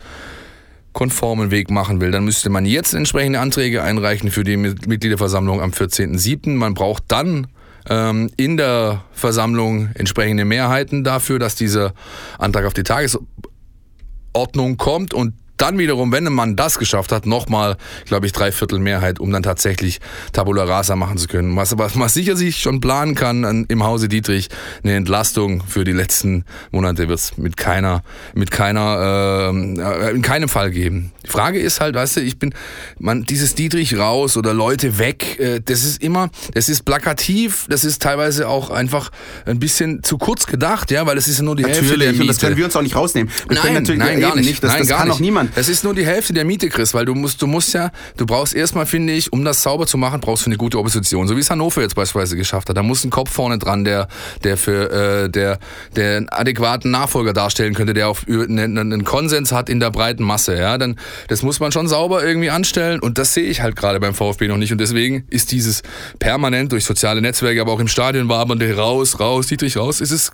konformen 0.94 1.52
Weg 1.52 1.70
machen 1.70 2.00
will, 2.00 2.12
dann 2.12 2.24
müsste 2.24 2.50
man 2.50 2.66
jetzt 2.66 2.94
entsprechende 2.94 3.40
Anträge 3.40 3.84
einreichen 3.84 4.32
für 4.32 4.44
die 4.44 4.58
Mitgliederversammlung 4.58 5.62
am 5.62 5.72
14.07. 5.72 6.52
Man 6.52 6.74
braucht 6.74 7.04
dann 7.08 7.48
ähm, 7.90 8.30
in 8.38 8.58
der 8.58 9.04
Versammlung 9.12 9.90
entsprechende 9.96 10.46
Mehrheiten 10.46 11.04
dafür, 11.04 11.40
dass 11.40 11.56
dieser 11.56 11.94
Antrag 12.38 12.66
auf 12.66 12.74
die 12.74 12.84
Tagesordnung 12.84 14.78
kommt 14.78 15.14
und 15.14 15.34
dann 15.58 15.78
wiederum, 15.78 16.12
wenn 16.12 16.26
man 16.26 16.56
das 16.56 16.80
geschafft 16.80 17.12
hat, 17.12 17.26
nochmal, 17.26 17.78
glaube 18.06 18.26
ich, 18.26 18.32
drei 18.32 18.52
Viertel 18.52 18.80
Mehrheit, 18.80 19.20
um 19.20 19.32
dann 19.32 19.44
tatsächlich 19.44 20.00
Tabula 20.32 20.64
Rasa 20.64 20.96
machen 20.96 21.18
zu 21.18 21.28
können. 21.28 21.56
Was, 21.56 21.78
was 21.78 21.96
man 21.96 22.10
sicher 22.10 22.36
sich 22.36 22.58
schon 22.58 22.82
planen 22.82 23.16
kann 23.16 23.46
an, 23.46 23.66
im 23.70 23.84
Hause 23.84 24.08
Dietrich, 24.08 24.50
eine 24.84 24.96
Entlastung 24.96 25.64
für 25.68 25.84
die 25.84 25.92
letzten 25.92 26.44
Monate 26.72 27.08
wird 27.08 27.20
es 27.20 27.38
mit 27.38 27.58
keiner, 27.58 28.04
mit 28.34 28.52
keiner, 28.52 29.52
äh, 29.54 30.12
in 30.12 30.22
keinem 30.22 30.50
Fall 30.50 30.72
geben. 30.72 31.12
Die 31.24 31.30
Frage 31.30 31.60
ist 31.60 31.80
halt, 31.80 31.96
weißt 31.96 32.18
du, 32.18 32.22
ich 32.22 32.40
bin, 32.40 32.54
man, 33.00 33.24
dieses 33.24 33.56
Dietrich 33.56 33.98
raus 33.98 34.38
oder 34.38 34.54
Leute 34.54 34.98
weg, 34.98 35.40
äh, 35.40 35.62
das 35.64 35.84
ist 35.84 36.02
immer, 36.02 36.30
das 36.54 36.68
ist 36.68 36.84
plakativ, 36.84 37.68
das 37.70 37.84
ist 37.84 38.02
teilweise 38.02 38.48
auch 38.48 38.72
einfach 38.72 39.12
ein 39.46 39.60
bisschen 39.60 40.04
zu 40.04 40.18
kurz 40.18 40.48
gedacht, 40.48 40.92
ja, 40.92 41.06
weil 41.06 41.18
es 41.18 41.28
ist 41.28 41.38
ja 41.38 41.44
nur 41.44 41.56
die 41.56 41.64
natürlich, 41.64 41.82
Hälfte 41.82 42.00
der 42.00 42.12
Miete. 42.12 42.22
Und 42.24 42.28
das 42.28 42.40
können 42.40 42.58
wir 42.58 42.66
uns 42.66 42.76
auch 42.76 42.82
nicht 42.82 42.96
rausnehmen. 42.96 43.32
Wir 43.48 43.58
nein, 43.64 43.84
nein, 43.98 44.20
gar 44.20 44.36
nicht. 44.36 44.48
nicht. 44.48 44.64
Das, 44.64 44.72
nein, 44.72 44.80
das 44.80 44.90
gar 44.90 45.00
kann 45.00 45.08
nicht. 45.08 45.16
auch 45.16 45.20
niemand 45.20 45.43
niemand. 45.44 45.58
Es 45.58 45.70
ist 45.70 45.84
nur 45.84 45.94
die 45.94 46.06
Hälfte 46.06 46.34
der 46.34 46.46
Miete, 46.46 46.70
Chris, 46.70 46.94
weil 46.94 47.06
du 47.06 47.16
musst, 47.16 47.42
du 47.42 47.48
musst 47.48 47.74
ja, 47.74 47.92
du 48.18 48.26
brauchst 48.26 48.56
erstmal, 48.56 48.86
finde 48.86 49.14
ich, 49.14 49.32
um 49.32 49.44
das 49.44 49.62
sauber 49.62 49.88
zu 49.88 49.98
machen, 49.98 50.22
brauchst 50.22 50.46
du 50.46 50.50
eine 50.50 50.58
gute 50.58 50.78
Opposition. 50.80 51.28
So 51.28 51.36
wie 51.36 51.42
es 51.42 51.50
Hannover 51.50 51.82
jetzt 51.82 51.96
beispielsweise 51.96 52.36
geschafft 52.36 52.70
hat. 52.70 52.78
Da 52.78 52.84
muss 52.84 53.04
ein 53.04 53.10
Kopf 53.10 53.32
vorne 53.32 53.58
dran, 53.58 53.84
der, 53.84 54.08
der 54.44 54.58
für, 54.58 55.24
äh, 55.26 55.30
der, 55.30 55.60
der 55.96 56.18
einen 56.18 56.30
adäquaten 56.30 56.92
Nachfolger 56.92 57.34
darstellen 57.34 57.74
könnte, 57.74 57.94
der 57.94 58.08
auch 58.08 58.20
einen, 58.28 58.78
einen 58.78 59.04
Konsens 59.04 59.52
hat 59.52 59.70
in 59.70 59.80
der 59.80 59.92
breiten 59.92 60.24
Masse. 60.24 60.56
Ja, 60.56 60.78
dann, 60.78 60.98
das 61.28 61.44
muss 61.44 61.60
man 61.60 61.72
schon 61.72 61.88
sauber 61.88 62.24
irgendwie 62.24 62.50
anstellen 62.50 63.00
und 63.00 63.18
das 63.18 63.34
sehe 63.34 63.46
ich 63.46 63.62
halt 63.62 63.76
gerade 63.76 64.00
beim 64.00 64.14
VfB 64.14 64.48
noch 64.48 64.58
nicht 64.58 64.72
und 64.72 64.80
deswegen 64.80 65.26
ist 65.30 65.52
dieses 65.52 65.84
permanent 66.20 66.72
durch 66.72 66.86
soziale 66.86 67.22
Netzwerke, 67.22 67.62
aber 67.62 67.72
auch 67.72 67.80
im 67.80 67.88
Stadion 67.88 68.30
wabernde 68.30 68.76
raus, 68.76 69.20
raus, 69.20 69.48
Dietrich 69.48 69.78
raus, 69.78 70.02
ist 70.02 70.12
es 70.12 70.32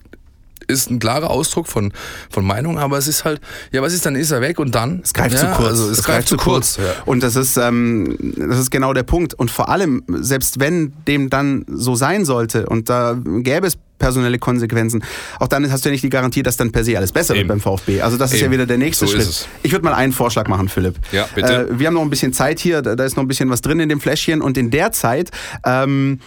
ist 0.69 0.89
ein 0.89 0.99
klarer 0.99 1.29
Ausdruck 1.29 1.67
von, 1.67 1.91
von 2.29 2.45
Meinung, 2.45 2.77
aber 2.77 2.97
es 2.97 3.07
ist 3.07 3.25
halt, 3.25 3.41
ja, 3.71 3.81
was 3.81 3.93
ist, 3.93 4.05
dann 4.05 4.15
ist 4.15 4.31
er 4.31 4.41
weg 4.41 4.59
und 4.59 4.75
dann? 4.75 5.01
Es 5.03 5.13
greift 5.13 5.35
ja, 5.35 5.51
zu 5.51 5.57
kurz. 5.57 5.69
Also, 5.69 5.85
es, 5.85 5.99
es 5.99 6.03
greift, 6.03 6.17
greift, 6.17 6.27
zu 6.29 6.37
kurz. 6.37 6.75
kurz. 6.75 6.87
Ja. 6.87 7.03
Und 7.05 7.23
das 7.23 7.35
ist, 7.35 7.57
ähm, 7.57 8.17
das 8.37 8.59
ist 8.59 8.71
genau 8.71 8.93
der 8.93 9.03
Punkt. 9.03 9.33
Und 9.33 9.51
vor 9.51 9.69
allem, 9.69 10.03
selbst 10.07 10.59
wenn 10.59 10.93
dem 11.07 11.29
dann 11.29 11.65
so 11.67 11.95
sein 11.95 12.25
sollte 12.25 12.67
und 12.67 12.89
da 12.89 13.17
gäbe 13.25 13.67
es 13.67 13.77
personelle 13.99 14.39
Konsequenzen. 14.39 15.03
Auch 15.39 15.47
dann 15.47 15.69
hast 15.71 15.83
du 15.83 15.89
ja 15.89 15.91
nicht 15.91 16.03
die 16.03 16.09
Garantie, 16.09 16.41
dass 16.41 16.57
dann 16.57 16.71
per 16.71 16.83
se 16.83 16.97
alles 16.97 17.11
besser 17.11 17.35
Eben. 17.35 17.49
wird 17.49 17.49
beim 17.49 17.59
VfB. 17.59 18.01
Also 18.01 18.17
das 18.17 18.31
Eben. 18.31 18.37
ist 18.37 18.41
ja 18.45 18.51
wieder 18.51 18.65
der 18.65 18.77
nächste 18.77 19.05
so 19.05 19.13
Schritt. 19.13 19.47
Ich 19.61 19.71
würde 19.73 19.85
mal 19.85 19.93
einen 19.93 20.13
Vorschlag 20.13 20.47
machen, 20.47 20.69
Philipp. 20.69 20.95
Ja, 21.11 21.27
bitte. 21.35 21.67
Äh, 21.69 21.79
wir 21.79 21.87
haben 21.87 21.93
noch 21.93 22.01
ein 22.01 22.09
bisschen 22.09 22.33
Zeit 22.33 22.59
hier, 22.59 22.81
da 22.81 23.03
ist 23.03 23.17
noch 23.17 23.23
ein 23.23 23.27
bisschen 23.27 23.49
was 23.49 23.61
drin 23.61 23.79
in 23.79 23.89
dem 23.89 23.99
Fläschchen 23.99 24.41
und 24.41 24.57
in 24.57 24.71
der 24.71 24.91
Zeit 24.93 25.29
ähm, 25.65 26.21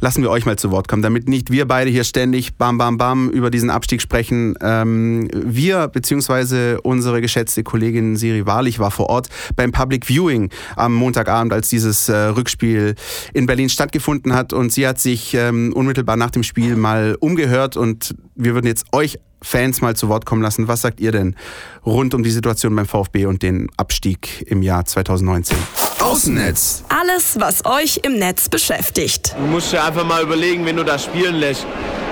lassen 0.00 0.22
wir 0.22 0.30
euch 0.30 0.46
mal 0.46 0.56
zu 0.56 0.70
Wort 0.70 0.88
kommen, 0.88 1.02
damit 1.02 1.28
nicht 1.28 1.50
wir 1.50 1.66
beide 1.66 1.90
hier 1.90 2.04
ständig 2.04 2.56
bam, 2.56 2.78
bam, 2.78 2.98
bam 2.98 3.30
über 3.30 3.50
diesen 3.50 3.70
Abstieg 3.70 4.02
sprechen. 4.02 4.54
Ähm, 4.60 5.28
wir, 5.32 5.88
beziehungsweise 5.88 6.80
unsere 6.82 7.20
geschätzte 7.20 7.62
Kollegin 7.62 8.16
Siri 8.16 8.46
Wahrlich 8.46 8.78
war 8.78 8.90
vor 8.90 9.08
Ort 9.08 9.28
beim 9.56 9.72
Public 9.72 10.06
Viewing 10.06 10.50
am 10.76 10.94
Montagabend, 10.94 11.52
als 11.52 11.68
dieses 11.68 12.08
äh, 12.08 12.16
Rückspiel 12.16 12.94
in 13.32 13.46
Berlin 13.46 13.68
stattgefunden 13.68 14.34
hat. 14.34 14.52
Und 14.52 14.72
sie 14.72 14.86
hat 14.86 14.98
sich 14.98 15.34
ähm, 15.34 15.72
unmittelbar 15.74 16.16
nach 16.16 16.30
dem 16.30 16.42
Spiel 16.42 16.76
mal 16.76 17.16
umgehört 17.20 17.76
und 17.76 18.14
wir 18.34 18.54
würden 18.54 18.66
jetzt 18.66 18.86
euch 18.92 19.18
Fans 19.44 19.80
mal 19.80 19.94
zu 19.94 20.08
Wort 20.08 20.24
kommen 20.26 20.42
lassen. 20.42 20.66
Was 20.68 20.80
sagt 20.80 21.00
ihr 21.00 21.12
denn 21.12 21.36
rund 21.84 22.14
um 22.14 22.22
die 22.22 22.30
Situation 22.30 22.74
beim 22.74 22.86
VfB 22.86 23.26
und 23.26 23.42
den 23.42 23.68
Abstieg 23.76 24.44
im 24.48 24.62
Jahr 24.62 24.86
2019? 24.86 25.56
Außennetz. 26.00 26.84
Alles, 26.88 27.38
was 27.38 27.64
euch 27.64 28.00
im 28.02 28.18
Netz 28.18 28.48
beschäftigt. 28.48 29.34
Du 29.38 29.46
musst 29.46 29.72
dir 29.72 29.84
einfach 29.84 30.04
mal 30.04 30.22
überlegen, 30.22 30.64
wenn 30.64 30.76
du 30.76 30.84
da 30.84 30.98
spielen 30.98 31.34
lässt. 31.36 31.66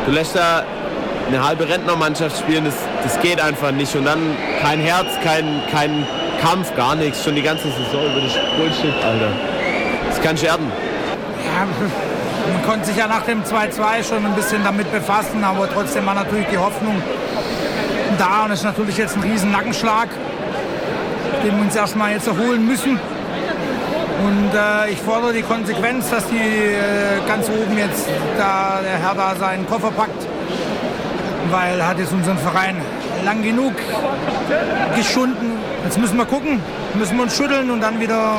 Du 0.07 0.13
lässt 0.13 0.35
da 0.35 0.65
eine 1.29 1.45
halbe 1.45 1.69
Rentnermannschaft 1.69 2.39
spielen, 2.39 2.65
das, 2.65 2.75
das 3.03 3.21
geht 3.21 3.41
einfach 3.41 3.73
nicht. 3.73 3.95
Und 3.95 4.05
dann 4.05 4.37
kein 4.61 4.81
Herz, 4.81 5.07
kein, 5.23 5.63
kein 5.71 6.07
Kampf, 6.41 6.75
gar 6.77 6.95
nichts. 6.97 7.25
Schon 7.25 7.35
die 7.35 7.43
ganze 7.43 7.65
Saison 7.65 8.05
über 8.11 8.21
das 8.21 8.35
Bullshit, 8.57 8.95
Alter. 9.05 9.33
Das 10.09 10.21
kann 10.21 10.37
scherben. 10.37 10.67
Ja, 11.45 11.67
man 12.51 12.63
konnte 12.65 12.87
sich 12.87 12.97
ja 12.97 13.07
nach 13.07 13.23
dem 13.23 13.43
2-2 13.43 14.09
schon 14.09 14.25
ein 14.25 14.35
bisschen 14.35 14.65
damit 14.65 14.91
befassen, 14.91 15.43
aber 15.45 15.69
trotzdem 15.69 16.07
war 16.07 16.15
natürlich 16.15 16.47
die 16.49 16.59
Hoffnung 16.59 17.03
da 18.19 18.45
und 18.45 18.53
es 18.53 18.61
ist 18.61 18.65
natürlich 18.65 18.97
jetzt 18.97 19.17
ein 19.17 19.23
riesen 19.23 19.51
Nackenschlag, 19.51 20.09
den 21.45 21.57
wir 21.57 21.63
uns 21.63 21.77
erstmal 21.77 22.13
jetzt 22.13 22.27
erholen 22.27 22.67
müssen. 22.67 22.99
Und 24.25 24.51
äh, 24.55 24.91
ich 24.93 25.01
fordere 25.01 25.33
die 25.33 25.43
Konsequenz, 25.43 26.09
dass 26.11 26.27
die 26.29 26.37
äh, 26.37 27.27
ganz 27.27 27.49
oben 27.49 27.77
jetzt 27.77 28.07
da 28.39 28.81
der 28.83 28.99
Herr 28.99 29.15
da 29.15 29.35
seinen 29.35 29.67
Koffer 29.67 29.91
packt, 29.91 30.27
weil 31.51 31.81
er 31.81 31.89
hat 31.89 31.99
jetzt 31.99 32.13
unseren 32.13 32.39
Verein 32.39 32.77
lang 33.25 33.43
genug 33.43 33.75
geschunden. 34.97 35.53
Jetzt 35.85 35.99
müssen 35.99 36.17
wir 36.17 36.27
gucken, 36.27 36.61
müssen 36.95 37.17
wir 37.17 37.25
uns 37.25 37.37
schütteln 37.37 37.71
und 37.71 37.81
dann 37.81 37.99
wieder 38.01 38.39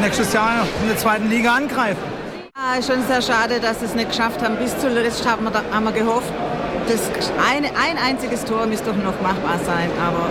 nächstes 0.00 0.32
Jahr 0.32 0.66
in 0.82 0.88
der 0.88 0.96
zweiten 0.96 1.28
Liga 1.28 1.54
angreifen. 1.54 2.17
Ja, 2.68 2.82
schon 2.82 3.02
sehr 3.06 3.22
schade, 3.22 3.60
dass 3.60 3.80
sie 3.80 3.86
es 3.86 3.94
nicht 3.94 4.10
geschafft 4.10 4.42
haben. 4.42 4.56
Bis 4.56 4.76
zuletzt 4.78 5.26
haben 5.26 5.44
wir, 5.44 5.62
haben 5.72 5.84
wir 5.84 5.92
gehofft, 5.92 6.30
das 6.86 7.00
eine, 7.50 7.68
ein 7.68 7.96
einziges 7.96 8.44
Tor 8.44 8.66
müsste 8.66 8.90
doch 8.90 8.96
noch 8.96 9.20
machbar 9.22 9.58
sein, 9.64 9.90
aber 9.98 10.28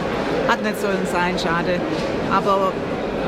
hat 0.47 0.61
nicht 0.61 0.79
sollen 0.79 1.07
sein, 1.11 1.39
schade. 1.39 1.79
Aber 2.31 2.73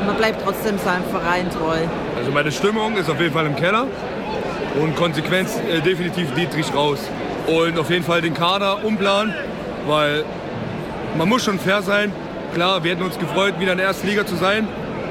man 0.06 0.16
bleibt 0.16 0.42
trotzdem 0.44 0.78
seinem 0.78 1.04
Verein 1.10 1.50
treu. 1.50 1.78
Also 2.16 2.30
meine 2.30 2.52
Stimmung 2.52 2.96
ist 2.96 3.10
auf 3.10 3.20
jeden 3.20 3.32
Fall 3.32 3.46
im 3.46 3.56
Keller 3.56 3.86
und 4.80 4.94
Konsequenz 4.94 5.58
äh, 5.68 5.80
definitiv 5.80 6.32
Dietrich 6.34 6.72
raus. 6.72 7.00
Und 7.48 7.78
auf 7.78 7.90
jeden 7.90 8.04
Fall 8.04 8.20
den 8.22 8.34
Kader 8.34 8.84
umplanen, 8.84 9.34
weil 9.88 10.24
man 11.18 11.28
muss 11.28 11.44
schon 11.44 11.58
fair 11.58 11.82
sein. 11.82 12.12
Klar, 12.54 12.84
wir 12.84 12.92
hätten 12.92 13.02
uns 13.02 13.18
gefreut, 13.18 13.58
wieder 13.58 13.72
in 13.72 13.78
der 13.78 13.88
ersten 13.88 14.06
Liga 14.06 14.24
zu 14.24 14.36
sein. 14.36 14.68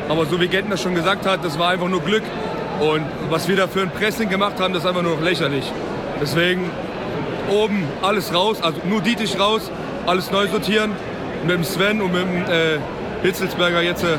Aber 0.08 0.26
so 0.26 0.40
wie 0.40 0.48
Gentner 0.48 0.78
schon 0.78 0.96
gesagt 0.96 1.26
hat, 1.26 1.44
das 1.44 1.60
war 1.60 1.70
einfach 1.70 1.90
nur 1.90 2.02
Glück. 2.02 2.24
Und 2.80 3.06
was 3.30 3.48
wir 3.48 3.58
da 3.58 3.68
für 3.68 3.82
ein 3.82 3.92
Pressing 3.92 4.30
gemacht 4.30 4.60
haben, 4.60 4.74
das 4.74 4.84
ist 4.84 4.89
einfach 4.89 5.02
nur 5.02 5.15
noch 5.15 5.22
lächerlich. 5.22 5.65
Deswegen 6.22 6.70
oben 7.52 7.88
alles 8.02 8.34
raus, 8.34 8.62
also 8.62 8.80
nur 8.86 9.02
Dietrich 9.02 9.39
raus, 9.39 9.70
alles 10.06 10.32
neu 10.32 10.48
sortieren. 10.48 10.92
Mit 11.44 11.56
dem 11.56 11.63
Sven 11.63 12.02
und 12.02 12.13
mit 12.13 12.22
dem 12.22 12.44
äh, 12.44 12.80
Hitzelsberger 13.22 13.82
jetzt 13.82 14.04
äh, 14.04 14.18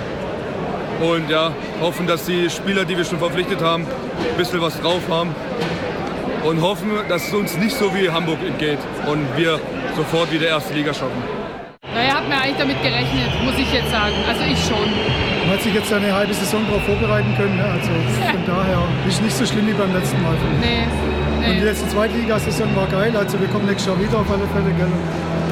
und 1.03 1.31
ja, 1.31 1.53
hoffen, 1.81 2.07
dass 2.07 2.27
die 2.27 2.51
Spieler, 2.51 2.85
die 2.85 2.97
wir 2.97 3.05
schon 3.05 3.19
verpflichtet 3.19 3.63
haben, 3.63 3.85
ein 3.85 4.37
bisschen 4.37 4.61
was 4.61 4.79
drauf 4.81 5.03
haben. 5.09 5.35
Und 6.45 6.61
hoffen, 6.61 6.91
dass 7.09 7.29
es 7.29 7.35
uns 7.35 7.57
nicht 7.57 7.77
so 7.77 7.95
wie 7.95 8.11
Hamburg 8.11 8.39
entgeht 8.47 8.79
und 9.07 9.27
wir 9.37 9.61
sofort 9.97 10.33
wieder 10.33 10.49
erste 10.49 10.73
Liga 10.75 10.93
schaffen. 10.93 11.23
Naja, 11.95 12.15
hat 12.17 12.29
mir 12.29 12.37
eigentlich 12.37 12.57
damit 12.59 12.83
gerechnet, 12.83 13.31
muss 13.45 13.55
ich 13.59 13.73
jetzt 13.73 13.91
sagen. 13.91 14.15
Also 14.29 14.43
ich 14.45 14.59
schon. 14.59 15.40
Man 15.51 15.59
hat 15.59 15.65
sich 15.65 15.75
jetzt 15.75 15.93
eine 15.93 16.15
halbe 16.15 16.33
Saison 16.33 16.65
darauf 16.69 16.85
vorbereiten 16.85 17.35
können. 17.37 17.57
Ne? 17.57 17.65
Also 17.65 17.91
von 17.91 18.47
daher 18.47 18.83
ist 19.09 19.21
nicht 19.21 19.37
so 19.37 19.45
schlimm 19.45 19.67
wie 19.67 19.73
beim 19.73 19.93
letzten 19.93 20.23
Mal. 20.23 20.37
Nee, 20.61 20.87
nee. 21.41 21.49
Und 21.49 21.57
die 21.57 21.65
letzte 21.65 21.89
Zweitligasaison 21.89 22.69
war 22.77 22.87
geil. 22.87 23.13
Also 23.17 23.41
wir 23.41 23.49
kommen 23.49 23.67
nächstes 23.67 23.89
Jahr 23.89 24.01
wieder 24.01 24.21
auf 24.21 24.31
alle 24.31 24.47
Fälle. 24.55 24.73
Gell? 24.79 24.87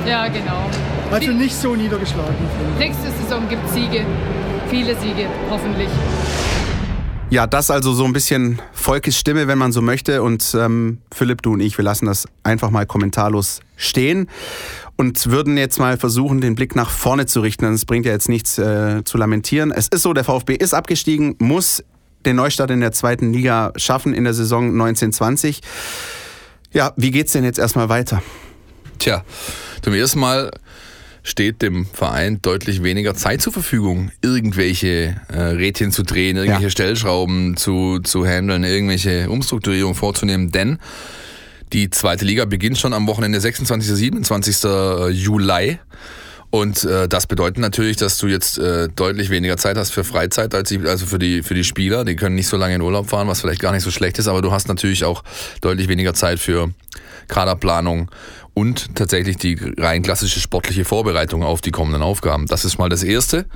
Ja, 0.07 0.29
genau. 0.29 0.71
Also 1.11 1.33
nicht 1.33 1.57
so 1.57 1.75
niedergeschlagen. 1.75 2.37
Nächste 2.79 3.11
Saison 3.11 3.49
gibt 3.49 3.67
es 3.67 3.75
Siege 3.75 4.07
viele 4.69 4.95
Siege, 4.97 5.27
hoffentlich. 5.51 5.89
Ja, 7.31 7.47
das 7.47 7.71
also 7.71 7.93
so 7.93 8.05
ein 8.05 8.14
bisschen 8.14 8.62
Volkes 8.73 9.19
Stimme, 9.19 9.49
wenn 9.49 9.59
man 9.59 9.71
so 9.71 9.83
möchte. 9.83 10.23
Und 10.23 10.57
ähm, 10.59 10.99
Philipp, 11.12 11.43
du 11.43 11.53
und 11.53 11.61
ich, 11.61 11.77
wir 11.77 11.85
lassen 11.85 12.07
das 12.07 12.27
einfach 12.43 12.71
mal 12.71 12.87
kommentarlos 12.87 13.61
stehen 13.77 14.31
und 14.97 15.31
würden 15.31 15.59
jetzt 15.59 15.79
mal 15.79 15.99
versuchen, 15.99 16.41
den 16.41 16.55
Blick 16.55 16.75
nach 16.75 16.88
vorne 16.88 17.27
zu 17.27 17.41
richten. 17.41 17.67
Es 17.67 17.85
bringt 17.85 18.07
ja 18.07 18.12
jetzt 18.12 18.31
nichts 18.31 18.57
äh, 18.59 19.05
zu 19.05 19.19
lamentieren. 19.19 19.73
Es 19.73 19.88
ist 19.88 20.03
so, 20.03 20.14
der 20.14 20.25
VfB 20.25 20.55
ist 20.55 20.73
abgestiegen, 20.73 21.37
muss 21.38 21.85
den 22.25 22.37
Neustart 22.37 22.71
in 22.71 22.81
der 22.81 22.93
zweiten 22.93 23.35
Liga 23.35 23.73
schaffen 23.77 24.14
in 24.14 24.25
der 24.25 24.33
Saison 24.33 24.64
1920. 24.71 25.61
Ja, 26.73 26.95
wie 26.97 27.11
geht's 27.11 27.33
denn 27.33 27.45
jetzt 27.45 27.59
erstmal 27.59 27.91
weiter? 27.91 28.23
Tja, 28.99 29.23
zum 29.83 29.93
ersten 29.93 30.19
Mal 30.19 30.51
steht 31.29 31.62
dem 31.62 31.87
Verein 31.87 32.41
deutlich 32.43 32.83
weniger 32.83 33.14
Zeit 33.14 33.43
zur 33.43 33.53
Verfügung, 33.53 34.11
irgendwelche 34.23 35.21
äh, 35.29 35.38
Rädchen 35.38 35.93
zu 35.93 36.03
drehen, 36.03 36.37
irgendwelche 36.37 36.64
ja. 36.64 36.71
Stellschrauben 36.71 37.57
zu, 37.57 38.01
zu 38.01 38.27
handeln, 38.27 38.64
irgendwelche 38.64 39.29
Umstrukturierungen 39.29 39.95
vorzunehmen, 39.95 40.51
denn 40.51 40.79
die 41.73 41.91
zweite 41.91 42.25
Liga 42.25 42.47
beginnt 42.47 42.79
schon 42.79 42.95
am 42.95 43.07
Wochenende 43.07 43.41
26. 43.41 43.93
27. 43.95 44.64
Äh, 44.64 45.09
Juli. 45.11 45.79
Und 46.51 46.85
äh, 46.85 47.09
das 47.09 47.27
bedeutet 47.27 47.59
natürlich, 47.59 47.99
dass 47.99 48.17
du 48.17 48.27
jetzt 48.27 48.59
äh, 48.59 48.88
deutlich 48.88 49.29
weniger 49.29 49.59
Zeit 49.59 49.77
hast 49.77 49.91
für 49.91 50.03
Freizeit 50.03 50.55
als 50.55 50.71
die, 50.71 50.79
also 50.79 51.05
für 51.05 51.19
die 51.19 51.43
für 51.43 51.53
die 51.53 51.64
Spieler. 51.64 52.07
Die 52.07 52.17
können 52.17 52.37
nicht 52.37 52.49
so 52.49 52.57
lange 52.57 52.75
in 52.75 52.81
Urlaub 52.81 53.11
fahren, 53.11 53.29
was 53.29 53.43
vielleicht 53.43 53.61
gar 53.61 53.73
nicht 53.73 53.83
so 53.83 53.91
schlecht 53.91 54.19
ist, 54.19 54.29
aber 54.29 54.41
du 54.41 54.51
hast 54.51 54.67
natürlich 54.67 55.05
auch 55.05 55.25
deutlich 55.61 55.88
weniger 55.88 56.14
Zeit 56.14 56.38
für 56.38 56.71
Kaderplanung 57.29 58.11
und 58.59 58.97
tatsächlich 58.97 59.37
die 59.37 59.57
rein 59.77 60.03
klassische 60.03 60.40
sportliche 60.40 60.85
Vorbereitung 60.85 61.44
auf 61.44 61.61
die 61.61 61.71
kommenden 61.71 62.03
Aufgaben. 62.03 62.47
Das 62.47 62.64
ist 62.64 62.77
mal 62.77 62.88
das 62.88 63.05
Erste. 63.05 63.47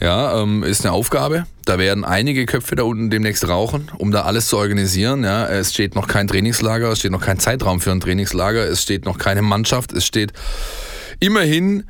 Ja, 0.00 0.40
ähm, 0.40 0.62
ist 0.62 0.84
eine 0.84 0.92
Aufgabe. 0.92 1.44
Da 1.64 1.76
werden 1.80 2.04
einige 2.04 2.46
Köpfe 2.46 2.76
da 2.76 2.84
unten 2.84 3.10
demnächst 3.10 3.48
rauchen, 3.48 3.90
um 3.98 4.12
da 4.12 4.22
alles 4.22 4.46
zu 4.46 4.56
organisieren. 4.56 5.24
Ja, 5.24 5.44
es 5.46 5.72
steht 5.72 5.96
noch 5.96 6.06
kein 6.06 6.28
Trainingslager, 6.28 6.92
es 6.92 7.00
steht 7.00 7.10
noch 7.10 7.20
kein 7.20 7.40
Zeitraum 7.40 7.80
für 7.80 7.90
ein 7.90 7.98
Trainingslager, 7.98 8.64
es 8.64 8.80
steht 8.80 9.06
noch 9.06 9.18
keine 9.18 9.42
Mannschaft, 9.42 9.92
es 9.92 10.06
steht 10.06 10.32
immerhin 11.18 11.82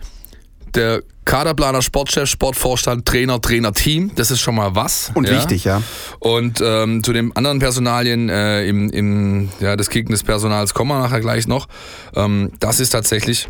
der 0.74 1.02
Kaderplaner, 1.24 1.80
Sportchef, 1.80 2.28
Sportvorstand, 2.28 3.06
Trainer, 3.06 3.40
Trainerteam, 3.40 4.12
das 4.14 4.30
ist 4.30 4.40
schon 4.40 4.54
mal 4.54 4.74
was. 4.74 5.10
Und 5.14 5.28
ja. 5.28 5.36
wichtig, 5.36 5.64
ja. 5.64 5.82
Und 6.18 6.60
ähm, 6.62 7.02
zu 7.02 7.12
den 7.12 7.34
anderen 7.34 7.60
Personalien 7.60 8.28
äh, 8.28 8.66
im, 8.66 8.90
im 8.90 9.48
ja, 9.60 9.76
des 9.76 9.88
Kicken 9.88 10.12
des 10.12 10.22
Personals 10.22 10.74
kommen 10.74 10.90
wir 10.90 10.98
nachher 10.98 11.20
gleich 11.20 11.46
noch. 11.46 11.66
Ähm, 12.14 12.52
das 12.60 12.80
ist 12.80 12.90
tatsächlich 12.90 13.48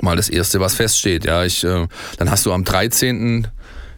mal 0.00 0.16
das 0.16 0.28
Erste, 0.28 0.58
was 0.60 0.74
feststeht. 0.74 1.24
Ja, 1.24 1.44
ich, 1.44 1.62
äh, 1.62 1.86
dann 2.18 2.30
hast 2.30 2.46
du 2.46 2.52
am 2.52 2.64
13. 2.64 3.48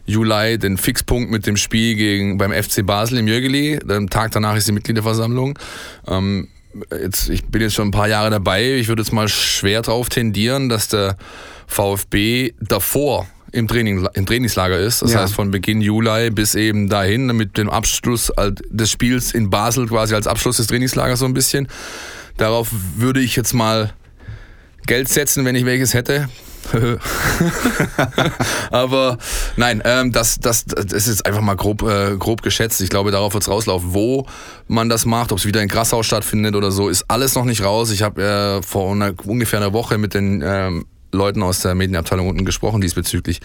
Juli 0.05 0.59
den 0.59 0.77
Fixpunkt 0.77 1.31
mit 1.31 1.47
dem 1.47 1.57
Spiel 1.57 1.95
gegen 1.95 2.37
beim 2.37 2.51
FC 2.51 2.85
Basel 2.85 3.17
im 3.17 3.27
Jögeli. 3.27 3.79
Am 3.89 4.09
Tag 4.09 4.31
danach 4.31 4.55
ist 4.55 4.67
die 4.67 4.71
Mitgliederversammlung. 4.71 5.57
Ähm, 6.07 6.49
jetzt, 6.91 7.29
ich 7.29 7.45
bin 7.45 7.61
jetzt 7.61 7.73
schon 7.73 7.89
ein 7.89 7.91
paar 7.91 8.07
Jahre 8.07 8.29
dabei. 8.29 8.75
Ich 8.75 8.87
würde 8.87 9.01
jetzt 9.01 9.11
mal 9.11 9.27
schwer 9.27 9.81
drauf 9.81 10.09
tendieren, 10.09 10.69
dass 10.69 10.87
der 10.87 11.17
VfB 11.67 12.53
davor 12.59 13.27
im, 13.51 13.67
Training, 13.67 14.07
im 14.13 14.25
Trainingslager 14.25 14.77
ist. 14.77 15.01
Das 15.01 15.13
ja. 15.13 15.21
heißt 15.21 15.33
von 15.33 15.51
Beginn 15.51 15.81
Juli 15.81 16.29
bis 16.29 16.55
eben 16.55 16.89
dahin 16.89 17.27
mit 17.27 17.57
dem 17.57 17.69
Abschluss 17.69 18.31
des 18.69 18.91
Spiels 18.91 19.33
in 19.33 19.49
Basel 19.49 19.87
quasi 19.87 20.13
als 20.13 20.27
Abschluss 20.27 20.57
des 20.57 20.67
Trainingslagers 20.67 21.19
so 21.19 21.25
ein 21.25 21.33
bisschen. 21.33 21.67
Darauf 22.37 22.69
würde 22.97 23.21
ich 23.21 23.35
jetzt 23.35 23.53
mal 23.53 23.93
Geld 24.87 25.07
setzen, 25.07 25.45
wenn 25.45 25.55
ich 25.55 25.65
welches 25.65 25.93
hätte. 25.93 26.29
Aber 28.71 29.17
nein, 29.55 29.81
ähm, 29.85 30.11
das, 30.11 30.39
das, 30.39 30.65
das 30.65 31.07
ist 31.07 31.25
einfach 31.25 31.41
mal 31.41 31.55
grob, 31.55 31.83
äh, 31.83 32.15
grob 32.17 32.41
geschätzt. 32.41 32.81
Ich 32.81 32.89
glaube, 32.89 33.11
darauf 33.11 33.33
wird 33.33 33.43
es 33.43 33.49
rauslaufen. 33.49 33.93
Wo 33.93 34.27
man 34.67 34.89
das 34.89 35.05
macht, 35.05 35.31
ob 35.31 35.37
es 35.37 35.45
wieder 35.45 35.61
in 35.61 35.67
Grassau 35.67 36.03
stattfindet 36.03 36.55
oder 36.55 36.71
so, 36.71 36.89
ist 36.89 37.05
alles 37.07 37.35
noch 37.35 37.45
nicht 37.45 37.63
raus. 37.63 37.91
Ich 37.91 38.01
habe 38.01 38.21
äh, 38.21 38.61
vor 38.63 38.91
einer, 38.91 39.13
ungefähr 39.25 39.59
einer 39.59 39.73
Woche 39.73 39.97
mit 39.97 40.13
den 40.13 40.41
ähm, 40.45 40.85
Leuten 41.11 41.43
aus 41.43 41.61
der 41.61 41.75
Medienabteilung 41.75 42.27
unten 42.27 42.45
gesprochen 42.45 42.81
diesbezüglich. 42.81 43.39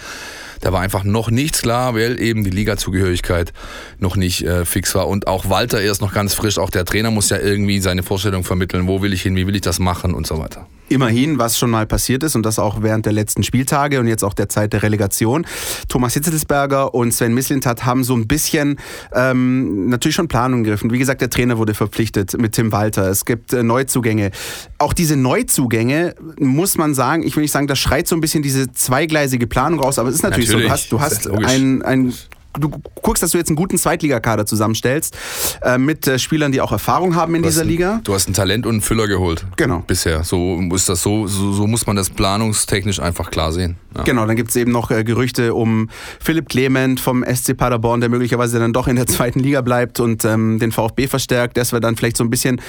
Da 0.61 0.73
war 0.73 0.81
einfach 0.81 1.05
noch 1.05 1.31
nichts 1.31 1.63
klar, 1.63 1.95
weil 1.95 2.21
eben 2.21 2.45
die 2.45 2.51
Ligazugehörigkeit 2.51 3.53
noch 3.99 4.17
nicht 4.17 4.43
äh, 4.43 4.65
fix 4.65 4.95
war. 4.95 5.09
Und 5.09 5.27
auch 5.27 5.49
Walter 5.49 5.81
erst 5.81 6.03
noch 6.03 6.13
ganz 6.13 6.35
frisch. 6.35 6.59
Auch 6.59 6.71
der 6.71 6.85
Trainer 6.85 7.11
muss 7.11 7.31
ja 7.31 7.39
irgendwie 7.39 7.81
seine 7.81 8.03
Vorstellung 8.03 8.45
vermitteln. 8.45 8.87
Wo 8.87 9.01
will 9.01 9.13
ich 9.13 9.23
hin? 9.23 9.37
Wie 9.37 9.47
will 9.47 9.55
ich 9.55 9.63
das 9.63 9.79
machen? 9.79 10.13
Und 10.13 10.27
so 10.27 10.39
weiter 10.39 10.67
immerhin, 10.90 11.38
was 11.38 11.59
schon 11.59 11.70
mal 11.70 11.87
passiert 11.87 12.22
ist 12.22 12.37
und 12.37 12.44
das 12.44 12.59
auch 12.59 12.83
während 12.83 13.07
der 13.07 13.12
letzten 13.12 13.42
Spieltage 13.42 14.00
und 14.00 14.09
jetzt 14.09 14.24
auch 14.24 14.35
der 14.35 14.48
Zeit 14.48 14.72
der 14.72 14.83
Relegation. 14.83 15.46
Thomas 15.88 16.14
Hitzelsberger 16.14 16.94
und 16.94 17.12
Sven 17.14 17.33
Mislintat 17.33 17.85
haben 17.87 18.05
so 18.05 18.14
ein 18.14 18.26
bisschen 18.26 18.79
ähm, 19.14 19.88
natürlich 19.88 20.16
schon 20.16 20.29
Planung 20.29 20.64
gegriffen. 20.64 20.90
Wie 20.90 20.98
gesagt, 20.98 21.20
der 21.20 21.31
Trainer 21.31 21.59
wurde 21.59 21.74
verpflichtet 21.74 22.37
mit 22.38 22.53
Tim 22.53 22.72
Walter. 22.72 23.09
Es 23.09 23.24
gibt 23.24 23.53
äh, 23.53 23.62
Neuzugänge. 23.62 24.33
Auch 24.79 24.92
diese 24.92 25.16
Neuzugänge 25.16 26.14
muss 26.38 26.76
man 26.76 26.94
sagen, 26.94 27.22
ich 27.22 27.37
will 27.37 27.42
nicht 27.42 27.53
sagen, 27.53 27.68
das 27.68 27.79
schreit 27.79 28.09
so 28.09 28.16
ein 28.16 28.20
bisschen 28.20 28.42
diese 28.42 28.72
zweigleisige 28.72 29.46
Planung 29.46 29.81
raus, 29.81 29.98
aber 29.98 30.09
es 30.09 30.16
ist 30.16 30.22
natürlich, 30.22 30.50
natürlich. 30.50 30.88
so, 30.88 30.96
du 30.96 31.00
hast, 31.00 31.26
du 31.26 31.33
hast 31.33 31.46
ein, 31.46 31.83
ein 31.83 32.12
du 32.59 32.71
guckst, 33.03 33.23
dass 33.23 33.31
du 33.31 33.39
jetzt 33.39 33.49
einen 33.49 33.57
guten 33.57 33.79
Zweitligakader 33.79 34.47
zusammenstellst 34.47 35.17
äh, 35.63 35.79
mit 35.79 36.07
äh, 36.07 36.19
Spielern, 36.19 36.53
die 36.53 36.61
auch 36.61 36.73
Erfahrung 36.73 37.15
haben 37.15 37.35
in 37.35 37.43
dieser 37.43 37.63
ein, 37.63 37.69
Liga. 37.69 38.01
Du 38.05 38.15
hast 38.15 38.29
ein 38.29 38.35
Talent 38.35 38.67
und 38.67 38.73
einen 38.73 38.81
Füller 38.81 39.07
geholt. 39.07 39.47
Genau. 39.57 39.83
Bisher. 39.87 40.25
So 40.25 40.61
ist 40.75 40.89
das 40.89 41.03
so, 41.03 41.27
so, 41.27 41.53
so 41.53 41.67
muss 41.67 41.87
man 41.87 41.97
das 41.97 42.11
planungstechnisch 42.11 43.01
einfach 43.01 43.31
klar 43.31 43.53
sehen. 43.53 43.77
Ja. 43.97 44.03
Genau, 44.03 44.27
dann 44.27 44.37
gibt 44.37 44.51
es 44.51 44.57
eben 44.57 44.73
noch 44.73 44.91
äh, 44.91 45.05
Gerüchte 45.05 45.55
um 45.55 45.89
Philipp 46.21 46.49
Clement 46.49 47.01
vom 47.01 47.25
SC 47.25 47.57
Paderborn, 47.57 48.01
der 48.01 48.09
möglicherweise 48.09 48.59
dann 48.59 48.73
doch 48.73 48.89
in 48.89 48.97
der 48.97 49.07
zweiten 49.09 49.41
Liga 49.41 49.61
bleibt 49.61 50.01
und 50.01 50.25
ähm, 50.25 50.59
den 50.59 50.73
VfB 50.73 51.07
verstärkt. 51.07 51.57
Das 51.57 51.73
wäre 51.73 51.81
dann 51.81 51.97
vielleicht 51.97 52.17
so 52.17 52.25
ein 52.25 52.31
bisschen 52.31 52.61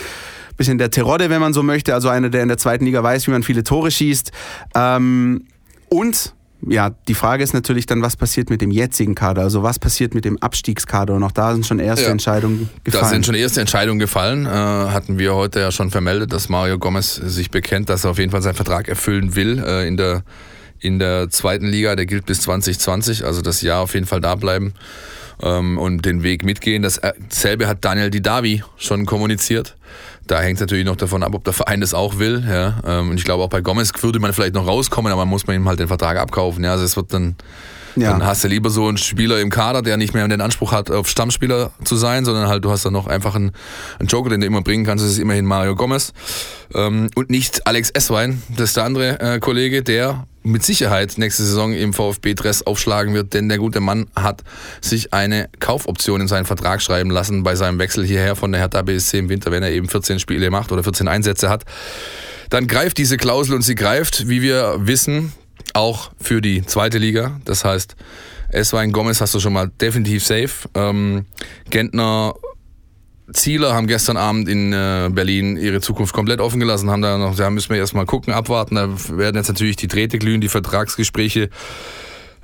bisschen 0.58 0.78
der 0.78 0.92
Terodde, 0.92 1.30
wenn 1.30 1.42
man 1.42 1.54
so 1.54 1.64
möchte, 1.64 1.94
also 1.94 2.10
einer, 2.10 2.30
der 2.30 2.44
in 2.44 2.48
der 2.48 2.58
zweiten 2.58 2.86
Liga 2.86 3.02
weiß, 3.02 3.26
wie 3.26 3.32
man 3.32 3.42
viele 3.42 3.64
Tore 3.64 3.90
schießt. 3.90 4.32
Ähm, 4.76 5.46
und 5.90 6.36
ja, 6.68 6.92
die 7.08 7.14
Frage 7.14 7.44
ist 7.44 7.54
natürlich 7.54 7.86
dann, 7.86 8.02
was 8.02 8.16
passiert 8.16 8.50
mit 8.50 8.62
dem 8.62 8.72
jetzigen 8.72 9.16
Kader? 9.16 9.42
Also 9.42 9.64
was 9.64 9.80
passiert 9.80 10.14
mit 10.14 10.26
dem 10.26 10.38
Abstiegskader? 10.42 11.14
Und 11.14 11.24
auch 11.24 11.32
da 11.32 11.54
sind 11.54 11.66
schon 11.66 11.80
erste 11.80 12.06
ja, 12.06 12.12
Entscheidungen 12.12 12.70
gefallen. 12.84 13.04
Da 13.04 13.10
sind 13.10 13.26
schon 13.26 13.36
erste 13.36 13.62
Entscheidungen 13.62 14.00
gefallen. 14.00 14.46
Äh, 14.46 14.50
hatten 14.50 15.18
wir 15.18 15.34
heute 15.34 15.60
ja 15.60 15.72
schon 15.72 15.90
vermeldet, 15.90 16.34
dass 16.34 16.50
Mario 16.50 16.78
Gomez 16.78 17.16
sich 17.16 17.50
bekennt, 17.50 17.90
dass 17.90 18.04
er 18.04 18.12
auf 18.12 18.20
jeden 18.20 18.32
Fall 18.32 18.42
seinen 18.42 18.56
Vertrag 18.56 18.88
erfüllen 18.88 19.36
will 19.36 19.64
äh, 19.66 19.88
in 19.88 19.98
der 19.98 20.24
in 20.80 20.98
der 20.98 21.30
zweiten 21.30 21.68
Liga. 21.68 21.96
Der 21.96 22.06
gilt 22.06 22.26
bis 22.26 22.42
2020, 22.42 23.26
also 23.26 23.42
das 23.42 23.62
Jahr 23.62 23.82
auf 23.82 23.94
jeden 23.94 24.08
Fall 24.08 24.20
da 24.20 24.36
bleiben 24.36 24.74
ähm, 25.42 25.78
und 25.78 26.06
den 26.06 26.24
Weg 26.24 26.44
mitgehen. 26.44 26.84
Dasselbe 26.84 27.68
hat 27.68 27.86
Daniel 27.86 28.10
Didavi 28.10 28.64
schon 28.78 29.06
kommuniziert. 29.06 29.76
Da 30.32 30.40
hängt 30.42 30.56
es 30.56 30.62
natürlich 30.62 30.86
noch 30.86 30.96
davon 30.96 31.24
ab, 31.24 31.36
ob 31.36 31.44
der 31.44 31.52
Verein 31.52 31.82
das 31.82 31.94
auch 31.94 32.18
will. 32.18 32.42
Ja. 32.48 32.80
Ähm, 32.86 33.10
und 33.10 33.18
ich 33.18 33.26
glaube, 33.26 33.44
auch 33.44 33.50
bei 33.50 33.60
Gomez 33.60 33.92
würde 34.00 34.22
man 34.22 34.32
vielleicht 34.32 34.54
noch 34.54 34.66
rauskommen, 34.66 35.12
aber 35.12 35.24
man 35.24 35.28
muss 35.28 35.46
man 35.46 35.58
ihm 35.58 35.68
halt 35.68 35.82
den 35.82 35.90
Vertrag 35.90 36.18
abkaufen. 36.18 36.64
Ja. 36.64 36.72
Also 36.72 36.86
es 36.86 36.96
wird 36.96 37.14
dann, 37.14 37.36
ja. 37.96 38.12
dann 38.12 38.26
hast 38.26 38.44
du 38.44 38.48
lieber 38.48 38.70
so 38.70 38.88
einen 38.88 38.98
Spieler 38.98 39.40
im 39.40 39.50
Kader, 39.50 39.82
der 39.82 39.98
nicht 39.98 40.14
mehr 40.14 40.28
den 40.28 40.42
Anspruch 40.42 40.72
hat, 40.72 40.92
auf 40.92 41.10
Stammspieler 41.10 41.72
zu 41.84 41.96
sein, 41.96 42.26
sondern 42.26 42.48
halt 42.48 42.64
du 42.64 42.72
hast 42.72 42.86
dann 42.86 42.94
noch 42.94 43.08
einfach 43.08 43.36
einen, 43.36 43.52
einen 44.00 44.08
Joker, 44.08 44.30
den 44.30 44.42
du 44.42 44.48
immer 44.48 44.62
bringen 44.62 44.86
kannst. 44.86 45.04
Das 45.04 45.12
ist 45.12 45.20
immerhin 45.20 45.46
Mario 45.46 45.76
Gomez. 45.76 46.14
Ähm, 46.74 47.10
und 47.16 47.30
nicht 47.30 47.68
Alex 47.68 47.90
Esswein, 47.90 48.42
das 48.50 48.70
ist 48.70 48.78
der 48.78 48.86
andere 48.86 49.20
äh, 49.20 49.40
Kollege, 49.40 49.84
der 49.84 50.26
mit 50.44 50.64
Sicherheit 50.64 51.18
nächste 51.18 51.44
Saison 51.44 51.74
im 51.74 51.94
VfB-Dress 51.94 52.64
aufschlagen 52.64 53.14
wird, 53.14 53.34
denn 53.34 53.48
der 53.48 53.58
gute 53.58 53.80
Mann 53.80 54.08
hat 54.16 54.44
sich 54.82 55.14
eine 55.14 55.50
Kaufoption 55.60 56.22
in 56.22 56.28
seinen 56.28 56.46
Vertrag 56.46 56.82
schreiben 56.82 57.12
lassen 57.12 57.44
bei 57.44 57.56
seinem 57.56 57.80
Wechsel 57.80 58.04
hierher 58.06 58.36
von 58.36 58.52
der 58.52 58.62
Hertha 58.62 58.82
BSC 58.82 59.20
im 59.20 59.30
Winter, 59.30 59.52
wenn 59.52 59.64
er 59.64 59.72
eben 59.72 59.88
14 59.88 60.20
Spiele 60.20 60.50
macht 60.50 60.72
oder 60.72 60.84
14 60.84 61.08
Einsätze 61.08 61.50
hat. 61.50 61.66
Dann 62.50 62.68
greift 62.68 62.98
diese 62.98 63.18
Klausel 63.18 63.56
und 63.56 63.62
sie 63.62 63.76
greift, 63.76 64.28
wie 64.28 64.42
wir 64.42 64.76
wissen, 64.80 65.32
auch 65.74 66.12
für 66.20 66.42
die 66.42 66.66
zweite 66.66 66.98
Liga. 66.98 67.40
Das 67.46 67.66
heißt, 67.66 67.96
Eswein 68.50 68.92
Gomez 68.92 69.22
hast 69.22 69.34
du 69.34 69.40
schon 69.40 69.54
mal 69.54 69.70
definitiv 69.80 70.26
safe. 70.26 70.70
Ähm, 70.76 71.26
Gentner 71.70 72.34
Zieler 73.34 73.74
haben 73.74 73.88
gestern 73.88 74.18
Abend 74.18 74.50
in 74.50 74.74
äh, 74.74 75.10
Berlin 75.12 75.56
ihre 75.56 75.80
Zukunft 75.80 76.14
komplett 76.14 76.42
offen 76.42 76.60
gelassen, 76.60 76.90
haben 76.90 77.02
da 77.02 77.18
noch, 77.18 77.36
da 77.36 77.50
müssen 77.50 77.70
wir 77.70 77.78
erstmal 77.78 78.06
gucken, 78.06 78.34
abwarten. 78.34 78.76
Da 78.76 78.90
werden 79.18 79.38
jetzt 79.38 79.48
natürlich 79.48 79.78
die 79.78 79.88
Drähte 79.88 80.20
glühen, 80.20 80.42
die 80.42 80.50
Vertragsgespräche 80.50 81.50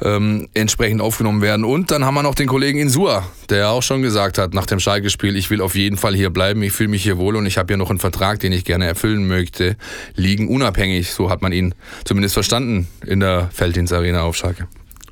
ähm, 0.01 0.47
entsprechend 0.53 1.01
aufgenommen 1.01 1.41
werden. 1.41 1.65
Und 1.65 1.91
dann 1.91 2.05
haben 2.05 2.13
wir 2.13 2.23
noch 2.23 2.35
den 2.35 2.47
Kollegen 2.47 2.79
Insua, 2.79 3.25
der 3.49 3.69
auch 3.69 3.83
schon 3.83 4.01
gesagt 4.01 4.37
hat 4.37 4.53
nach 4.53 4.65
dem 4.65 4.79
Schalke-Spiel, 4.79 5.35
ich 5.35 5.49
will 5.49 5.61
auf 5.61 5.75
jeden 5.75 5.97
Fall 5.97 6.15
hier 6.15 6.29
bleiben, 6.29 6.61
ich 6.63 6.73
fühle 6.73 6.89
mich 6.89 7.03
hier 7.03 7.17
wohl 7.17 7.35
und 7.35 7.45
ich 7.45 7.57
habe 7.57 7.67
hier 7.67 7.77
noch 7.77 7.89
einen 7.89 7.99
Vertrag, 7.99 8.39
den 8.39 8.51
ich 8.51 8.65
gerne 8.65 8.85
erfüllen 8.85 9.27
möchte, 9.27 9.75
liegen 10.15 10.47
unabhängig. 10.47 11.11
So 11.11 11.29
hat 11.29 11.41
man 11.41 11.51
ihn 11.51 11.73
zumindest 12.05 12.33
verstanden 12.33 12.87
in 13.05 13.19
der 13.19 13.49
Felddienstarena 13.53 14.21
auf 14.21 14.35
Schalke. 14.35 14.67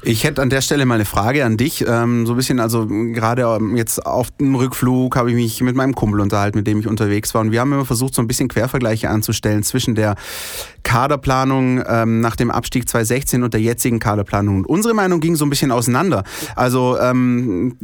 Ich 0.07 0.23
hätte 0.23 0.39
an 0.43 0.51
der 0.51 0.61
Stelle 0.61 0.85
mal 0.85 0.95
eine 0.95 1.05
Frage 1.05 1.43
an 1.45 1.57
dich. 1.57 1.83
Ähm, 1.87 2.27
so 2.27 2.33
ein 2.33 2.35
bisschen, 2.35 2.59
also 2.59 2.85
gerade 2.85 3.41
ähm, 3.41 3.75
jetzt 3.75 4.05
auf 4.05 4.29
dem 4.29 4.53
Rückflug 4.53 5.15
habe 5.15 5.31
ich 5.31 5.35
mich 5.35 5.61
mit 5.61 5.75
meinem 5.75 5.95
Kumpel 5.95 6.19
unterhalten, 6.19 6.59
mit 6.59 6.67
dem 6.67 6.79
ich 6.79 6.87
unterwegs 6.87 7.33
war. 7.33 7.41
Und 7.41 7.51
wir 7.51 7.59
haben 7.59 7.73
immer 7.73 7.85
versucht, 7.85 8.13
so 8.13 8.21
ein 8.21 8.27
bisschen 8.27 8.47
Quervergleiche 8.47 9.09
anzustellen 9.09 9.63
zwischen 9.63 9.95
der 9.95 10.15
Kaderplanung 10.83 11.83
ähm, 11.87 12.19
nach 12.19 12.35
dem 12.35 12.51
Abstieg 12.51 12.87
2016 12.87 13.41
und 13.41 13.55
der 13.55 13.61
jetzigen 13.61 13.97
Kaderplanung. 13.99 14.57
Und 14.57 14.67
unsere 14.67 14.93
Meinung 14.93 15.21
ging 15.21 15.35
so 15.35 15.43
ein 15.43 15.49
bisschen 15.49 15.71
auseinander. 15.71 16.23
Also 16.55 16.99
ähm, 16.99 17.75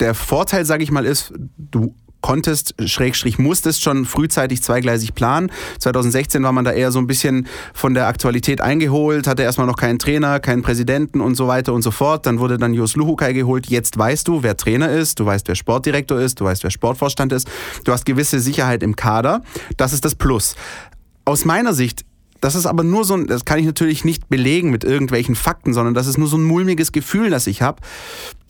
der 0.00 0.14
Vorteil, 0.14 0.66
sage 0.66 0.84
ich 0.84 0.90
mal, 0.90 1.06
ist, 1.06 1.32
du 1.56 1.94
konntest, 2.26 2.74
Schrägstrich 2.84 3.38
musstest 3.38 3.84
schon 3.84 4.04
frühzeitig 4.04 4.60
zweigleisig 4.60 5.14
planen. 5.14 5.52
2016 5.78 6.42
war 6.42 6.50
man 6.50 6.64
da 6.64 6.72
eher 6.72 6.90
so 6.90 6.98
ein 6.98 7.06
bisschen 7.06 7.46
von 7.72 7.94
der 7.94 8.08
Aktualität 8.08 8.60
eingeholt, 8.60 9.28
hatte 9.28 9.44
erstmal 9.44 9.68
noch 9.68 9.76
keinen 9.76 10.00
Trainer, 10.00 10.40
keinen 10.40 10.62
Präsidenten 10.62 11.20
und 11.20 11.36
so 11.36 11.46
weiter 11.46 11.72
und 11.72 11.82
so 11.82 11.92
fort. 11.92 12.26
Dann 12.26 12.40
wurde 12.40 12.58
dann 12.58 12.74
Jos 12.74 12.96
Luhukai 12.96 13.32
geholt. 13.32 13.68
Jetzt 13.68 13.96
weißt 13.96 14.26
du, 14.26 14.42
wer 14.42 14.56
Trainer 14.56 14.90
ist, 14.90 15.20
du 15.20 15.26
weißt, 15.26 15.46
wer 15.46 15.54
Sportdirektor 15.54 16.18
ist, 16.18 16.40
du 16.40 16.44
weißt, 16.46 16.64
wer 16.64 16.72
Sportvorstand 16.72 17.32
ist. 17.32 17.48
Du 17.84 17.92
hast 17.92 18.04
gewisse 18.04 18.40
Sicherheit 18.40 18.82
im 18.82 18.96
Kader. 18.96 19.42
Das 19.76 19.92
ist 19.92 20.04
das 20.04 20.16
Plus. 20.16 20.56
Aus 21.24 21.44
meiner 21.44 21.74
Sicht 21.74 22.04
das 22.40 22.54
ist 22.54 22.66
aber 22.66 22.84
nur 22.84 23.04
so 23.04 23.14
ein, 23.14 23.26
das 23.26 23.44
kann 23.44 23.58
ich 23.58 23.64
natürlich 23.64 24.04
nicht 24.04 24.28
belegen 24.28 24.70
mit 24.70 24.84
irgendwelchen 24.84 25.34
Fakten, 25.34 25.72
sondern 25.72 25.94
das 25.94 26.06
ist 26.06 26.18
nur 26.18 26.28
so 26.28 26.36
ein 26.36 26.44
mulmiges 26.44 26.92
Gefühl, 26.92 27.30
das 27.30 27.46
ich 27.46 27.62
habe. 27.62 27.80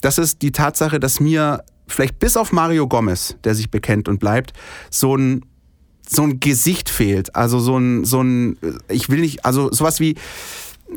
Das 0.01 0.19
ist 0.19 0.43
die 0.43 0.51
Tatsache, 0.51 0.99
dass 0.99 1.21
mir 1.21 1.63
vielleicht 1.87 2.19
bis 2.19 2.37
auf 2.37 2.53
Mario 2.53 2.89
Gomez, 2.89 3.37
der 3.45 3.55
sich 3.55 3.71
bekennt 3.71 4.09
und 4.09 4.19
bleibt, 4.19 4.53
so 4.91 5.17
ein 5.17 5.45
so 6.09 6.23
ein 6.23 6.41
Gesicht 6.41 6.89
fehlt. 6.89 7.35
Also 7.35 7.59
so 7.59 7.77
ein, 7.77 8.05
so 8.05 8.23
ein, 8.23 8.59
ich 8.89 9.09
will 9.09 9.21
nicht, 9.21 9.45
also 9.45 9.73
sowas 9.73 10.01
wie, 10.01 10.13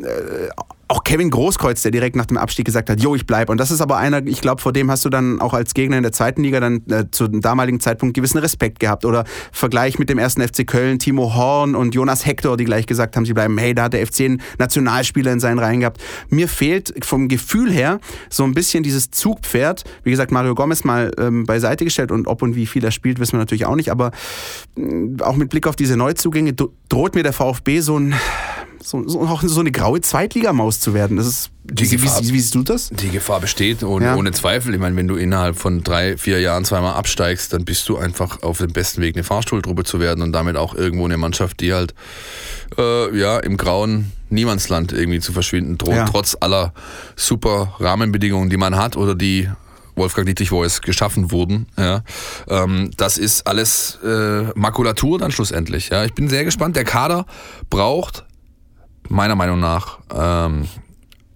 äh, 0.03 0.49
auch 0.89 1.03
Kevin 1.03 1.29
Großkreuz, 1.29 1.83
der 1.83 1.91
direkt 1.91 2.15
nach 2.15 2.25
dem 2.25 2.37
Abstieg 2.37 2.65
gesagt 2.65 2.89
hat, 2.89 2.99
jo, 2.99 3.13
ich 3.13 3.27
bleib. 3.27 3.49
Und 3.49 3.59
das 3.59 3.69
ist 3.69 3.79
aber 3.79 3.97
einer, 3.97 4.25
ich 4.25 4.41
glaube, 4.41 4.59
vor 4.59 4.73
dem 4.73 4.89
hast 4.89 5.05
du 5.05 5.09
dann 5.09 5.39
auch 5.39 5.53
als 5.53 5.75
Gegner 5.75 5.97
in 5.97 6.03
der 6.03 6.11
zweiten 6.11 6.41
Liga 6.41 6.59
dann 6.59 6.81
äh, 6.89 7.05
zu 7.11 7.27
dem 7.27 7.41
damaligen 7.41 7.79
Zeitpunkt 7.79 8.15
gewissen 8.15 8.39
Respekt 8.39 8.79
gehabt. 8.79 9.05
Oder 9.05 9.23
Vergleich 9.51 9.99
mit 9.99 10.09
dem 10.09 10.17
ersten 10.17 10.41
FC 10.41 10.65
Köln, 10.65 10.97
Timo 10.97 11.35
Horn 11.35 11.75
und 11.75 11.93
Jonas 11.93 12.25
Hector, 12.25 12.57
die 12.57 12.65
gleich 12.65 12.87
gesagt 12.87 13.15
haben, 13.15 13.25
sie 13.25 13.33
bleiben, 13.33 13.55
hey, 13.59 13.75
da 13.75 13.83
hat 13.83 13.93
der 13.93 14.05
FC 14.05 14.21
einen 14.21 14.41
Nationalspieler 14.57 15.31
in 15.31 15.39
seinen 15.39 15.59
Reihen 15.59 15.81
gehabt. 15.81 16.01
Mir 16.29 16.47
fehlt 16.47 17.05
vom 17.05 17.27
Gefühl 17.27 17.71
her 17.71 17.99
so 18.31 18.43
ein 18.43 18.55
bisschen 18.55 18.81
dieses 18.81 19.11
Zugpferd. 19.11 19.83
Wie 20.03 20.09
gesagt, 20.09 20.31
Mario 20.31 20.55
Gomez 20.55 20.83
mal 20.85 21.11
ähm, 21.19 21.43
beiseite 21.43 21.85
gestellt 21.85 22.11
und 22.11 22.27
ob 22.27 22.41
und 22.41 22.55
wie 22.55 22.65
viel 22.65 22.83
er 22.83 22.91
spielt, 22.91 23.19
wissen 23.19 23.33
wir 23.33 23.39
natürlich 23.39 23.67
auch 23.67 23.75
nicht. 23.75 23.91
Aber 23.91 24.09
äh, 24.75 25.21
auch 25.21 25.35
mit 25.35 25.51
Blick 25.51 25.67
auf 25.67 25.75
diese 25.75 25.97
Neuzugänge 25.97 26.53
droht 26.89 27.13
mir 27.13 27.21
der 27.21 27.33
VfB 27.33 27.81
so 27.81 27.99
ein 27.99 28.15
so, 28.81 29.07
so, 29.07 29.21
auch 29.21 29.41
so 29.43 29.59
eine 29.59 29.71
graue 29.71 30.01
Zweitligamaus 30.01 30.79
zu 30.79 30.93
werden. 30.93 31.17
Das 31.17 31.27
ist, 31.27 31.51
die 31.63 31.89
wie, 31.89 31.97
Gefahr, 31.97 32.21
wie, 32.21 32.33
wie, 32.33 32.39
siehst 32.39 32.55
du 32.55 32.63
das? 32.63 32.89
Die 32.89 33.09
Gefahr 33.09 33.39
besteht 33.39 33.83
und 33.83 34.03
ja. 34.03 34.15
ohne 34.15 34.31
Zweifel. 34.31 34.73
Ich 34.73 34.79
meine, 34.79 34.95
wenn 34.95 35.07
du 35.07 35.15
innerhalb 35.15 35.57
von 35.57 35.83
drei, 35.83 36.17
vier 36.17 36.39
Jahren 36.39 36.65
zweimal 36.65 36.93
absteigst, 36.93 37.53
dann 37.53 37.65
bist 37.65 37.87
du 37.89 37.97
einfach 37.97 38.41
auf 38.43 38.59
dem 38.59 38.73
besten 38.73 39.01
Weg, 39.01 39.15
eine 39.15 39.23
Fahrstuhltruppe 39.23 39.83
zu 39.83 39.99
werden 39.99 40.21
und 40.21 40.31
damit 40.31 40.57
auch 40.57 40.75
irgendwo 40.75 41.05
eine 41.05 41.17
Mannschaft, 41.17 41.59
die 41.59 41.73
halt 41.73 41.93
äh, 42.77 43.17
ja 43.17 43.37
im 43.39 43.57
grauen 43.57 44.11
Niemandsland 44.29 44.91
irgendwie 44.91 45.19
zu 45.19 45.33
verschwinden 45.33 45.77
droht, 45.77 45.95
ja. 45.95 46.05
trotz 46.05 46.37
aller 46.39 46.73
super 47.15 47.75
Rahmenbedingungen, 47.79 48.49
die 48.49 48.57
man 48.57 48.75
hat 48.75 48.95
oder 48.95 49.15
die 49.15 49.49
Wolfgang 49.99 50.25
Dietrich 50.25 50.49
Voice 50.49 50.81
geschaffen 50.81 51.31
wurden. 51.31 51.67
Ja. 51.77 52.03
Ähm, 52.47 52.89
das 52.97 53.17
ist 53.19 53.45
alles 53.45 53.99
äh, 54.03 54.43
Makulatur 54.55 55.19
dann 55.19 55.31
schlussendlich. 55.31 55.89
Ja. 55.89 56.05
Ich 56.05 56.13
bin 56.13 56.27
sehr 56.27 56.45
gespannt. 56.45 56.75
Der 56.75 56.85
Kader 56.85 57.25
braucht 57.69 58.25
meiner 59.07 59.35
Meinung 59.35 59.59
nach 59.59 59.99
ähm, 60.13 60.67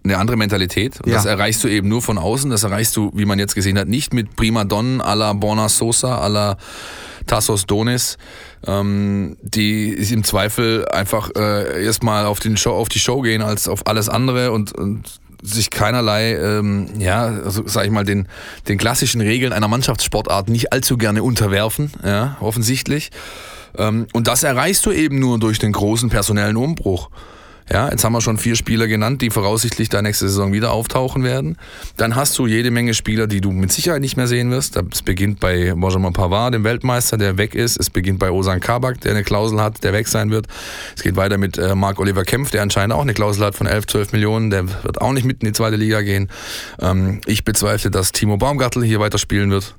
eine 0.04 0.18
andere 0.18 0.38
Mentalität. 0.38 1.00
Und 1.02 1.10
ja. 1.10 1.16
das 1.16 1.26
erreichst 1.26 1.64
du 1.64 1.68
eben 1.68 1.88
nur 1.88 2.02
von 2.02 2.18
außen. 2.18 2.50
Das 2.50 2.64
erreichst 2.64 2.96
du, 2.98 3.12
wie 3.14 3.26
man 3.26 3.40
jetzt 3.40 3.56
gesehen 3.56 3.78
hat, 3.80 3.88
nicht 3.88 4.14
mit 4.14 4.36
Primadonnen 4.36 5.02
à 5.02 5.16
la 5.16 5.34
Borna 5.34 5.70
Sosa, 5.70 6.22
à 6.22 6.28
la 6.28 6.58
Tassos 7.26 7.66
Donis, 7.66 8.18
ähm, 8.68 9.38
die 9.42 9.94
im 9.94 10.26
Zweifel 10.26 10.86
einfach 10.90 11.30
äh, 11.38 11.86
erstmal 11.86 12.26
auf, 12.26 12.42
den 12.42 12.58
Show, 12.58 12.72
auf 12.72 12.90
die 12.90 13.00
Show 13.00 13.22
gehen 13.22 13.42
als 13.42 13.70
auf 13.70 13.88
alles 13.88 14.10
andere 14.10 14.52
und, 14.52 14.74
und 14.74 15.04
sich 15.42 15.70
keinerlei, 15.70 16.36
ähm, 16.36 16.88
ja, 17.00 17.26
also, 17.26 17.64
sag 17.66 17.86
ich 17.86 17.92
mal, 17.92 18.06
den, 18.06 18.28
den 18.68 18.78
klassischen 18.78 19.22
Regeln 19.22 19.52
einer 19.52 19.68
Mannschaftssportart 19.68 20.50
nicht 20.50 20.72
allzu 20.72 20.98
gerne 20.98 21.22
unterwerfen, 21.22 21.92
ja, 22.04 22.38
offensichtlich. 22.40 23.12
Ähm, 23.78 24.08
und 24.14 24.28
das 24.28 24.44
erreichst 24.44 24.86
du 24.86 24.92
eben 24.92 25.20
nur 25.20 25.40
durch 25.40 25.60
den 25.60 25.74
großen 25.74 26.10
personellen 26.10 26.58
Umbruch. 26.58 27.10
Ja, 27.72 27.90
jetzt 27.90 28.04
haben 28.04 28.14
wir 28.14 28.22
schon 28.22 28.38
vier 28.38 28.56
Spieler 28.56 28.88
genannt, 28.88 29.22
die 29.22 29.30
voraussichtlich 29.30 29.90
da 29.90 30.02
nächste 30.02 30.28
Saison 30.28 30.52
wieder 30.52 30.72
auftauchen 30.72 31.24
werden. 31.24 31.58
Dann 31.98 32.16
hast 32.16 32.38
du 32.38 32.48
jede 32.48 32.72
Menge 32.72 32.94
Spieler, 32.94 33.28
die 33.28 33.42
du 33.42 33.52
mit 33.52 33.72
Sicherheit 33.72 34.02
nicht 34.02 34.18
mehr 34.18 34.28
sehen 34.28 34.52
wirst. 34.52 34.78
Es 34.92 35.02
beginnt 35.02 35.40
bei 35.40 35.74
Benjamin 35.74 36.14
Pavard, 36.14 36.54
dem 36.54 36.64
Weltmeister, 36.64 37.18
der 37.18 37.38
weg 37.38 37.56
ist. 37.56 37.80
Es 37.80 37.90
beginnt 37.90 38.20
bei 38.20 38.32
Osan 38.32 38.60
Kabak, 38.60 39.02
der 39.02 39.12
eine 39.12 39.24
Klausel 39.24 39.62
hat, 39.62 39.84
der 39.84 39.94
weg 39.94 40.08
sein 40.08 40.30
wird. 40.30 40.48
Es 40.96 41.04
geht 41.04 41.16
weiter 41.16 41.38
mit 41.38 41.58
äh, 41.58 41.76
Marc 41.76 42.00
Oliver 42.00 42.24
Kempf, 42.24 42.52
der 42.52 42.62
anscheinend 42.62 42.94
auch 42.94 43.02
eine 43.02 43.14
Klausel 43.14 43.46
hat 43.46 43.56
von 43.56 43.68
11, 43.68 43.88
12 43.88 44.12
Millionen. 44.12 44.50
Der 44.50 44.68
wird 44.84 45.02
auch 45.02 45.14
nicht 45.14 45.26
mit 45.26 45.42
in 45.42 45.48
die 45.48 45.54
zweite 45.54 45.76
Liga 45.76 46.02
gehen. 46.02 46.30
Ähm, 46.82 47.22
ich 47.26 47.44
bezweifle, 47.44 47.92
dass 47.92 48.12
Timo 48.12 48.38
Baumgartel 48.38 48.84
hier 48.84 49.00
weiterspielen 49.00 49.52
wird 49.52 49.76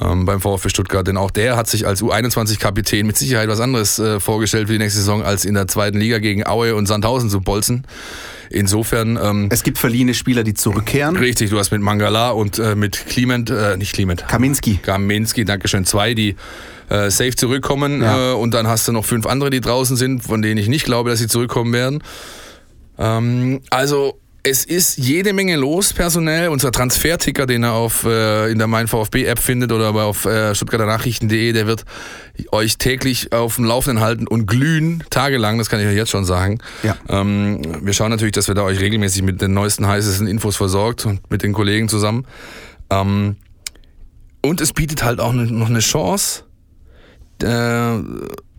ähm, 0.00 0.24
beim 0.24 0.40
VfB 0.40 0.68
Stuttgart. 0.68 1.06
Denn 1.06 1.16
auch 1.16 1.30
der 1.30 1.56
hat 1.56 1.68
sich 1.68 1.86
als 1.86 2.02
U21-Kapitän 2.02 3.06
mit 3.06 3.16
Sicherheit 3.16 3.48
was 3.48 3.60
anderes 3.60 3.98
äh, 3.98 4.20
vorgestellt 4.20 4.68
für 4.68 4.74
die 4.74 4.78
nächste 4.78 5.00
Saison, 5.00 5.22
als 5.22 5.44
in 5.44 5.54
der 5.54 5.68
zweiten 5.68 5.98
Liga 5.98 6.18
gegen 6.18 6.46
Aue 6.46 6.74
und 6.74 6.86
Sandhausen 6.86 7.30
zu 7.30 7.40
bolzen. 7.40 7.86
Insofern. 8.50 9.18
Ähm, 9.22 9.48
es 9.50 9.62
gibt 9.62 9.78
verliehene 9.78 10.14
Spieler, 10.14 10.44
die 10.44 10.54
zurückkehren. 10.54 11.16
Richtig, 11.16 11.50
du 11.50 11.58
hast 11.58 11.70
mit 11.70 11.80
Mangala 11.80 12.30
und 12.30 12.58
äh, 12.58 12.74
mit 12.74 13.06
Clement, 13.06 13.50
äh, 13.50 13.76
nicht 13.76 13.94
Clement. 13.94 14.26
Kaminski. 14.28 14.76
Kaminski, 14.76 15.44
Dankeschön. 15.44 15.84
Zwei, 15.84 16.14
die 16.14 16.36
äh, 16.88 17.10
safe 17.10 17.34
zurückkommen. 17.34 18.02
Ja. 18.02 18.32
Äh, 18.32 18.34
und 18.34 18.54
dann 18.54 18.66
hast 18.66 18.86
du 18.88 18.92
noch 18.92 19.04
fünf 19.04 19.26
andere, 19.26 19.50
die 19.50 19.60
draußen 19.60 19.96
sind, 19.96 20.22
von 20.24 20.42
denen 20.42 20.58
ich 20.58 20.68
nicht 20.68 20.84
glaube, 20.84 21.10
dass 21.10 21.18
sie 21.18 21.28
zurückkommen 21.28 21.72
werden. 21.72 22.02
Ähm, 22.98 23.60
also 23.70 24.20
es 24.46 24.66
ist 24.66 24.98
jede 24.98 25.32
Menge 25.32 25.56
los 25.56 25.94
personell. 25.94 26.48
Unser 26.48 26.70
Transferticker, 26.70 27.46
den 27.46 27.62
er 27.62 27.72
auf, 27.72 28.04
äh, 28.04 28.52
in 28.52 28.58
der 28.58 28.66
Mein 28.66 28.88
VfB-App 28.88 29.38
findet 29.38 29.72
oder 29.72 29.86
aber 29.86 30.04
auf 30.04 30.26
äh, 30.26 30.54
stuttgarternachrichten.de, 30.54 31.52
der 31.52 31.66
wird 31.66 31.84
euch 32.52 32.76
täglich 32.76 33.32
auf 33.32 33.56
dem 33.56 33.64
Laufenden 33.64 34.04
halten 34.04 34.28
und 34.28 34.46
glühen, 34.46 35.02
tagelang, 35.08 35.56
das 35.56 35.70
kann 35.70 35.80
ich 35.80 35.86
euch 35.86 35.96
jetzt 35.96 36.10
schon 36.10 36.26
sagen. 36.26 36.58
Ja. 36.82 36.94
Ähm, 37.08 37.62
wir 37.80 37.94
schauen 37.94 38.10
natürlich, 38.10 38.32
dass 38.32 38.46
wir 38.46 38.54
da 38.54 38.62
euch 38.62 38.80
regelmäßig 38.80 39.22
mit 39.22 39.40
den 39.40 39.54
neuesten, 39.54 39.86
heißesten 39.86 40.26
Infos 40.26 40.56
versorgt 40.56 41.06
und 41.06 41.30
mit 41.30 41.42
den 41.42 41.54
Kollegen 41.54 41.88
zusammen. 41.88 42.26
Ähm, 42.90 43.36
und 44.42 44.60
es 44.60 44.74
bietet 44.74 45.04
halt 45.04 45.20
auch 45.20 45.32
noch 45.32 45.70
eine 45.70 45.80
Chance, 45.80 46.44
äh, 47.42 47.94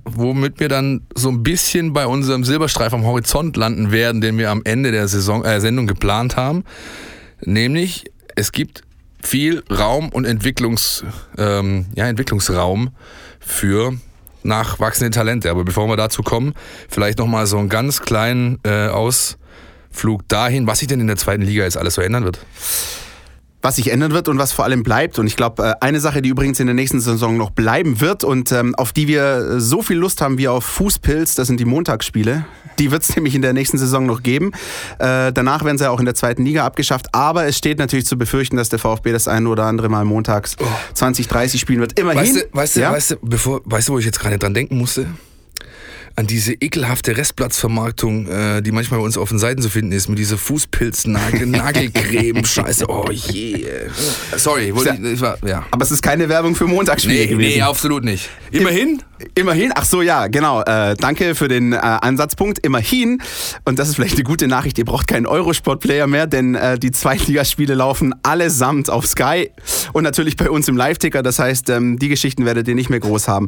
womit 0.06 0.60
wir 0.60 0.70
dann 0.70 1.01
so 1.16 1.30
ein 1.30 1.43
bisschen 1.43 1.93
bei 1.93 2.08
unserem 2.08 2.43
Silberstreif 2.43 2.93
am 2.93 3.03
Horizont 3.03 3.58
landen 3.58 3.91
werden, 3.91 4.22
den 4.22 4.38
wir 4.38 4.51
am 4.51 4.62
Ende 4.64 4.91
der 4.91 5.08
Saison, 5.08 5.43
äh, 5.43 5.60
Sendung 5.60 5.88
geplant 5.88 6.38
haben. 6.38 6.64
Nämlich, 7.41 8.06
es 8.36 8.51
gibt 8.51 8.84
viel 9.22 9.64
Raum 9.72 10.10
und 10.10 10.26
Entwicklungs, 10.26 11.03
ähm, 11.38 11.88
ja, 11.95 12.08
Entwicklungsraum 12.08 12.91
für 13.39 13.93
nachwachsende 14.43 15.10
Talente. 15.10 15.49
Aber 15.49 15.64
bevor 15.64 15.88
wir 15.88 15.97
dazu 15.97 16.22
kommen, 16.22 16.53
vielleicht 16.88 17.18
nochmal 17.18 17.47
so 17.47 17.58
einen 17.58 17.70
ganz 17.70 18.01
kleinen 18.01 18.60
äh, 18.64 18.88
Ausflug 18.88 20.28
dahin, 20.28 20.68
was 20.68 20.80
sich 20.80 20.88
denn 20.88 21.01
in 21.01 21.08
der 21.08 21.18
zweiten 21.18 21.41
Liga 21.41 21.64
jetzt 21.64 21.78
alles 21.78 21.95
so 21.95 22.01
ändern 22.01 22.24
wird 22.24 22.39
was 23.66 23.78
sich 23.78 23.91
ändern 23.91 24.11
wird 24.11 24.30
und 24.30 24.38
was 24.38 24.53
vor 24.53 24.63
allem 24.63 24.84
bleibt. 24.84 25.18
Und 25.18 25.26
ich 25.26 25.36
glaube, 25.36 25.63
äh, 25.63 25.74
eine 25.82 25.99
Sache, 25.99 26.22
die 26.22 26.30
übrigens 26.30 26.59
in 26.59 26.68
der 26.68 26.76
nächsten 26.76 27.01
Saison 27.01 27.36
noch 27.36 27.49
bleiben 27.49 27.99
wird 27.99 28.24
und 28.24 28.51
ähm, 28.51 28.76
auf 28.76 28.93
die 28.93 29.07
wir 29.07 29.59
so 29.59 29.82
viel 29.82 29.97
Lust 29.97 30.22
haben 30.22 30.38
wie 30.38 30.47
auf 30.47 30.63
Fußpilz, 30.63 31.34
das 31.34 31.47
sind 31.47 31.59
die 31.59 31.66
Montagsspiele. 31.66 32.45
Die 32.78 32.91
wird 32.91 33.01
es 33.01 33.16
nämlich 33.16 33.34
in 33.34 33.41
der 33.41 33.53
nächsten 33.53 33.80
Saison 33.80 34.05
noch 34.05 34.22
geben. 34.22 34.51
Äh, 34.99 35.34
danach 35.34 35.66
werden 35.66 35.80
sie 35.80 35.86
ja 35.86 35.89
auch 35.89 35.99
in 35.99 36.05
der 36.05 36.13
zweiten 36.13 36.45
Liga 36.45 36.63
abgeschafft. 36.63 37.07
Aber 37.13 37.47
es 37.47 37.57
steht 37.57 37.80
natürlich 37.80 38.05
zu 38.05 38.20
befürchten, 38.20 38.55
dass 38.55 38.70
der 38.70 38.78
VfB 38.78 39.11
das 39.11 39.28
eine 39.28 39.49
oder 39.49 39.66
andere 39.66 39.89
Mal 39.89 40.05
montags 40.05 40.55
oh. 40.59 40.66
20, 40.93 41.28
30 41.28 41.59
spielen 41.59 41.80
wird. 41.80 41.99
Immerhin. 41.99 42.22
Weißt 42.22 42.36
du, 42.36 42.39
weißt 42.51 42.76
du, 42.76 42.80
ja? 42.82 42.91
weißt 42.91 43.11
du, 43.11 43.16
bevor, 43.24 43.61
weißt 43.66 43.89
du 43.89 43.93
wo 43.93 43.99
ich 43.99 44.05
jetzt 44.05 44.20
gerade 44.20 44.38
dran 44.38 44.53
denken 44.53 44.78
musste? 44.78 45.07
An 46.18 46.28
diese 46.28 46.53
ekelhafte 46.53 47.18
Restplatzvermarktung, 47.18 48.28
äh, 48.28 48.61
die 48.61 48.72
manchmal 48.72 49.01
bei 49.01 49.05
uns 49.05 49.18
auf 49.18 49.30
den 49.30 49.39
Seiten 49.39 49.61
zu 49.61 49.70
finden 49.70 49.91
ist, 49.91 50.07
mit 50.07 50.18
dieser 50.18 50.38
Fußpilz-Nagelcreme, 50.38 52.45
Scheiße, 52.45 52.86
oh 52.88 53.09
je. 53.11 53.68
Sorry, 54.38 54.74
wollte 54.74 54.97
ich, 55.01 55.13
ich 55.13 55.22
war, 55.22 55.38
ja. 55.45 55.66
Aber 55.72 55.84
es 55.84 55.91
ist 55.91 56.01
keine 56.01 56.30
Werbung 56.30 56.55
für 56.55 56.68
Montagsspiele 56.68 57.20
nee, 57.20 57.28
gewesen. 57.28 57.57
Nee, 57.57 57.61
absolut 57.61 58.05
nicht. 58.05 58.30
Immerhin? 58.51 59.03
Immerhin, 59.34 59.74
ach 59.76 59.84
so, 59.84 60.01
ja, 60.01 60.28
genau. 60.28 60.61
Äh, 60.61 60.95
danke 60.95 61.36
für 61.36 61.49
den 61.49 61.74
äh, 61.74 61.78
Ansatzpunkt. 61.78 62.59
Immerhin, 62.59 63.22
und 63.66 63.78
das 63.78 63.89
ist 63.89 63.95
vielleicht 63.95 64.16
eine 64.16 64.24
gute 64.24 64.47
Nachricht, 64.47 64.78
ihr 64.78 64.86
braucht 64.86 65.07
keinen 65.07 65.26
Eurosport-Player 65.26 66.07
mehr, 66.07 66.28
denn 66.28 66.55
äh, 66.55 66.80
die 66.80 66.91
Zweitligaspiele 66.91 67.74
laufen 67.74 68.16
allesamt 68.24 68.89
auf 68.89 69.05
Sky 69.05 69.51
und 69.91 70.03
natürlich 70.03 70.38
bei 70.38 70.49
uns 70.49 70.70
im 70.70 70.78
Live-Ticker. 70.78 71.24
Das 71.24 71.39
heißt, 71.39 71.70
ähm, 71.72 71.99
die 71.99 72.07
Geschichten 72.07 72.45
werdet 72.45 72.70
ihr 72.70 72.76
nicht 72.76 72.89
mehr 72.89 73.01
groß 73.01 73.28
haben. 73.28 73.47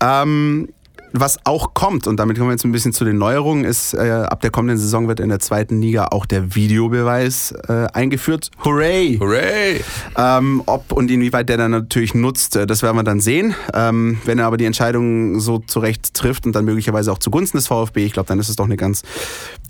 Ähm, 0.00 0.68
was 1.12 1.38
auch 1.44 1.74
kommt, 1.74 2.06
und 2.06 2.16
damit 2.18 2.36
kommen 2.36 2.48
wir 2.48 2.54
jetzt 2.54 2.64
ein 2.64 2.72
bisschen 2.72 2.92
zu 2.92 3.04
den 3.04 3.18
Neuerungen, 3.18 3.64
ist, 3.64 3.94
äh, 3.94 4.10
ab 4.10 4.40
der 4.40 4.50
kommenden 4.50 4.78
Saison 4.78 5.08
wird 5.08 5.20
in 5.20 5.28
der 5.28 5.38
zweiten 5.38 5.80
Liga 5.80 6.06
auch 6.06 6.26
der 6.26 6.54
Videobeweis 6.54 7.52
äh, 7.68 7.86
eingeführt. 7.92 8.50
Hooray! 8.64 9.18
Hooray! 9.20 9.84
Ähm, 10.16 10.62
ob 10.66 10.92
und 10.92 11.10
inwieweit 11.10 11.48
der 11.48 11.56
dann 11.56 11.70
natürlich 11.70 12.14
nutzt, 12.14 12.56
äh, 12.56 12.66
das 12.66 12.82
werden 12.82 12.96
wir 12.96 13.02
dann 13.02 13.20
sehen. 13.20 13.54
Ähm, 13.74 14.18
wenn 14.24 14.38
er 14.38 14.46
aber 14.46 14.56
die 14.56 14.64
Entscheidung 14.64 15.40
so 15.40 15.58
zurecht 15.58 16.14
trifft 16.14 16.46
und 16.46 16.52
dann 16.54 16.64
möglicherweise 16.64 17.12
auch 17.12 17.18
zugunsten 17.18 17.58
des 17.58 17.66
VfB, 17.66 18.04
ich 18.04 18.12
glaube, 18.12 18.28
dann 18.28 18.38
ist 18.38 18.48
es 18.48 18.56
doch 18.56 18.64
eine 18.64 18.76
ganz 18.76 19.02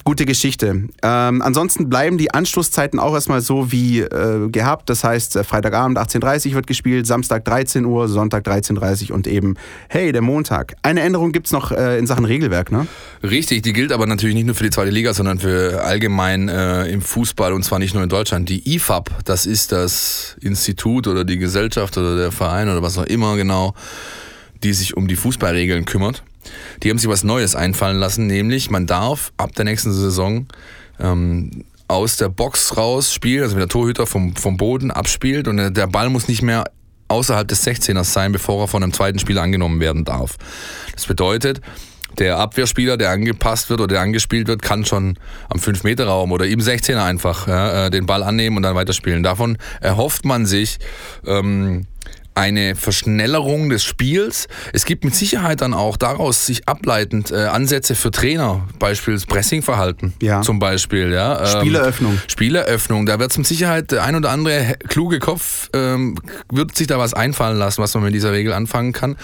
gute 0.05 0.27
Geschichte. 0.27 0.89
Ähm, 1.03 1.43
ansonsten 1.43 1.89
bleiben 1.89 2.19
die 2.19 2.33
Anschlusszeiten 2.33 2.99
auch 2.99 3.15
erstmal 3.15 3.41
so 3.41 3.73
wie 3.73 4.01
äh, 4.01 4.49
gehabt. 4.51 4.91
Das 4.91 5.05
heißt, 5.05 5.37
äh, 5.37 5.45
Freitagabend 5.45 5.99
18.30 5.99 6.49
Uhr 6.49 6.55
wird 6.55 6.67
gespielt, 6.67 7.07
Samstag 7.07 7.45
13 7.45 7.85
Uhr, 7.85 8.09
Sonntag 8.09 8.47
13.30 8.47 9.11
Uhr 9.11 9.15
und 9.15 9.27
eben, 9.27 9.57
hey, 9.89 10.13
der 10.13 10.23
Montag. 10.23 10.75
Eine 10.83 11.03
Änderung 11.03 11.33
gibt 11.33 11.47
es 11.47 11.53
noch 11.53 11.73
äh, 11.73 11.99
in 11.99 12.07
Sachen 12.07 12.25
Regelwerk, 12.25 12.73
ne? 12.73 12.87
Richtig, 13.23 13.63
die 13.63 13.73
gilt 13.73 13.93
aber 13.93 14.07
natürlich 14.07 14.35
nicht 14.35 14.47
nur 14.47 14.55
für 14.55 14.65
die 14.65 14.71
zweite 14.71 14.91
Liga, 14.91 15.15
sondern 15.15 15.39
für 15.39 15.83
allgemein 15.85 16.49
äh, 16.49 16.87
im 16.87 17.03
Fußball 17.03 17.53
und 17.53 17.65
zwar 17.65 17.79
nicht 17.79 17.95
nur 17.95 18.03
in 18.03 18.09
Deutschland. 18.09 18.49
Die 18.49 18.75
IFAB, 18.75 19.11
das 19.25 19.47
ist 19.47 19.73
das 19.73 20.37
Institut 20.41 21.07
oder 21.07 21.25
die 21.25 21.39
Gesellschaft 21.39 21.97
oder 21.97 22.17
der 22.17 22.33
Verein 22.33 22.69
oder 22.69 22.83
was 22.83 22.99
auch 22.99 23.07
immer 23.07 23.37
genau, 23.37 23.75
die 24.63 24.73
sich 24.73 24.97
um 24.97 25.09
die 25.09 25.17
Fußballregeln 25.17 25.85
kümmert. 25.85 26.23
Die 26.83 26.91
haben 26.91 26.99
sich 26.99 27.09
was 27.09 27.25
Neues 27.25 27.55
einfallen 27.55 27.99
lassen, 27.99 28.27
nämlich 28.27 28.71
man 28.71 28.87
darf 28.87 29.33
ab 29.37 29.55
der 29.55 29.65
nächsten 29.65 29.93
Saison 29.93 30.47
ähm, 31.01 31.65
aus 31.89 32.17
der 32.17 32.29
Box 32.29 32.77
raus 32.77 33.13
spielen, 33.13 33.43
also 33.43 33.55
wenn 33.55 33.61
der 33.61 33.69
Torhüter 33.69 34.07
vom, 34.07 34.35
vom 34.37 34.57
Boden 34.57 34.91
abspielt 34.91 35.49
und 35.49 35.57
der 35.75 35.87
Ball 35.87 36.09
muss 36.09 36.29
nicht 36.29 36.43
mehr 36.43 36.65
außerhalb 37.09 37.47
des 37.47 37.67
16ers 37.67 38.05
sein, 38.05 38.33
bevor 38.33 38.65
er 38.65 38.69
von 38.69 38.83
einem 38.83 38.93
zweiten 38.93 39.19
Spieler 39.19 39.43
angenommen 39.43 39.81
werden 39.81 40.05
darf. 40.05 40.37
Das 40.95 41.07
bedeutet, 41.07 41.61
der 42.19 42.39
Abwehrspieler, 42.39 42.97
der 42.97 43.11
angepasst 43.11 43.71
wird 43.71 43.81
oder 43.81 43.95
der 43.95 44.01
angespielt 44.01 44.49
wird, 44.49 44.63
kann 44.63 44.85
schon 44.85 45.19
am 45.49 45.59
5-Meter-Raum 45.59 46.33
oder 46.33 46.47
im 46.47 46.61
16er 46.61 47.05
einfach 47.05 47.49
ja, 47.49 47.87
äh, 47.87 47.91
den 47.91 48.07
Ball 48.07 48.23
annehmen 48.23 48.57
und 48.57 48.63
dann 48.63 48.75
weiterspielen. 48.75 49.23
Davon 49.23 49.57
erhofft 49.81 50.25
man 50.25 50.47
sich 50.47 50.79
ähm, 51.27 51.87
eine 52.35 52.75
Verschnellerung 52.77 53.69
des 53.69 53.85
Spiels. 53.85 54.49
Es 54.73 54.85
gibt 54.85 55.05
mit 55.05 55.15
Sicherheit 55.15 55.61
dann 55.61 55.75
auch 55.75 55.97
daraus 55.97 56.47
sich 56.47 56.69
ableitend 56.69 57.31
äh, 57.31 57.45
Ansätze 57.45 57.95
für 57.95 58.11
Trainer, 58.11 58.67
beispielsweise 58.79 59.27
Pressingverhalten 59.27 60.15
ja. 60.23 60.41
zum 60.41 60.59
Beispiel. 60.59 61.13
Ja. 61.13 61.41
Ähm, 61.41 61.61
Spieleröffnung. 61.61 62.21
Spieleröffnung. 62.27 63.07
Da 63.07 63.19
wird 63.19 63.31
es 63.31 63.39
mit 63.39 63.47
Sicherheit 63.47 63.91
der 63.91 64.05
ein 64.05 64.17
oder 64.17 64.31
andere 64.31 64.77
kluge 64.89 65.19
Kopf, 65.19 65.69
ähm, 65.75 66.17
wird 66.51 66.75
sich 66.75 66.87
da 66.87 66.99
was 66.99 67.13
einfallen 67.13 67.59
lassen, 67.59 67.83
was 67.83 67.95
man 67.95 68.05
mit 68.05 68.15
dieser 68.15 68.33
Regel 68.33 68.53
anfangen 68.53 68.93
kann. 68.93 69.17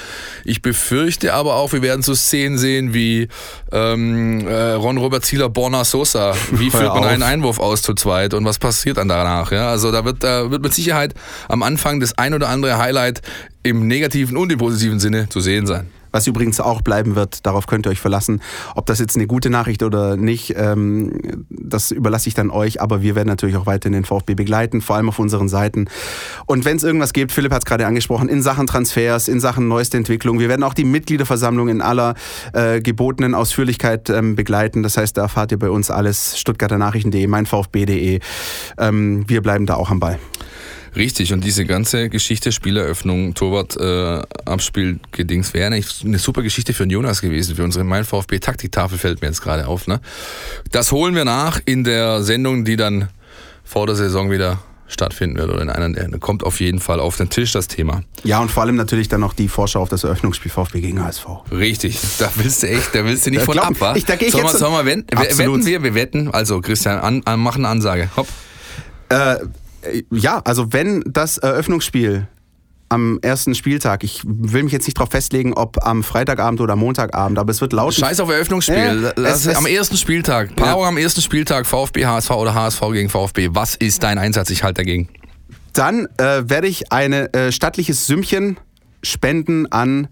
Ich 0.45 0.61
befürchte 0.61 1.33
aber 1.33 1.55
auch, 1.55 1.73
wir 1.73 1.83
werden 1.83 2.03
so 2.03 2.15
Szenen 2.15 2.59
sehen 2.59 2.93
wie 2.93 3.29
ähm, 3.73 4.47
äh, 4.47 4.73
Ron 4.73 4.99
Robert 4.99 5.25
Zieler, 5.25 5.49
Borna 5.49 5.85
Sosa. 5.85 6.35
Wie 6.51 6.71
führt 6.71 6.95
man 6.95 7.05
einen 7.05 7.23
Einwurf 7.23 7.59
aus 7.59 7.81
zu 7.81 7.95
zweit 7.95 8.35
und 8.35 8.45
was 8.45 8.59
passiert 8.59 8.99
dann 8.99 9.09
danach? 9.09 9.51
Ja? 9.51 9.71
Also 9.71 9.93
da 9.93 10.05
wird, 10.05 10.23
da 10.23 10.51
wird 10.51 10.63
mit 10.63 10.75
Sicherheit 10.75 11.15
am 11.49 11.63
Anfang 11.63 12.01
das 12.01 12.19
ein 12.19 12.35
oder 12.35 12.49
andere 12.49 12.77
Highlight 12.79 12.98
Highlight 12.99 13.23
im 13.63 13.87
negativen 13.87 14.37
und 14.37 14.51
im 14.51 14.59
positiven 14.59 14.99
Sinne 14.99 15.29
zu 15.29 15.41
sehen 15.41 15.67
sein. 15.67 15.89
was 16.11 16.27
übrigens 16.27 16.59
auch 16.59 16.81
bleiben 16.81 17.17
wird, 17.17 17.45
darauf 17.45 17.67
könnt 17.67 17.87
ihr 17.87 17.91
euch 17.91 18.01
verlassen. 18.01 18.41
Ob 18.75 18.87
das 18.87 18.99
jetzt 18.99 19.15
eine 19.15 19.27
gute 19.27 19.51
Nachricht 19.51 19.83
oder 19.83 20.17
nicht, 20.17 20.55
ähm, 20.57 21.45
das 21.51 21.91
überlasse 21.91 22.29
ich 22.29 22.35
dann 22.35 22.49
euch, 22.51 22.81
aber 22.81 23.03
wir 23.03 23.15
werden 23.15 23.29
natürlich 23.29 23.57
auch 23.57 23.67
weiterhin 23.67 23.93
den 23.93 24.07
VfB 24.07 24.35
begleiten, 24.35 24.81
vor 24.81 24.97
allem 24.97 25.11
auf 25.11 25.19
unseren 25.19 25.51
Seiten. 25.51 25.85
Und 26.47 26.65
wenn 26.65 26.79
es 26.79 26.83
irgendwas 26.83 27.13
gibt, 27.13 27.31
Philipp 27.31 27.53
hat 27.53 27.59
es 27.59 27.67
gerade 27.67 27.87
angesprochen, 27.87 28.31
in 28.31 28.43
Sachen 28.43 28.67
Transfers, 28.67 29.29
in 29.29 29.39
Sachen 29.39 29.69
neueste 29.69 29.99
Entwicklung, 29.99 30.41
wir 30.41 30.49
werden 30.49 30.63
auch 30.63 30.73
die 30.73 30.85
Mitgliederversammlung 30.85 31.69
in 31.69 31.83
aller 31.83 32.15
äh, 32.55 32.81
gebotenen 32.81 33.35
Ausführlichkeit 33.35 34.09
ähm, 34.09 34.35
begleiten. 34.35 34.83
Das 34.83 34.97
heißt, 34.97 35.15
da 35.19 35.23
erfahrt 35.25 35.53
ihr 35.53 35.59
bei 35.59 35.69
uns 35.69 35.91
alles, 35.91 36.39
stuttgarter 36.39 36.79
Nachrichten.de, 36.79 37.27
meinvfb.de. 37.27 38.21
Ähm, 38.79 39.25
wir 39.29 39.43
bleiben 39.43 39.67
da 39.67 39.75
auch 39.75 39.91
am 39.91 40.01
Ball. 40.01 40.19
Richtig, 40.99 41.33
und 41.33 41.45
diese 41.45 41.65
ganze 41.65 42.09
Geschichte, 42.09 42.51
Spieleröffnung, 42.51 43.35
Torwart, 43.35 43.77
äh, 43.77 44.21
Abspiel, 44.45 44.99
Gedings, 45.13 45.55
wäre 45.55 45.73
eigentlich 45.73 46.05
eine 46.05 46.19
super 46.19 46.43
Geschichte 46.43 46.75
für 46.75 46.85
den 46.85 46.91
Jonas 46.91 47.21
gewesen, 47.21 47.55
für 47.55 47.63
unsere 47.63 47.85
Mein 47.85 48.05
VfB 48.05 48.41
Taktiktafel 48.41 48.99
fällt 48.99 49.23
mir 49.23 49.29
jetzt 49.29 49.41
gerade 49.41 49.69
auf. 49.69 49.87
Ne? 49.87 50.01
Das 50.73 50.91
holen 50.91 51.15
wir 51.15 51.25
nach 51.25 51.61
in 51.67 51.85
der 51.85 52.25
Sendung, 52.25 52.65
die 52.65 52.75
dann 52.75 53.09
vor 53.63 53.87
der 53.87 53.95
Saison 53.95 54.33
wieder 54.33 54.59
stattfinden 54.89 55.39
wird 55.39 55.51
oder 55.51 55.63
in 55.63 55.71
einer 55.71 55.91
der 55.91 56.19
kommt 56.19 56.43
auf 56.43 56.59
jeden 56.61 56.81
Fall 56.81 56.99
auf 56.99 57.17
den 57.17 57.31
Tisch 57.31 57.53
das 57.53 57.69
Thema. 57.69 58.03
Ja, 58.25 58.41
und 58.41 58.51
vor 58.51 58.65
allem 58.65 58.75
natürlich 58.75 59.09
dann 59.09 59.21
noch 59.21 59.35
die 59.35 59.47
Vorschau 59.47 59.83
auf 59.83 59.91
das 59.91 60.03
Eröffnungsspiel 60.03 60.51
VfB 60.51 60.81
gegen 60.81 61.05
HSV. 61.05 61.27
Richtig, 61.53 62.01
da 62.19 62.29
willst 62.35 62.63
du 62.65 62.69
echt, 62.69 62.95
da 62.95 63.05
willst 63.05 63.25
du 63.27 63.31
nicht 63.31 63.43
von 63.43 63.59
ab, 63.59 63.75
wa? 63.79 63.95
Ich, 63.95 64.05
da 64.05 64.15
ich 64.15 64.33
sollen 64.33 64.45
jetzt 64.45 64.55
wir, 64.55 64.59
sollen 64.59 64.73
wir 64.73 64.87
wetten? 64.87 65.07
wetten 65.39 65.67
wir, 65.67 65.83
wir 65.85 65.95
wetten. 65.95 66.31
Also 66.33 66.61
Christian, 66.61 66.99
an, 66.99 67.23
an, 67.25 67.39
mach 67.39 67.57
eine 67.57 67.69
Ansage. 67.69 68.11
Hopp. 68.17 68.27
Äh, 69.11 69.37
ja, 70.11 70.41
also 70.45 70.73
wenn 70.73 71.03
das 71.07 71.39
Eröffnungsspiel 71.39 72.29
am 72.89 73.19
ersten 73.23 73.55
Spieltag. 73.55 74.03
Ich 74.03 74.23
will 74.25 74.63
mich 74.63 74.73
jetzt 74.73 74.87
nicht 74.87 74.99
darauf 74.99 75.11
festlegen, 75.11 75.53
ob 75.55 75.85
am 75.85 76.03
Freitagabend 76.03 76.61
oder 76.61 76.77
Montagabend, 76.77 77.39
aber 77.39 77.51
es 77.51 77.61
wird 77.61 77.73
laut. 77.73 77.95
Scheiß 77.95 78.21
auf 78.21 78.31
Eröffnungsspiel. 78.31 79.13
Ja, 79.17 79.23
es, 79.25 79.47
es, 79.47 79.57
am 79.57 79.67
ersten 79.67 79.97
Spieltag. 79.97 80.57
Paarung 80.57 80.83
ja. 80.83 80.89
am 80.89 80.97
ersten 80.97 81.21
Spieltag, 81.21 81.67
VfB, 81.67 82.07
HSV 82.07 82.31
oder 82.31 82.55
HSV 82.55 82.81
gegen 82.93 83.09
VfB. 83.09 83.51
Was 83.53 83.75
ist 83.75 84.03
dein 84.03 84.19
Einsatz? 84.19 84.51
Ich 84.51 84.63
halte 84.63 84.83
dagegen. 84.83 85.09
Dann 85.75 86.09
äh, 86.17 86.49
werde 86.49 86.67
ich 86.67 86.91
ein 86.91 87.13
äh, 87.13 87.53
stattliches 87.53 88.07
Sümmchen 88.07 88.59
spenden 89.03 89.71
an 89.71 90.09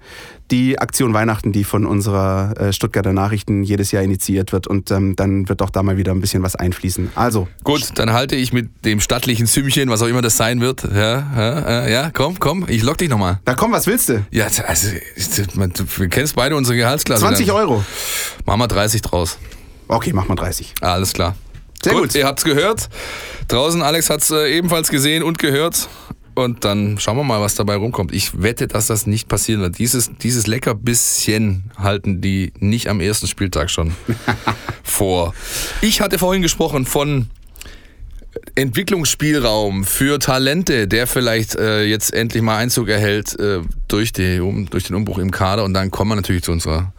die 0.50 0.78
Aktion 0.78 1.12
Weihnachten, 1.12 1.52
die 1.52 1.64
von 1.64 1.86
unserer 1.86 2.54
äh, 2.58 2.72
Stuttgarter 2.72 3.12
Nachrichten 3.12 3.62
jedes 3.62 3.90
Jahr 3.90 4.02
initiiert 4.02 4.52
wird. 4.52 4.66
Und 4.66 4.90
ähm, 4.90 5.16
dann 5.16 5.48
wird 5.48 5.60
doch 5.60 5.70
da 5.70 5.82
mal 5.82 5.96
wieder 5.96 6.12
ein 6.12 6.20
bisschen 6.20 6.42
was 6.42 6.54
einfließen. 6.54 7.10
Also. 7.14 7.48
Gut, 7.64 7.90
dann 7.96 8.12
halte 8.12 8.36
ich 8.36 8.52
mit 8.52 8.84
dem 8.84 9.00
stattlichen 9.00 9.46
Sümmchen, 9.46 9.90
was 9.90 10.02
auch 10.02 10.06
immer 10.06 10.22
das 10.22 10.36
sein 10.36 10.60
wird. 10.60 10.84
Ja, 10.84 11.26
ja, 11.36 11.88
ja 11.88 12.10
komm, 12.12 12.38
komm, 12.38 12.64
ich 12.68 12.82
lock 12.82 12.98
dich 12.98 13.08
nochmal. 13.08 13.40
Na 13.44 13.54
komm, 13.54 13.72
was 13.72 13.86
willst 13.86 14.08
du? 14.08 14.24
Ja, 14.30 14.46
also, 14.66 14.88
du 15.16 16.08
kennst 16.08 16.36
beide 16.36 16.56
unsere 16.56 16.76
Gehaltsklasse. 16.76 17.22
20 17.22 17.50
Euro. 17.52 17.84
Machen 18.44 18.60
wir 18.60 18.68
30 18.68 19.02
draus. 19.02 19.38
Okay, 19.88 20.12
mach 20.12 20.28
mal 20.28 20.36
30. 20.36 20.74
Alles 20.80 21.12
klar. 21.12 21.36
Sehr 21.82 21.92
gut. 21.92 22.02
gut. 22.02 22.14
Ihr 22.14 22.26
habt's 22.26 22.44
gehört. 22.44 22.88
Draußen, 23.48 23.82
Alex 23.82 24.10
hat's 24.10 24.30
äh, 24.30 24.56
ebenfalls 24.56 24.88
gesehen 24.88 25.22
und 25.22 25.38
gehört. 25.38 25.88
Und 26.36 26.66
dann 26.66 26.98
schauen 26.98 27.16
wir 27.16 27.24
mal, 27.24 27.40
was 27.40 27.54
dabei 27.54 27.76
rumkommt. 27.76 28.12
Ich 28.12 28.42
wette, 28.42 28.68
dass 28.68 28.88
das 28.88 29.06
nicht 29.06 29.26
passieren 29.26 29.62
wird. 29.62 29.78
Dieses, 29.78 30.10
dieses 30.18 30.46
lecker 30.46 30.74
bisschen 30.74 31.70
halten 31.78 32.20
die 32.20 32.52
nicht 32.58 32.88
am 32.88 33.00
ersten 33.00 33.26
Spieltag 33.26 33.70
schon 33.70 33.92
vor. 34.84 35.32
Ich 35.80 36.02
hatte 36.02 36.18
vorhin 36.18 36.42
gesprochen 36.42 36.84
von 36.84 37.30
Entwicklungsspielraum 38.54 39.84
für 39.84 40.18
Talente, 40.18 40.88
der 40.88 41.06
vielleicht 41.06 41.56
äh, 41.56 41.84
jetzt 41.84 42.14
endlich 42.14 42.42
mal 42.42 42.56
Einzug 42.56 42.88
erhält 42.88 43.38
äh, 43.38 43.60
durch, 43.88 44.12
die, 44.12 44.40
um, 44.40 44.70
durch 44.70 44.84
den 44.84 44.96
Umbruch 44.96 45.18
im 45.18 45.30
Kader. 45.30 45.64
Und 45.64 45.74
dann 45.74 45.90
kommen 45.90 46.12
wir 46.12 46.16
natürlich 46.16 46.44
zu 46.44 46.52
unserer 46.52 46.92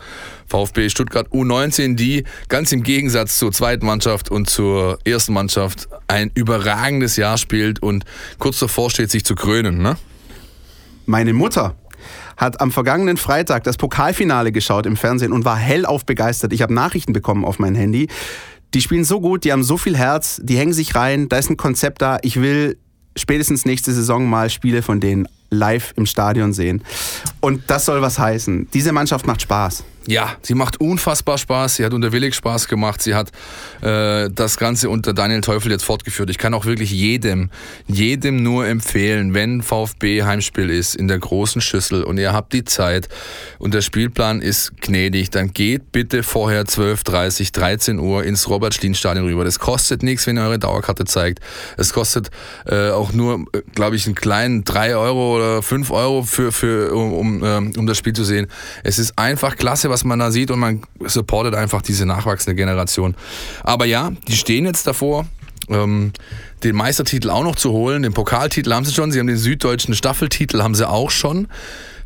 VfB 0.48 0.90
Stuttgart 0.90 1.28
U19, 1.30 1.96
die 1.96 2.24
ganz 2.48 2.72
im 2.72 2.84
Gegensatz 2.84 3.38
zur 3.40 3.52
zweiten 3.52 3.86
Mannschaft 3.86 4.30
und 4.30 4.50
zur 4.50 5.00
ersten 5.04 5.34
Mannschaft 5.34 5.88
ein 6.08 6.32
überragendes 6.36 7.18
Jahr 7.18 7.38
spielt 7.38 7.82
und 7.82 8.06
kurz 8.40 8.60
davor 8.60 8.90
steht, 8.90 9.12
sich 9.12 9.26
zu 9.26 9.36
krönen. 9.36 9.82
Ne? 9.82 9.98
Meine 11.06 11.34
Mutter 11.34 11.76
hat 12.38 12.62
am 12.62 12.72
vergangenen 12.72 13.18
Freitag 13.18 13.64
das 13.64 13.78
Pokalfinale 13.78 14.52
geschaut 14.52 14.86
im 14.86 14.96
Fernsehen 14.96 15.34
und 15.34 15.44
war 15.44 15.58
hellauf 15.58 16.06
begeistert. 16.06 16.54
Ich 16.54 16.62
habe 16.62 16.74
Nachrichten 16.74 17.12
bekommen 17.12 17.44
auf 17.44 17.60
mein 17.60 17.76
Handy. 17.76 18.08
Die 18.74 18.82
spielen 18.82 19.06
so 19.06 19.22
gut, 19.22 19.44
die 19.44 19.52
haben 19.52 19.64
so 19.64 19.78
viel 19.78 19.98
Herz, 19.98 20.42
die 20.44 20.58
hängen 20.58 20.74
sich 20.74 20.96
rein, 20.96 21.30
da 21.30 21.38
ist 21.38 21.50
ein 21.50 21.58
Konzept 21.58 22.02
da. 22.02 22.18
Ich 22.22 22.42
will 22.42 22.78
spätestens 23.16 23.66
nächste 23.66 23.94
Saison 23.94 24.30
mal 24.30 24.50
Spiele 24.50 24.82
von 24.82 25.00
denen 25.00 25.28
live 25.50 25.94
im 25.96 26.06
Stadion 26.06 26.54
sehen. 26.54 26.84
Und 27.40 27.64
das 27.68 27.86
soll 27.86 28.02
was 28.02 28.20
heißen. 28.20 28.68
Diese 28.74 28.92
Mannschaft 28.92 29.26
macht 29.26 29.42
Spaß. 29.42 29.84
Ja, 30.08 30.38
sie 30.42 30.54
macht 30.54 30.80
unfassbar 30.80 31.38
Spaß. 31.38 31.76
Sie 31.76 31.86
hat 31.86 31.94
unter 31.94 32.14
Willig 32.14 32.34
Spaß 32.34 32.70
gemacht. 32.70 33.02
Sie 33.02 33.14
hat 33.14 33.32
äh, 33.82 34.30
das 34.34 34.56
Ganze 34.56 34.90
unter 34.90 35.14
Daniel 35.14 35.42
Teufel 35.42 35.70
jetzt 35.70 35.84
fortgeführt. 35.84 36.30
Ich 36.30 36.38
kann 36.38 36.54
auch 36.54 36.66
wirklich 36.66 36.92
jedem, 36.92 37.50
jedem 37.88 38.42
nur 38.42 38.66
empfehlen, 38.68 39.34
wenn 39.34 39.62
VfB 39.62 40.24
Heimspiel 40.24 40.70
ist 40.70 40.96
in 40.96 41.10
der 41.10 41.20
großen 41.20 41.60
Schüssel 41.60 42.04
und 42.04 42.18
ihr 42.18 42.32
habt 42.32 42.54
die 42.54 42.64
Zeit 42.64 43.10
und 43.60 43.74
der 43.74 43.82
Spielplan 43.82 44.42
ist 44.42 44.80
gnädig, 44.80 45.30
dann 45.30 45.52
geht 45.52 45.92
bitte 45.92 46.24
vorher 46.24 46.64
12, 46.64 47.04
30, 47.04 47.52
13 47.52 48.00
Uhr 48.00 48.24
ins 48.24 48.48
Robert-Schlien-Stadion 48.48 49.26
rüber. 49.26 49.44
Das 49.44 49.60
kostet 49.60 50.04
nichts, 50.04 50.26
wenn 50.26 50.38
ihr 50.38 50.44
eure 50.44 50.58
Dauerkarte 50.58 51.04
zeigt. 51.04 51.40
Es 51.76 51.92
kostet 51.92 52.30
äh, 52.66 52.92
auch 52.92 53.12
nur, 53.12 53.46
äh, 53.52 53.62
glaube 53.76 53.98
ich, 53.98 54.06
einen 54.06 54.16
kleinen 54.16 54.64
3 54.64 54.96
Euro 54.96 55.36
oder 55.36 55.62
5 55.62 55.92
Euro 55.92 56.24
für, 56.24 56.54
für, 56.54 56.94
um, 56.94 57.12
um, 57.12 57.44
ähm, 57.44 57.74
um 57.78 57.88
das 57.88 57.98
Spiel 57.98 58.14
zu 58.14 58.24
sehen. 58.24 58.48
Es 58.84 59.00
ist 59.00 59.20
einfach 59.20 59.58
klasse, 59.58 59.90
was 59.90 59.97
was 59.98 60.04
man 60.04 60.20
da 60.20 60.30
sieht 60.30 60.52
und 60.52 60.60
man 60.60 60.82
supportet 61.06 61.56
einfach 61.56 61.82
diese 61.82 62.06
nachwachsende 62.06 62.56
Generation. 62.56 63.16
Aber 63.64 63.86
ja, 63.86 64.12
die 64.28 64.36
stehen 64.36 64.66
jetzt 64.66 64.86
davor. 64.86 65.26
Ähm, 65.70 66.14
den 66.64 66.76
Meistertitel 66.76 67.32
auch 67.32 67.44
noch 67.44 67.56
zu 67.56 67.72
holen. 67.72 68.04
Den 68.04 68.14
Pokaltitel 68.14 68.74
haben 68.74 68.86
sie 68.86 68.94
schon. 68.94 69.12
Sie 69.12 69.20
haben 69.20 69.28
den 69.28 69.38
süddeutschen 69.38 69.96
Staffeltitel 69.96 70.62
haben 70.62 70.76
sie 70.76 70.88
auch 70.88 71.10
schon. 71.10 71.48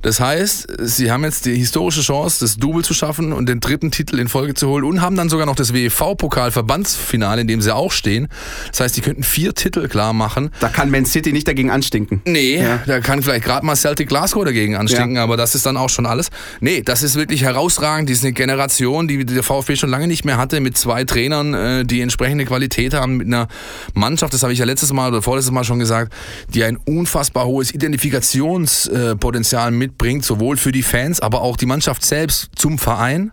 Das 0.02 0.20
heißt, 0.20 0.68
sie 0.80 1.12
haben 1.12 1.24
jetzt 1.24 1.46
die 1.46 1.56
historische 1.56 2.02
Chance, 2.02 2.40
das 2.42 2.58
Double 2.58 2.84
zu 2.84 2.94
schaffen 2.94 3.34
und 3.34 3.48
den 3.48 3.60
dritten 3.60 3.92
Titel 3.92 4.20
in 4.20 4.28
Folge 4.28 4.54
zu 4.54 4.68
holen 4.68 4.84
und 4.84 5.02
haben 5.02 5.16
dann 5.16 5.30
sogar 5.30 5.46
noch 5.46 5.56
das 5.56 5.74
WEV-Pokal-Verbandsfinale, 5.74 7.42
in 7.42 7.48
dem 7.48 7.62
sie 7.62 7.74
auch 7.74 7.92
stehen. 7.92 8.28
Das 8.70 8.80
heißt, 8.80 8.98
die 8.98 9.02
könnten 9.02 9.24
vier 9.24 9.54
Titel 9.54 9.88
klar 9.88 10.14
machen. 10.14 10.52
Da 10.60 10.70
kann 10.70 10.90
Man 10.90 11.06
City 11.06 11.32
nicht 11.32 11.48
dagegen 11.48 11.70
anstinken. 11.70 12.22
Nee, 12.26 12.62
ja. 12.62 12.80
da 12.86 13.00
kann 13.00 13.22
vielleicht 13.22 13.46
gerade 13.46 13.66
mal 13.66 13.76
Celtic 13.76 14.10
Glasgow 14.10 14.44
dagegen 14.44 14.76
anstinken, 14.76 15.16
ja. 15.16 15.24
aber 15.24 15.38
das 15.38 15.56
ist 15.56 15.66
dann 15.66 15.78
auch 15.78 15.90
schon 15.90 16.06
alles. 16.06 16.30
Nee, 16.60 16.82
das 16.82 17.04
ist 17.04 17.16
wirklich 17.16 17.44
herausragend. 17.44 18.10
Die 18.10 18.14
ist 18.14 18.24
eine 18.24 18.34
Generation, 18.34 19.08
die 19.08 19.26
der 19.26 19.44
VfB 19.44 19.76
schon 19.76 19.90
lange 19.90 20.08
nicht 20.08 20.26
mehr 20.26 20.38
hatte, 20.38 20.60
mit 20.60 20.78
zwei 20.78 21.04
Trainern, 21.04 21.54
äh, 21.54 21.86
die 21.86 22.02
entsprechende 22.02 22.46
Qualität 22.46 22.94
haben, 22.94 23.18
mit 23.18 23.28
einer 23.28 23.48
Mannschaft, 23.94 24.34
das 24.34 24.44
habe 24.44 24.54
ich 24.54 24.60
ja 24.60 24.66
letztes 24.66 24.92
Mal 24.94 25.10
oder 25.10 25.22
vorletztes 25.22 25.52
Mal 25.52 25.64
schon 25.64 25.80
gesagt, 25.80 26.14
die 26.50 26.64
ein 26.64 26.78
unfassbar 26.78 27.46
hohes 27.46 27.74
Identifikationspotenzial 27.74 29.72
mit 29.72 29.91
mitbringt, 29.92 30.26
sowohl 30.26 30.58
für 30.58 30.72
die 30.72 30.84
Fans, 30.84 31.20
aber 31.20 31.42
auch 31.42 31.58
die 31.58 31.66
Mannschaft 31.66 32.04
selbst 32.04 32.50
zum 32.56 32.78
Verein. 32.78 33.32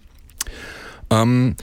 Ähm, 1.10 1.56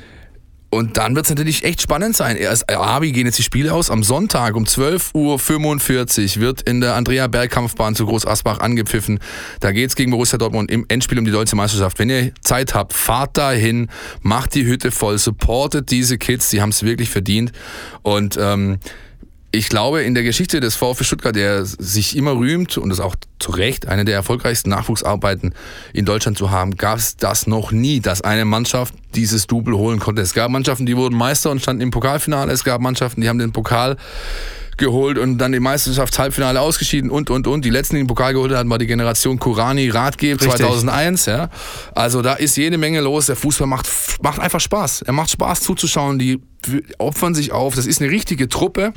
und 0.72 0.98
dann 0.98 1.16
wird 1.16 1.26
es 1.26 1.30
natürlich 1.30 1.64
echt 1.64 1.82
spannend 1.82 2.18
sein. 2.18 2.36
Erst 2.36 2.70
Abi 2.70 3.14
gehen 3.14 3.26
jetzt 3.26 3.38
die 3.38 3.43
Spiele 3.43 3.74
aus. 3.74 3.89
Am 3.89 4.04
Sonntag 4.04 4.56
um 4.56 4.66
12.45 4.66 6.36
Uhr 6.36 6.41
wird 6.41 6.62
in 6.64 6.82
der 6.82 6.96
Andrea 6.96 7.28
Bergkampfbahn 7.28 7.96
zu 7.96 8.06
Groß 8.06 8.26
Asbach 8.26 8.60
angepfiffen. 8.60 9.20
Da 9.62 9.72
geht 9.72 9.89
es 9.89 9.96
gegen 9.96 10.12
Borussia 10.12 10.38
Dortmund 10.38 10.70
im 10.70 10.86
Endspiel 10.89 11.18
um 11.18 11.24
die 11.24 11.32
deutsche 11.32 11.56
Meisterschaft. 11.56 11.98
Wenn 11.98 12.10
ihr 12.10 12.32
Zeit 12.41 12.74
habt, 12.74 12.91
fahrt 12.91 13.38
dahin, 13.38 13.88
macht 14.22 14.54
die 14.54 14.66
Hütte 14.66 14.91
voll, 14.91 15.18
supportet 15.18 15.91
diese 15.91 16.18
Kids, 16.18 16.50
die 16.50 16.62
haben 16.62 16.72
es 16.72 16.84
wirklich 16.84 17.10
verdient. 17.10 17.54
Und 18.02 18.38
ähm, 18.38 18.80
ich 19.56 19.70
glaube, 19.70 20.03
in 20.03 20.14
der 20.14 20.24
Geschichte 20.24 20.60
des 20.60 20.76
VfB 20.76 21.03
Stuttgart, 21.03 21.36
der 21.36 21.66
sich 21.66 22.16
immer 22.16 22.36
rühmt 22.36 22.78
und 22.78 22.91
es 22.91 22.99
auch 22.99 23.16
zu 23.39 23.51
Recht 23.51 23.88
eine 23.88 24.06
der 24.06 24.16
erfolgreichsten 24.16 24.70
Nachwuchsarbeiten 24.70 25.53
in 25.93 26.06
Deutschland 26.06 26.38
zu 26.38 26.51
haben, 26.51 26.76
gab 26.76 26.97
es 26.97 27.18
das 27.18 27.47
noch 27.47 27.72
nie, 27.72 27.99
dass 28.01 28.22
eine 28.22 28.45
Mannschaft 28.45 28.93
dieses 29.16 29.47
Double 29.47 29.76
holen 29.76 29.99
konnte. 29.99 30.22
Es 30.22 30.34
gab 30.34 30.51
Mannschaften, 30.51 30.86
die 30.86 30.97
wurden 30.97 31.16
Meister 31.16 31.51
und 31.51 31.62
standen 31.62 31.82
im 31.82 31.91
Pokalfinale. 31.91 32.51
Es 32.51 32.64
gab 32.64 32.82
Mannschaften, 32.82 33.22
die 33.22 33.30
haben 33.30 33.39
den 33.39 33.53
Pokal 33.53 33.97
geholt 34.78 35.18
und 35.18 35.38
dann 35.38 35.53
im 35.53 35.64
Meisterschaftshalbfinale 35.64 36.60
ausgeschieden 36.60 37.10
und, 37.10 37.30
und, 37.30 37.47
und. 37.47 37.64
Die 37.64 37.70
letzten, 37.70 37.95
die 37.95 38.01
den 38.01 38.08
Pokal 38.08 38.34
geholt 38.34 38.51
haben, 38.51 38.70
war 38.70 38.78
die 38.78 38.88
Generation 38.88 39.39
Kurani 39.39 39.89
Ratgeber 39.89 40.39
2001. 40.39 41.28
Ja. 41.28 41.49
Also 41.93 42.22
da 42.22 42.34
ist 42.34 42.58
jede 42.58 42.78
Menge 42.78 42.99
los. 42.99 43.28
Der 43.28 43.36
Fußball 43.36 43.68
macht, 43.68 43.88
macht 44.22 44.39
einfach 44.39 44.60
Spaß. 44.60 45.03
Er 45.03 45.14
macht 45.14 45.30
Spaß 45.30 45.62
zuzuschauen. 45.62 46.20
Die 46.20 46.41
opfern 46.97 47.34
sich 47.34 47.51
auf. 47.51 47.76
Das 47.76 47.86
ist 47.86 48.01
eine 48.01 48.12
richtige 48.12 48.49
Truppe. 48.49 48.93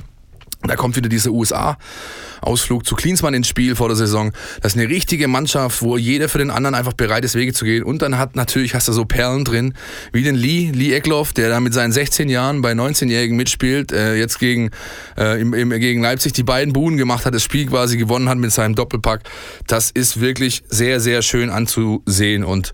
Da 0.63 0.75
kommt 0.75 0.97
wieder 0.97 1.09
dieser 1.09 1.31
USA-Ausflug 1.31 2.85
zu 2.85 2.97
Klinsmann 2.97 3.33
ins 3.33 3.47
Spiel 3.47 3.77
vor 3.77 3.87
der 3.89 3.97
Saison. 3.97 4.33
Das 4.61 4.75
ist 4.75 4.79
eine 4.79 4.89
richtige 4.89 5.29
Mannschaft, 5.29 5.83
wo 5.83 5.97
jeder 5.97 6.29
für 6.29 6.39
den 6.39 6.51
anderen 6.51 6.75
einfach 6.75 6.95
bereit 6.95 7.25
ist, 7.25 7.37
Wege 7.37 7.53
zu 7.53 7.65
gehen. 7.65 7.85
Und 7.85 8.03
dann 8.03 8.19
hat 8.19 8.35
natürlich, 8.35 8.75
hast 8.75 8.89
du 8.89 8.93
so 8.93 9.05
Perlen 9.05 9.45
drin, 9.45 9.75
wie 10.13 10.25
den 10.25 10.35
Lee, 10.35 10.71
Lee 10.73 10.93
Eckloff, 10.95 11.33
der 11.33 11.49
da 11.49 11.61
mit 11.61 11.75
seinen 11.75 11.93
16 11.93 12.29
Jahren 12.29 12.61
bei 12.61 12.73
19-Jährigen 12.73 13.37
mitspielt, 13.37 13.93
äh, 13.93 14.17
jetzt 14.17 14.41
gegen, 14.41 14.71
äh, 15.17 15.41
im, 15.41 15.55
im, 15.55 15.71
gegen 15.71 16.03
Leipzig 16.03 16.33
die 16.33 16.43
beiden 16.43 16.73
Buhnen 16.73 16.97
gemacht 16.97 17.25
hat, 17.25 17.35
das 17.35 17.45
Spiel 17.45 17.67
quasi 17.67 17.97
gewonnen 17.97 18.29
hat 18.29 18.39
mit 18.39 18.51
seinem 18.51 18.75
Doppelpack. 18.75 19.21
Das 19.69 19.93
ist 19.93 20.21
wirklich 20.21 20.65
sehr, 20.69 20.99
sehr 20.99 21.23
schön 21.23 21.51
anzusehen. 21.51 22.43
Und 22.43 22.73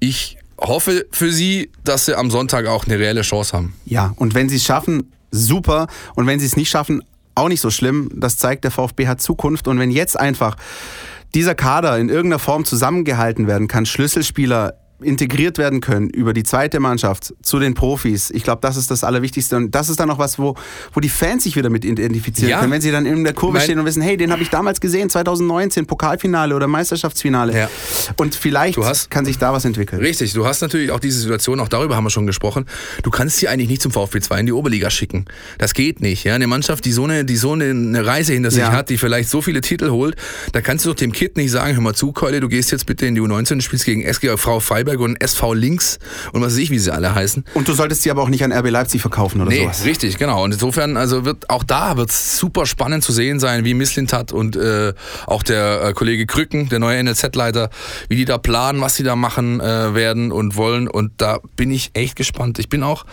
ich 0.00 0.38
hoffe 0.58 1.04
für 1.10 1.30
sie, 1.30 1.70
dass 1.84 2.06
sie 2.06 2.16
am 2.16 2.30
Sonntag 2.30 2.66
auch 2.66 2.86
eine 2.86 2.98
reelle 2.98 3.20
Chance 3.20 3.54
haben. 3.54 3.74
Ja, 3.84 4.14
und 4.16 4.34
wenn 4.34 4.48
sie 4.48 4.56
es 4.56 4.64
schaffen, 4.64 5.12
super. 5.30 5.86
Und 6.14 6.26
wenn 6.26 6.40
sie 6.40 6.46
es 6.46 6.56
nicht 6.56 6.70
schaffen, 6.70 7.02
auch 7.36 7.48
nicht 7.48 7.60
so 7.60 7.70
schlimm. 7.70 8.10
Das 8.14 8.38
zeigt, 8.38 8.64
der 8.64 8.70
VfB 8.70 9.06
hat 9.06 9.20
Zukunft. 9.20 9.68
Und 9.68 9.78
wenn 9.78 9.90
jetzt 9.90 10.18
einfach 10.18 10.56
dieser 11.34 11.54
Kader 11.54 11.98
in 11.98 12.08
irgendeiner 12.08 12.38
Form 12.38 12.64
zusammengehalten 12.64 13.46
werden 13.46 13.68
kann, 13.68 13.86
Schlüsselspieler 13.86 14.74
integriert 15.02 15.58
werden 15.58 15.80
können 15.80 16.08
über 16.08 16.32
die 16.32 16.42
zweite 16.42 16.80
Mannschaft 16.80 17.34
zu 17.42 17.58
den 17.58 17.74
Profis. 17.74 18.30
Ich 18.30 18.42
glaube, 18.44 18.60
das 18.62 18.76
ist 18.76 18.90
das 18.90 19.04
Allerwichtigste. 19.04 19.56
Und 19.56 19.74
das 19.74 19.88
ist 19.88 20.00
dann 20.00 20.08
noch 20.08 20.18
was, 20.18 20.38
wo, 20.38 20.54
wo 20.92 21.00
die 21.00 21.08
Fans 21.08 21.44
sich 21.44 21.56
wieder 21.56 21.68
mit 21.68 21.84
identifizieren 21.84 22.50
ja. 22.50 22.60
können, 22.60 22.72
wenn 22.72 22.80
sie 22.80 22.90
dann 22.90 23.04
in 23.04 23.22
der 23.22 23.34
Kurve 23.34 23.54
mein 23.54 23.62
stehen 23.62 23.78
und 23.78 23.84
wissen, 23.84 24.02
hey, 24.02 24.16
den 24.16 24.32
habe 24.32 24.42
ich 24.42 24.48
damals 24.48 24.80
gesehen, 24.80 25.10
2019, 25.10 25.86
Pokalfinale 25.86 26.54
oder 26.54 26.66
Meisterschaftsfinale. 26.66 27.56
Ja. 27.56 27.70
Und 28.16 28.34
vielleicht 28.34 28.78
hast, 28.78 29.10
kann 29.10 29.24
sich 29.24 29.38
da 29.38 29.52
was 29.52 29.64
entwickeln. 29.64 30.00
Richtig, 30.00 30.32
du 30.32 30.46
hast 30.46 30.62
natürlich 30.62 30.90
auch 30.90 31.00
diese 31.00 31.20
Situation, 31.20 31.60
auch 31.60 31.68
darüber 31.68 31.96
haben 31.96 32.04
wir 32.04 32.10
schon 32.10 32.26
gesprochen. 32.26 32.64
Du 33.02 33.10
kannst 33.10 33.36
sie 33.36 33.48
eigentlich 33.48 33.68
nicht 33.68 33.82
zum 33.82 33.92
VfB 33.92 34.20
2 34.20 34.40
in 34.40 34.46
die 34.46 34.52
Oberliga 34.52 34.90
schicken. 34.90 35.26
Das 35.58 35.74
geht 35.74 36.00
nicht. 36.00 36.24
Ja? 36.24 36.34
Eine 36.34 36.46
Mannschaft, 36.46 36.84
die 36.86 36.92
so 36.92 37.04
eine, 37.04 37.24
die 37.24 37.36
so 37.36 37.52
eine 37.52 38.06
Reise 38.06 38.32
hinter 38.32 38.50
sich 38.50 38.60
ja. 38.60 38.72
hat, 38.72 38.88
die 38.88 38.96
vielleicht 38.96 39.28
so 39.28 39.42
viele 39.42 39.60
Titel 39.60 39.90
holt, 39.90 40.16
da 40.52 40.62
kannst 40.62 40.84
du 40.84 40.90
doch 40.90 40.96
dem 40.96 41.12
Kind 41.12 41.36
nicht 41.36 41.50
sagen, 41.50 41.74
hör 41.74 41.82
mal 41.82 41.94
zu, 41.94 42.12
Keule, 42.12 42.40
du 42.40 42.48
gehst 42.48 42.72
jetzt 42.72 42.86
bitte 42.86 43.06
in 43.06 43.14
die 43.14 43.20
U19 43.20 43.54
und 43.54 43.62
spielst 43.62 43.84
gegen 43.84 44.02
SG 44.02 44.36
Frau 44.36 44.60
Feiber 44.60 44.85
Freiberg 44.86 45.00
und 45.00 45.20
SV 45.20 45.54
Links 45.54 45.98
und 46.32 46.42
was 46.42 46.52
weiß 46.52 46.58
ich, 46.58 46.70
wie 46.70 46.78
sie 46.78 46.92
alle 46.92 47.14
heißen. 47.14 47.44
Und 47.54 47.66
du 47.66 47.72
solltest 47.72 48.02
sie 48.02 48.10
aber 48.10 48.22
auch 48.22 48.28
nicht 48.28 48.44
an 48.44 48.52
RB 48.52 48.70
Leipzig 48.70 49.00
verkaufen 49.00 49.40
oder 49.40 49.50
nee, 49.50 49.62
sowas. 49.62 49.84
richtig, 49.84 50.16
genau. 50.16 50.44
Und 50.44 50.52
insofern, 50.52 50.96
also 50.96 51.24
wird 51.24 51.50
auch 51.50 51.64
da 51.64 51.96
wird 51.96 52.10
es 52.10 52.38
super 52.38 52.66
spannend 52.66 53.02
zu 53.02 53.12
sehen 53.12 53.40
sein, 53.40 53.64
wie 53.64 53.74
Misslintat 53.74 54.32
und 54.32 54.56
äh, 54.56 54.92
auch 55.26 55.42
der 55.42 55.82
äh, 55.82 55.92
Kollege 55.92 56.26
Krücken, 56.26 56.68
der 56.68 56.78
neue 56.78 57.02
NLZ-Leiter, 57.02 57.70
wie 58.08 58.16
die 58.16 58.24
da 58.24 58.38
planen, 58.38 58.80
was 58.80 58.94
sie 58.94 59.02
da 59.02 59.16
machen 59.16 59.60
äh, 59.60 59.94
werden 59.94 60.30
und 60.30 60.56
wollen. 60.56 60.88
Und 60.88 61.12
da 61.16 61.40
bin 61.56 61.70
ich 61.70 61.90
echt 61.94 62.16
gespannt. 62.16 62.58
Ich 62.58 62.68
bin 62.68 62.82
auch 62.82 63.04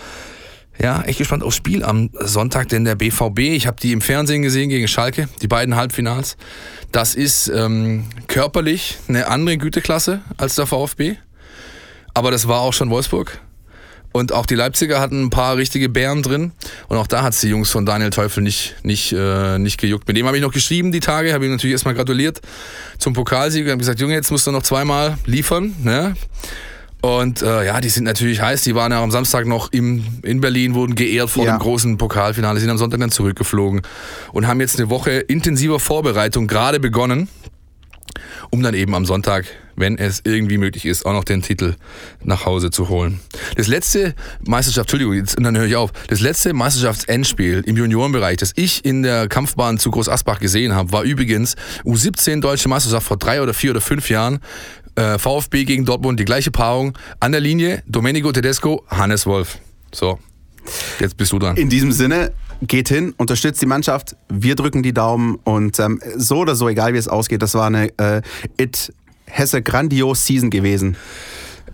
ja, 0.79 1.01
echt 1.03 1.19
gespannt 1.19 1.43
aufs 1.43 1.55
Spiel 1.55 1.83
am 1.83 2.09
Sonntag, 2.19 2.69
denn 2.69 2.83
der 2.83 2.95
BVB, 2.95 3.39
ich 3.39 3.67
habe 3.67 3.77
die 3.79 3.91
im 3.91 4.01
Fernsehen 4.01 4.41
gesehen 4.41 4.69
gegen 4.69 4.87
Schalke, 4.87 5.29
die 5.41 5.47
beiden 5.47 5.75
Halbfinals. 5.75 6.35
Das 6.91 7.13
ist 7.15 7.47
ähm, 7.47 8.05
körperlich 8.27 8.97
eine 9.07 9.27
andere 9.27 9.57
Güteklasse 9.57 10.21
als 10.37 10.55
der 10.55 10.65
VfB. 10.65 11.17
Aber 12.13 12.31
das 12.31 12.47
war 12.47 12.61
auch 12.61 12.73
schon 12.73 12.89
Wolfsburg. 12.89 13.39
Und 14.11 14.31
auch 14.31 14.45
die 14.45 14.53
Leipziger 14.53 14.99
hatten 14.99 15.23
ein 15.23 15.29
paar 15.31 15.57
richtige 15.57 15.89
Bären 15.89 16.21
drin. 16.21 16.51
Und 16.87 16.97
auch 16.97 17.07
da 17.07 17.23
hat 17.23 17.33
es 17.33 17.41
die 17.41 17.47
Jungs 17.47 17.71
von 17.71 17.85
Daniel 17.85 18.11
Teufel 18.11 18.43
nicht, 18.43 18.75
nicht, 18.83 19.11
äh, 19.11 19.57
nicht 19.57 19.79
gejuckt. 19.79 20.07
Mit 20.07 20.15
dem 20.15 20.27
habe 20.27 20.37
ich 20.37 20.43
noch 20.43 20.53
geschrieben 20.53 20.91
die 20.91 20.99
Tage, 20.99 21.33
habe 21.33 21.45
ihm 21.45 21.51
natürlich 21.51 21.71
erstmal 21.71 21.95
gratuliert 21.95 22.39
zum 22.99 23.13
Pokalsieg. 23.13 23.67
Habe 23.67 23.77
gesagt, 23.79 23.99
Junge, 23.99 24.13
jetzt 24.13 24.29
musst 24.29 24.45
du 24.45 24.51
noch 24.51 24.61
zweimal 24.61 25.17
liefern. 25.25 25.73
Ne? 25.81 26.13
Und 27.01 27.41
äh, 27.41 27.65
ja, 27.65 27.81
die 27.81 27.89
sind 27.89 28.03
natürlich 28.03 28.39
heiß. 28.39 28.61
Die 28.61 28.75
waren 28.75 28.91
ja 28.91 29.01
am 29.01 29.09
Samstag 29.09 29.47
noch 29.47 29.71
im, 29.71 30.05
in 30.21 30.41
Berlin, 30.41 30.75
wurden 30.75 30.93
geehrt 30.93 31.31
vor 31.31 31.45
ja. 31.45 31.57
dem 31.57 31.59
großen 31.59 31.97
Pokalfinale, 31.97 32.59
sind 32.59 32.69
am 32.69 32.77
Sonntag 32.77 32.99
dann 32.99 33.11
zurückgeflogen 33.11 33.81
und 34.31 34.45
haben 34.45 34.61
jetzt 34.61 34.79
eine 34.79 34.91
Woche 34.91 35.11
intensiver 35.11 35.79
Vorbereitung 35.79 36.45
gerade 36.45 36.79
begonnen 36.79 37.29
um 38.53 38.61
dann 38.61 38.75
eben 38.75 38.93
am 38.93 39.05
Sonntag, 39.05 39.45
wenn 39.75 39.97
es 39.97 40.21
irgendwie 40.23 40.57
möglich 40.57 40.85
ist, 40.85 41.05
auch 41.05 41.13
noch 41.13 41.23
den 41.23 41.41
Titel 41.41 41.75
nach 42.23 42.45
Hause 42.45 42.71
zu 42.71 42.89
holen. 42.89 43.19
Das 43.55 43.67
letzte 43.67 44.15
Meisterschaft, 44.45 44.85
Entschuldigung, 44.85 45.13
jetzt, 45.13 45.35
dann 45.39 45.57
höre 45.57 45.65
ich 45.65 45.75
auf. 45.75 45.91
Das 46.07 46.19
letzte 46.19 46.53
Meisterschaftsendspiel 46.53 47.63
im 47.65 47.77
Juniorenbereich, 47.77 48.37
das 48.37 48.51
ich 48.55 48.85
in 48.85 49.03
der 49.03 49.27
Kampfbahn 49.27 49.77
zu 49.77 49.91
Groß 49.91 50.09
Asbach 50.09 50.39
gesehen 50.39 50.73
habe, 50.73 50.91
war 50.91 51.03
übrigens 51.03 51.55
U17 51.85 52.41
Deutsche 52.41 52.69
Meisterschaft 52.69 53.07
vor 53.07 53.17
drei 53.17 53.41
oder 53.41 53.53
vier 53.53 53.71
oder 53.71 53.81
fünf 53.81 54.09
Jahren. 54.09 54.39
Äh, 54.95 55.17
VfB 55.17 55.65
gegen 55.65 55.85
Dortmund, 55.85 56.19
die 56.19 56.25
gleiche 56.25 56.51
Paarung. 56.51 56.97
An 57.19 57.31
der 57.31 57.41
Linie 57.41 57.81
Domenico 57.87 58.31
Tedesco, 58.31 58.83
Hannes 58.87 59.25
Wolf. 59.25 59.57
So, 59.91 60.19
jetzt 60.99 61.17
bist 61.17 61.31
du 61.31 61.39
dran. 61.39 61.57
In 61.57 61.69
diesem 61.69 61.91
Sinne, 61.91 62.31
geht 62.67 62.89
hin, 62.89 63.13
unterstützt 63.17 63.61
die 63.61 63.65
Mannschaft, 63.65 64.15
wir 64.29 64.55
drücken 64.55 64.83
die 64.83 64.93
Daumen 64.93 65.35
und 65.43 65.79
ähm, 65.79 65.99
so 66.15 66.37
oder 66.37 66.55
so, 66.55 66.69
egal 66.69 66.93
wie 66.93 66.97
es 66.97 67.07
ausgeht, 67.07 67.41
das 67.41 67.53
war 67.55 67.67
eine 67.67 67.89
äh, 67.97 68.21
It 68.57 68.93
Hesse 69.33 69.61
grandios 69.61 70.25
Season 70.25 70.49
gewesen. 70.49 70.95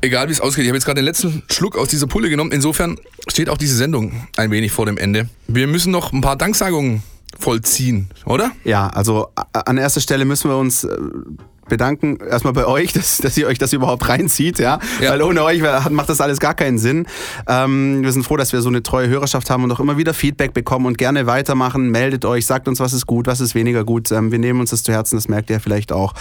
Egal 0.02 0.30
wie 0.30 0.32
es 0.32 0.40
ausgeht, 0.40 0.64
ich 0.64 0.70
habe 0.70 0.78
jetzt 0.78 0.86
gerade 0.86 1.02
den 1.02 1.06
letzten 1.06 1.44
Schluck 1.52 1.78
aus 1.78 1.90
dieser 1.90 2.08
Pulle 2.08 2.30
genommen. 2.30 2.54
Insofern 2.54 2.98
steht 3.28 3.50
auch 3.50 3.58
diese 3.58 3.76
Sendung 3.76 4.14
ein 4.38 4.50
wenig 4.50 4.72
vor 4.72 4.86
dem 4.86 4.98
Ende. 4.98 5.28
Wir 5.48 5.68
müssen 5.68 5.92
noch 5.92 6.14
ein 6.14 6.22
paar 6.22 6.38
Danksagungen 6.38 7.04
vollziehen, 7.38 8.08
oder? 8.26 8.52
Ja, 8.64 8.88
also 8.88 9.28
an 9.54 9.78
erster 9.78 10.00
Stelle 10.00 10.24
müssen 10.24 10.50
wir 10.50 10.58
uns 10.58 10.86
äh, 10.86 10.98
bedanken 11.70 12.18
erstmal 12.18 12.54
bei 12.54 12.66
euch, 12.66 12.94
dass, 13.00 13.18
dass 13.18 13.38
ihr 13.38 13.48
euch 13.48 13.58
das 13.58 13.74
überhaupt 13.74 14.08
reinzieht, 14.10 14.60
ja. 14.60 14.80
ja. 15.02 15.12
Weil 15.12 15.22
ohne 15.22 15.44
euch 15.44 15.62
macht 15.90 16.10
das 16.10 16.22
alles 16.22 16.40
gar 16.40 16.54
keinen 16.54 16.78
Sinn. 16.78 17.06
Ähm, 17.48 18.04
wir 18.04 18.12
sind 18.12 18.24
froh, 18.24 18.38
dass 18.38 18.54
wir 18.54 18.62
so 18.62 18.70
eine 18.70 18.84
treue 18.84 19.08
Hörerschaft 19.08 19.50
haben 19.50 19.64
und 19.64 19.72
auch 19.72 19.80
immer 19.80 19.98
wieder 19.98 20.14
Feedback 20.14 20.54
bekommen 20.54 20.86
und 20.86 20.98
gerne 20.98 21.26
weitermachen. 21.28 21.90
Meldet 21.90 22.26
euch, 22.26 22.46
sagt 22.46 22.68
uns, 22.68 22.80
was 22.80 22.94
ist 22.94 23.06
gut, 23.06 23.28
was 23.28 23.40
ist 23.40 23.56
weniger 23.56 23.84
gut. 23.84 24.12
Ähm, 24.12 24.32
wir 24.32 24.40
nehmen 24.40 24.60
uns 24.60 24.72
das 24.72 24.84
zu 24.84 24.92
Herzen, 24.92 25.16
das 25.16 25.28
merkt 25.28 25.50
ihr 25.50 25.60
vielleicht 25.60 25.92
auch. 25.92 26.14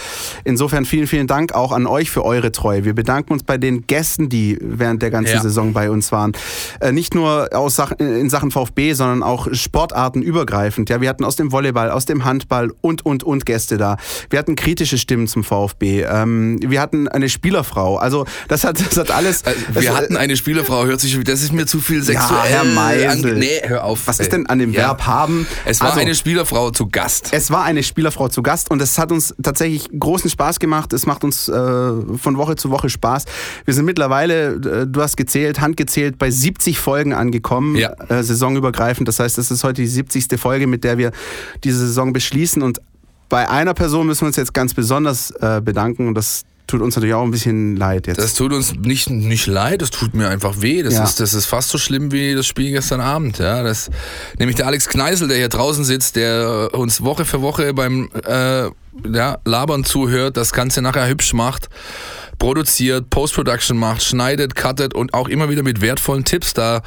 Insofern 0.43 0.85
vielen, 0.85 1.07
vielen 1.07 1.27
Dank 1.27 1.53
auch 1.53 1.71
an 1.71 1.87
euch 1.87 2.09
für 2.11 2.23
eure 2.23 2.51
Treue. 2.51 2.85
Wir 2.85 2.93
bedanken 2.93 3.33
uns 3.33 3.43
bei 3.43 3.57
den 3.57 3.87
Gästen, 3.87 4.29
die 4.29 4.57
während 4.61 5.01
der 5.01 5.09
ganzen 5.09 5.35
ja. 5.35 5.41
Saison 5.41 5.73
bei 5.73 5.89
uns 5.89 6.11
waren. 6.11 6.33
Äh, 6.79 6.91
nicht 6.91 7.15
nur 7.15 7.49
aus 7.53 7.75
Sachen, 7.75 7.97
in 7.97 8.29
Sachen 8.29 8.51
VfB, 8.51 8.93
sondern 8.93 9.23
auch 9.23 9.47
Sportarten 9.53 10.21
übergreifend. 10.21 10.89
Ja, 10.89 11.01
wir 11.01 11.09
hatten 11.09 11.23
aus 11.23 11.35
dem 11.35 11.51
Volleyball, 11.51 11.91
aus 11.91 12.05
dem 12.05 12.25
Handball 12.25 12.71
und, 12.81 13.05
und, 13.05 13.23
und 13.23 13.45
Gäste 13.45 13.77
da. 13.77 13.97
Wir 14.29 14.39
hatten 14.39 14.55
kritische 14.55 14.97
Stimmen 14.97 15.27
zum 15.27 15.38
zum 15.39 15.43
VfB. 15.43 16.03
Ähm, 16.03 16.59
wir 16.61 16.81
hatten 16.81 17.07
eine 17.07 17.29
Spielerfrau. 17.29 17.97
Also 17.97 18.25
das 18.47 18.63
hat, 18.63 18.79
das 18.79 18.97
hat 18.97 19.11
alles. 19.11 19.43
Also, 19.45 19.81
wir 19.81 19.95
hatten 19.95 20.17
eine 20.17 20.35
Spielerfrau. 20.35 20.85
Hört 20.85 20.99
sich, 20.99 21.17
das 21.23 21.41
ist 21.41 21.53
mir 21.53 21.65
zu 21.65 21.79
viel 21.79 22.01
sexuell. 22.01 22.51
Ja, 22.51 22.63
Herr 22.63 22.63
Meisel. 22.65 23.35
Nee, 23.35 23.61
hör 23.63 23.83
auf. 23.83 24.07
Was 24.07 24.19
ist 24.19 24.31
denn 24.31 24.47
an 24.47 24.59
dem 24.59 24.73
ja. 24.73 24.81
Verb 24.81 25.05
haben? 25.05 25.47
Es 25.65 25.79
war 25.81 25.89
also, 25.89 25.99
eine 25.99 26.15
Spielerfrau 26.15 26.71
zu 26.71 26.87
Gast. 26.87 27.29
Es 27.31 27.51
war 27.51 27.63
eine 27.63 27.83
Spielerfrau 27.83 28.27
zu 28.27 28.41
Gast 28.43 28.71
und 28.71 28.81
es 28.81 28.97
hat 28.97 29.11
uns 29.11 29.35
tatsächlich 29.41 29.89
großen 29.97 30.29
Spaß 30.29 30.59
gemacht. 30.59 30.93
Es 30.93 31.05
macht 31.05 31.23
uns 31.23 31.47
äh, 31.47 31.53
von 31.53 32.37
Woche 32.37 32.55
zu 32.55 32.71
Woche 32.71 32.89
Spaß. 32.89 33.25
Wir 33.65 33.73
sind 33.73 33.85
mittlerweile, 33.85 34.53
äh, 34.53 34.87
du 34.87 35.01
hast 35.01 35.17
gezählt, 35.17 35.61
handgezählt, 35.61 36.17
bei 36.17 36.29
70 36.29 36.79
Folgen 36.79 37.13
angekommen, 37.13 37.75
ja. 37.75 37.93
äh, 38.09 38.23
saisonübergreifend. 38.23 39.07
Das 39.07 39.19
heißt, 39.19 39.37
das 39.37 39.51
ist 39.51 39.63
heute 39.63 39.81
die 39.81 39.87
70. 39.87 40.39
Folge, 40.39 40.67
mit 40.67 40.83
der 40.83 40.97
wir 40.97 41.11
diese 41.63 41.79
Saison 41.79 42.13
beschließen 42.13 42.61
und 42.61 42.79
bei 43.29 43.47
einer 43.47 43.73
Person 43.73 44.07
müssen 44.07 44.21
wir 44.21 44.27
uns 44.27 44.35
jetzt 44.35 44.53
ganz 44.53 44.73
besonders 44.73 45.31
äh, 45.31 45.61
bedanken 45.63 46.07
und 46.07 46.15
das 46.15 46.43
tut 46.69 46.81
uns 46.81 46.95
natürlich 46.95 47.15
auch 47.15 47.23
ein 47.23 47.31
bisschen 47.31 47.75
leid 47.75 48.07
jetzt. 48.07 48.19
Das 48.19 48.35
tut 48.35 48.53
uns 48.53 48.75
nicht, 48.75 49.09
nicht 49.09 49.47
leid, 49.47 49.81
das 49.81 49.89
tut 49.89 50.13
mir 50.13 50.29
einfach 50.29 50.61
weh. 50.61 50.83
Das, 50.83 50.95
ja. 50.95 51.03
ist, 51.03 51.19
das 51.19 51.33
ist 51.33 51.45
fast 51.45 51.69
so 51.69 51.77
schlimm 51.77 52.11
wie 52.11 52.35
das 52.35 52.45
Spiel 52.45 52.71
gestern 52.71 53.01
Abend. 53.01 53.39
Ja, 53.39 53.63
das, 53.63 53.89
nämlich 54.37 54.55
der 54.55 54.67
Alex 54.67 54.87
Kneisel, 54.87 55.27
der 55.27 55.37
hier 55.37 55.49
draußen 55.49 55.83
sitzt, 55.83 56.15
der 56.15 56.69
uns 56.73 57.03
Woche 57.03 57.25
für 57.25 57.41
Woche 57.41 57.73
beim 57.73 58.09
äh, 58.25 58.69
ja, 59.11 59.37
Labern 59.45 59.83
zuhört, 59.83 60.37
das 60.37 60.53
Ganze 60.53 60.81
nachher 60.81 61.07
hübsch 61.07 61.33
macht 61.33 61.69
produziert, 62.39 63.09
Post-Production 63.09 63.77
macht, 63.77 64.01
schneidet, 64.01 64.55
cuttet 64.55 64.95
und 64.95 65.13
auch 65.13 65.27
immer 65.27 65.49
wieder 65.49 65.61
mit 65.61 65.81
wertvollen 65.81 66.25
Tipps 66.25 66.53
da 66.53 66.81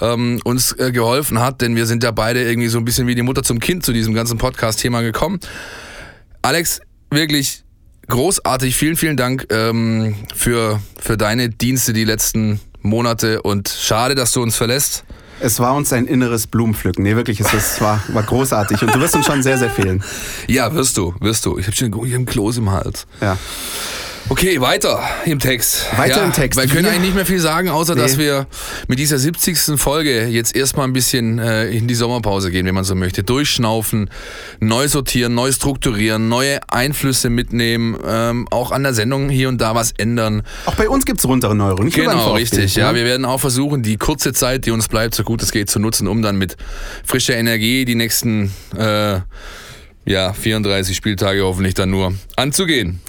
ähm, 0.00 0.40
uns 0.44 0.72
äh, 0.78 0.92
geholfen 0.92 1.40
hat, 1.40 1.60
denn 1.60 1.76
wir 1.76 1.86
sind 1.86 2.02
ja 2.02 2.12
beide 2.12 2.42
irgendwie 2.42 2.68
so 2.68 2.78
ein 2.78 2.84
bisschen 2.84 3.06
wie 3.06 3.14
die 3.14 3.22
Mutter 3.22 3.42
zum 3.42 3.60
Kind 3.60 3.84
zu 3.84 3.92
diesem 3.92 4.14
ganzen 4.14 4.38
Podcast-Thema 4.38 5.02
gekommen. 5.02 5.40
Alex, 6.42 6.80
wirklich 7.10 7.64
großartig, 8.08 8.76
vielen, 8.76 8.96
vielen 8.96 9.16
Dank 9.16 9.46
ähm, 9.50 10.14
für, 10.34 10.80
für 10.98 11.16
deine 11.16 11.48
Dienste 11.48 11.92
die 11.92 12.04
letzten 12.04 12.60
Monate 12.80 13.42
und 13.42 13.68
schade, 13.68 14.14
dass 14.14 14.32
du 14.32 14.42
uns 14.42 14.56
verlässt. 14.56 15.04
Es 15.40 15.58
war 15.58 15.74
uns 15.74 15.92
ein 15.92 16.06
inneres 16.06 16.46
Blumenpflücken. 16.46 17.02
Nee, 17.02 17.16
wirklich, 17.16 17.40
es 17.40 17.80
war, 17.80 18.02
war 18.08 18.22
großartig. 18.22 18.80
Und 18.82 18.94
du 18.94 19.00
wirst 19.00 19.16
uns 19.16 19.26
schon 19.26 19.42
sehr, 19.42 19.58
sehr 19.58 19.70
fehlen. 19.70 20.02
Ja, 20.46 20.72
wirst 20.74 20.96
du, 20.96 21.14
wirst 21.20 21.44
du. 21.44 21.58
Ich 21.58 21.66
habe 21.66 21.76
schon 21.76 21.92
einen 21.92 22.24
Kloß 22.24 22.58
im 22.58 22.70
Hals. 22.70 23.06
Ja. 23.20 23.36
Okay, 24.30 24.58
weiter 24.60 25.00
im 25.26 25.38
Text. 25.38 25.86
Weiter 25.98 26.16
ja, 26.20 26.24
im 26.24 26.32
Text. 26.32 26.58
Wir 26.58 26.66
können 26.66 26.86
eigentlich 26.86 27.02
nicht 27.02 27.14
mehr 27.14 27.26
viel 27.26 27.38
sagen, 27.40 27.68
außer 27.68 27.94
Nee. 27.94 28.00
dass 28.00 28.16
wir 28.18 28.46
mit 28.88 28.98
dieser 28.98 29.18
70. 29.18 29.78
Folge 29.78 30.26
jetzt 30.26 30.56
erstmal 30.56 30.86
ein 30.86 30.94
bisschen 30.94 31.38
äh, 31.38 31.66
in 31.68 31.86
die 31.86 31.94
Sommerpause 31.94 32.50
gehen, 32.50 32.64
wenn 32.64 32.74
man 32.74 32.84
so 32.84 32.94
möchte. 32.94 33.22
Durchschnaufen, 33.22 34.08
neu 34.60 34.88
sortieren, 34.88 35.34
neu 35.34 35.52
strukturieren, 35.52 36.28
neue 36.30 36.58
Einflüsse 36.68 37.28
mitnehmen, 37.28 37.98
ähm, 38.04 38.48
auch 38.50 38.72
an 38.72 38.82
der 38.82 38.94
Sendung 38.94 39.28
hier 39.28 39.50
und 39.50 39.60
da 39.60 39.74
was 39.74 39.92
ändern. 39.98 40.42
Auch 40.64 40.74
bei 40.74 40.88
uns 40.88 41.04
gibt 41.04 41.18
es 41.20 41.28
rundere 41.28 41.54
Neuerungen. 41.54 41.90
Genau, 41.90 42.32
richtig. 42.32 42.76
Ja, 42.76 42.94
wir 42.94 43.04
werden 43.04 43.26
auch 43.26 43.40
versuchen, 43.40 43.82
die 43.82 43.98
kurze 43.98 44.32
Zeit, 44.32 44.64
die 44.64 44.70
uns 44.70 44.88
bleibt, 44.88 45.14
so 45.14 45.22
gut 45.22 45.42
es 45.42 45.52
geht, 45.52 45.68
zu 45.68 45.78
nutzen, 45.78 46.08
um 46.08 46.22
dann 46.22 46.36
mit 46.36 46.56
frischer 47.04 47.36
Energie 47.36 47.84
die 47.84 47.94
nächsten 47.94 48.52
äh, 48.76 49.20
ja, 50.06 50.32
34 50.32 50.96
Spieltage 50.96 51.42
hoffentlich 51.44 51.74
dann 51.74 51.90
nur 51.90 52.14
anzugehen. 52.36 53.00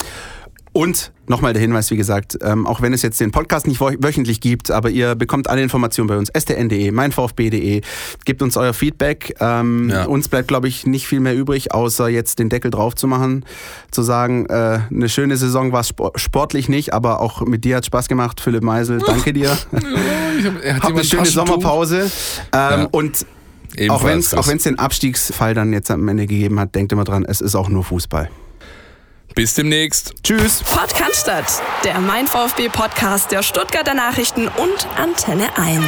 Und 0.77 1.13
nochmal 1.27 1.53
der 1.53 1.61
Hinweis, 1.61 1.89
wie 1.89 1.95
gesagt, 1.95 2.37
ähm, 2.41 2.67
auch 2.67 2.81
wenn 2.81 2.91
es 2.91 3.01
jetzt 3.01 3.21
den 3.21 3.31
Podcast 3.31 3.65
nicht 3.65 3.79
wö- 3.79 3.95
wöchentlich 4.03 4.41
gibt, 4.41 4.71
aber 4.71 4.89
ihr 4.89 5.15
bekommt 5.15 5.49
alle 5.49 5.61
Informationen 5.63 6.07
bei 6.09 6.17
uns, 6.17 6.29
stn.de, 6.37 6.91
meinvfb.de, 6.91 7.79
gebt 8.25 8.41
uns 8.41 8.57
euer 8.57 8.73
Feedback. 8.73 9.35
Ähm, 9.39 9.89
Ja. 9.89 10.03
Uns 10.03 10.27
bleibt, 10.27 10.49
glaube 10.49 10.67
ich, 10.67 10.85
nicht 10.85 11.07
viel 11.07 11.21
mehr 11.21 11.33
übrig, 11.33 11.73
außer 11.73 12.09
jetzt 12.09 12.39
den 12.39 12.49
Deckel 12.49 12.71
drauf 12.71 12.93
zu 12.93 13.07
machen, 13.07 13.45
zu 13.89 14.01
sagen, 14.03 14.47
äh, 14.47 14.79
eine 14.91 15.07
schöne 15.07 15.37
Saison 15.37 15.71
war 15.71 15.79
es 15.79 15.91
spo- 15.95 16.11
sportlich 16.19 16.67
nicht, 16.67 16.93
aber 16.93 17.21
auch 17.21 17.39
mit 17.45 17.63
dir 17.63 17.77
hat 17.77 17.85
Spaß 17.85 18.09
gemacht, 18.09 18.41
Philipp 18.41 18.63
Meisel, 18.63 18.99
danke 18.99 19.31
dir. 19.31 19.57
Er 20.61 20.75
Habt 20.75 20.87
eine 20.87 21.03
schöne 21.05 21.25
Sommerpause. 21.25 22.01
Ähm, 22.01 22.09
Ja. 22.51 22.87
Und 22.91 23.25
Ebenfalls, 23.77 24.33
auch 24.33 24.47
wenn 24.47 24.57
es 24.57 24.63
den 24.63 24.77
Abstiegsfall 24.77 25.53
dann 25.53 25.71
jetzt 25.71 25.89
am 25.89 26.05
Ende 26.09 26.27
gegeben 26.27 26.59
hat, 26.59 26.75
denkt 26.75 26.91
immer 26.91 27.05
dran, 27.05 27.23
es 27.25 27.39
ist 27.39 27.55
auch 27.55 27.69
nur 27.69 27.83
Fußball. 27.85 28.29
Bis 29.35 29.53
demnächst. 29.53 30.13
Tschüss. 30.23 30.63
Podcast, 30.63 31.29
der 31.83 31.99
Mein 31.99 32.25
VfB 32.25 32.69
Podcast 32.69 33.31
der 33.33 33.43
Stuttgarter 33.43 33.93
Nachrichten 33.93 34.47
und 34.47 34.87
Antenne 34.95 35.57
1. 35.57 35.83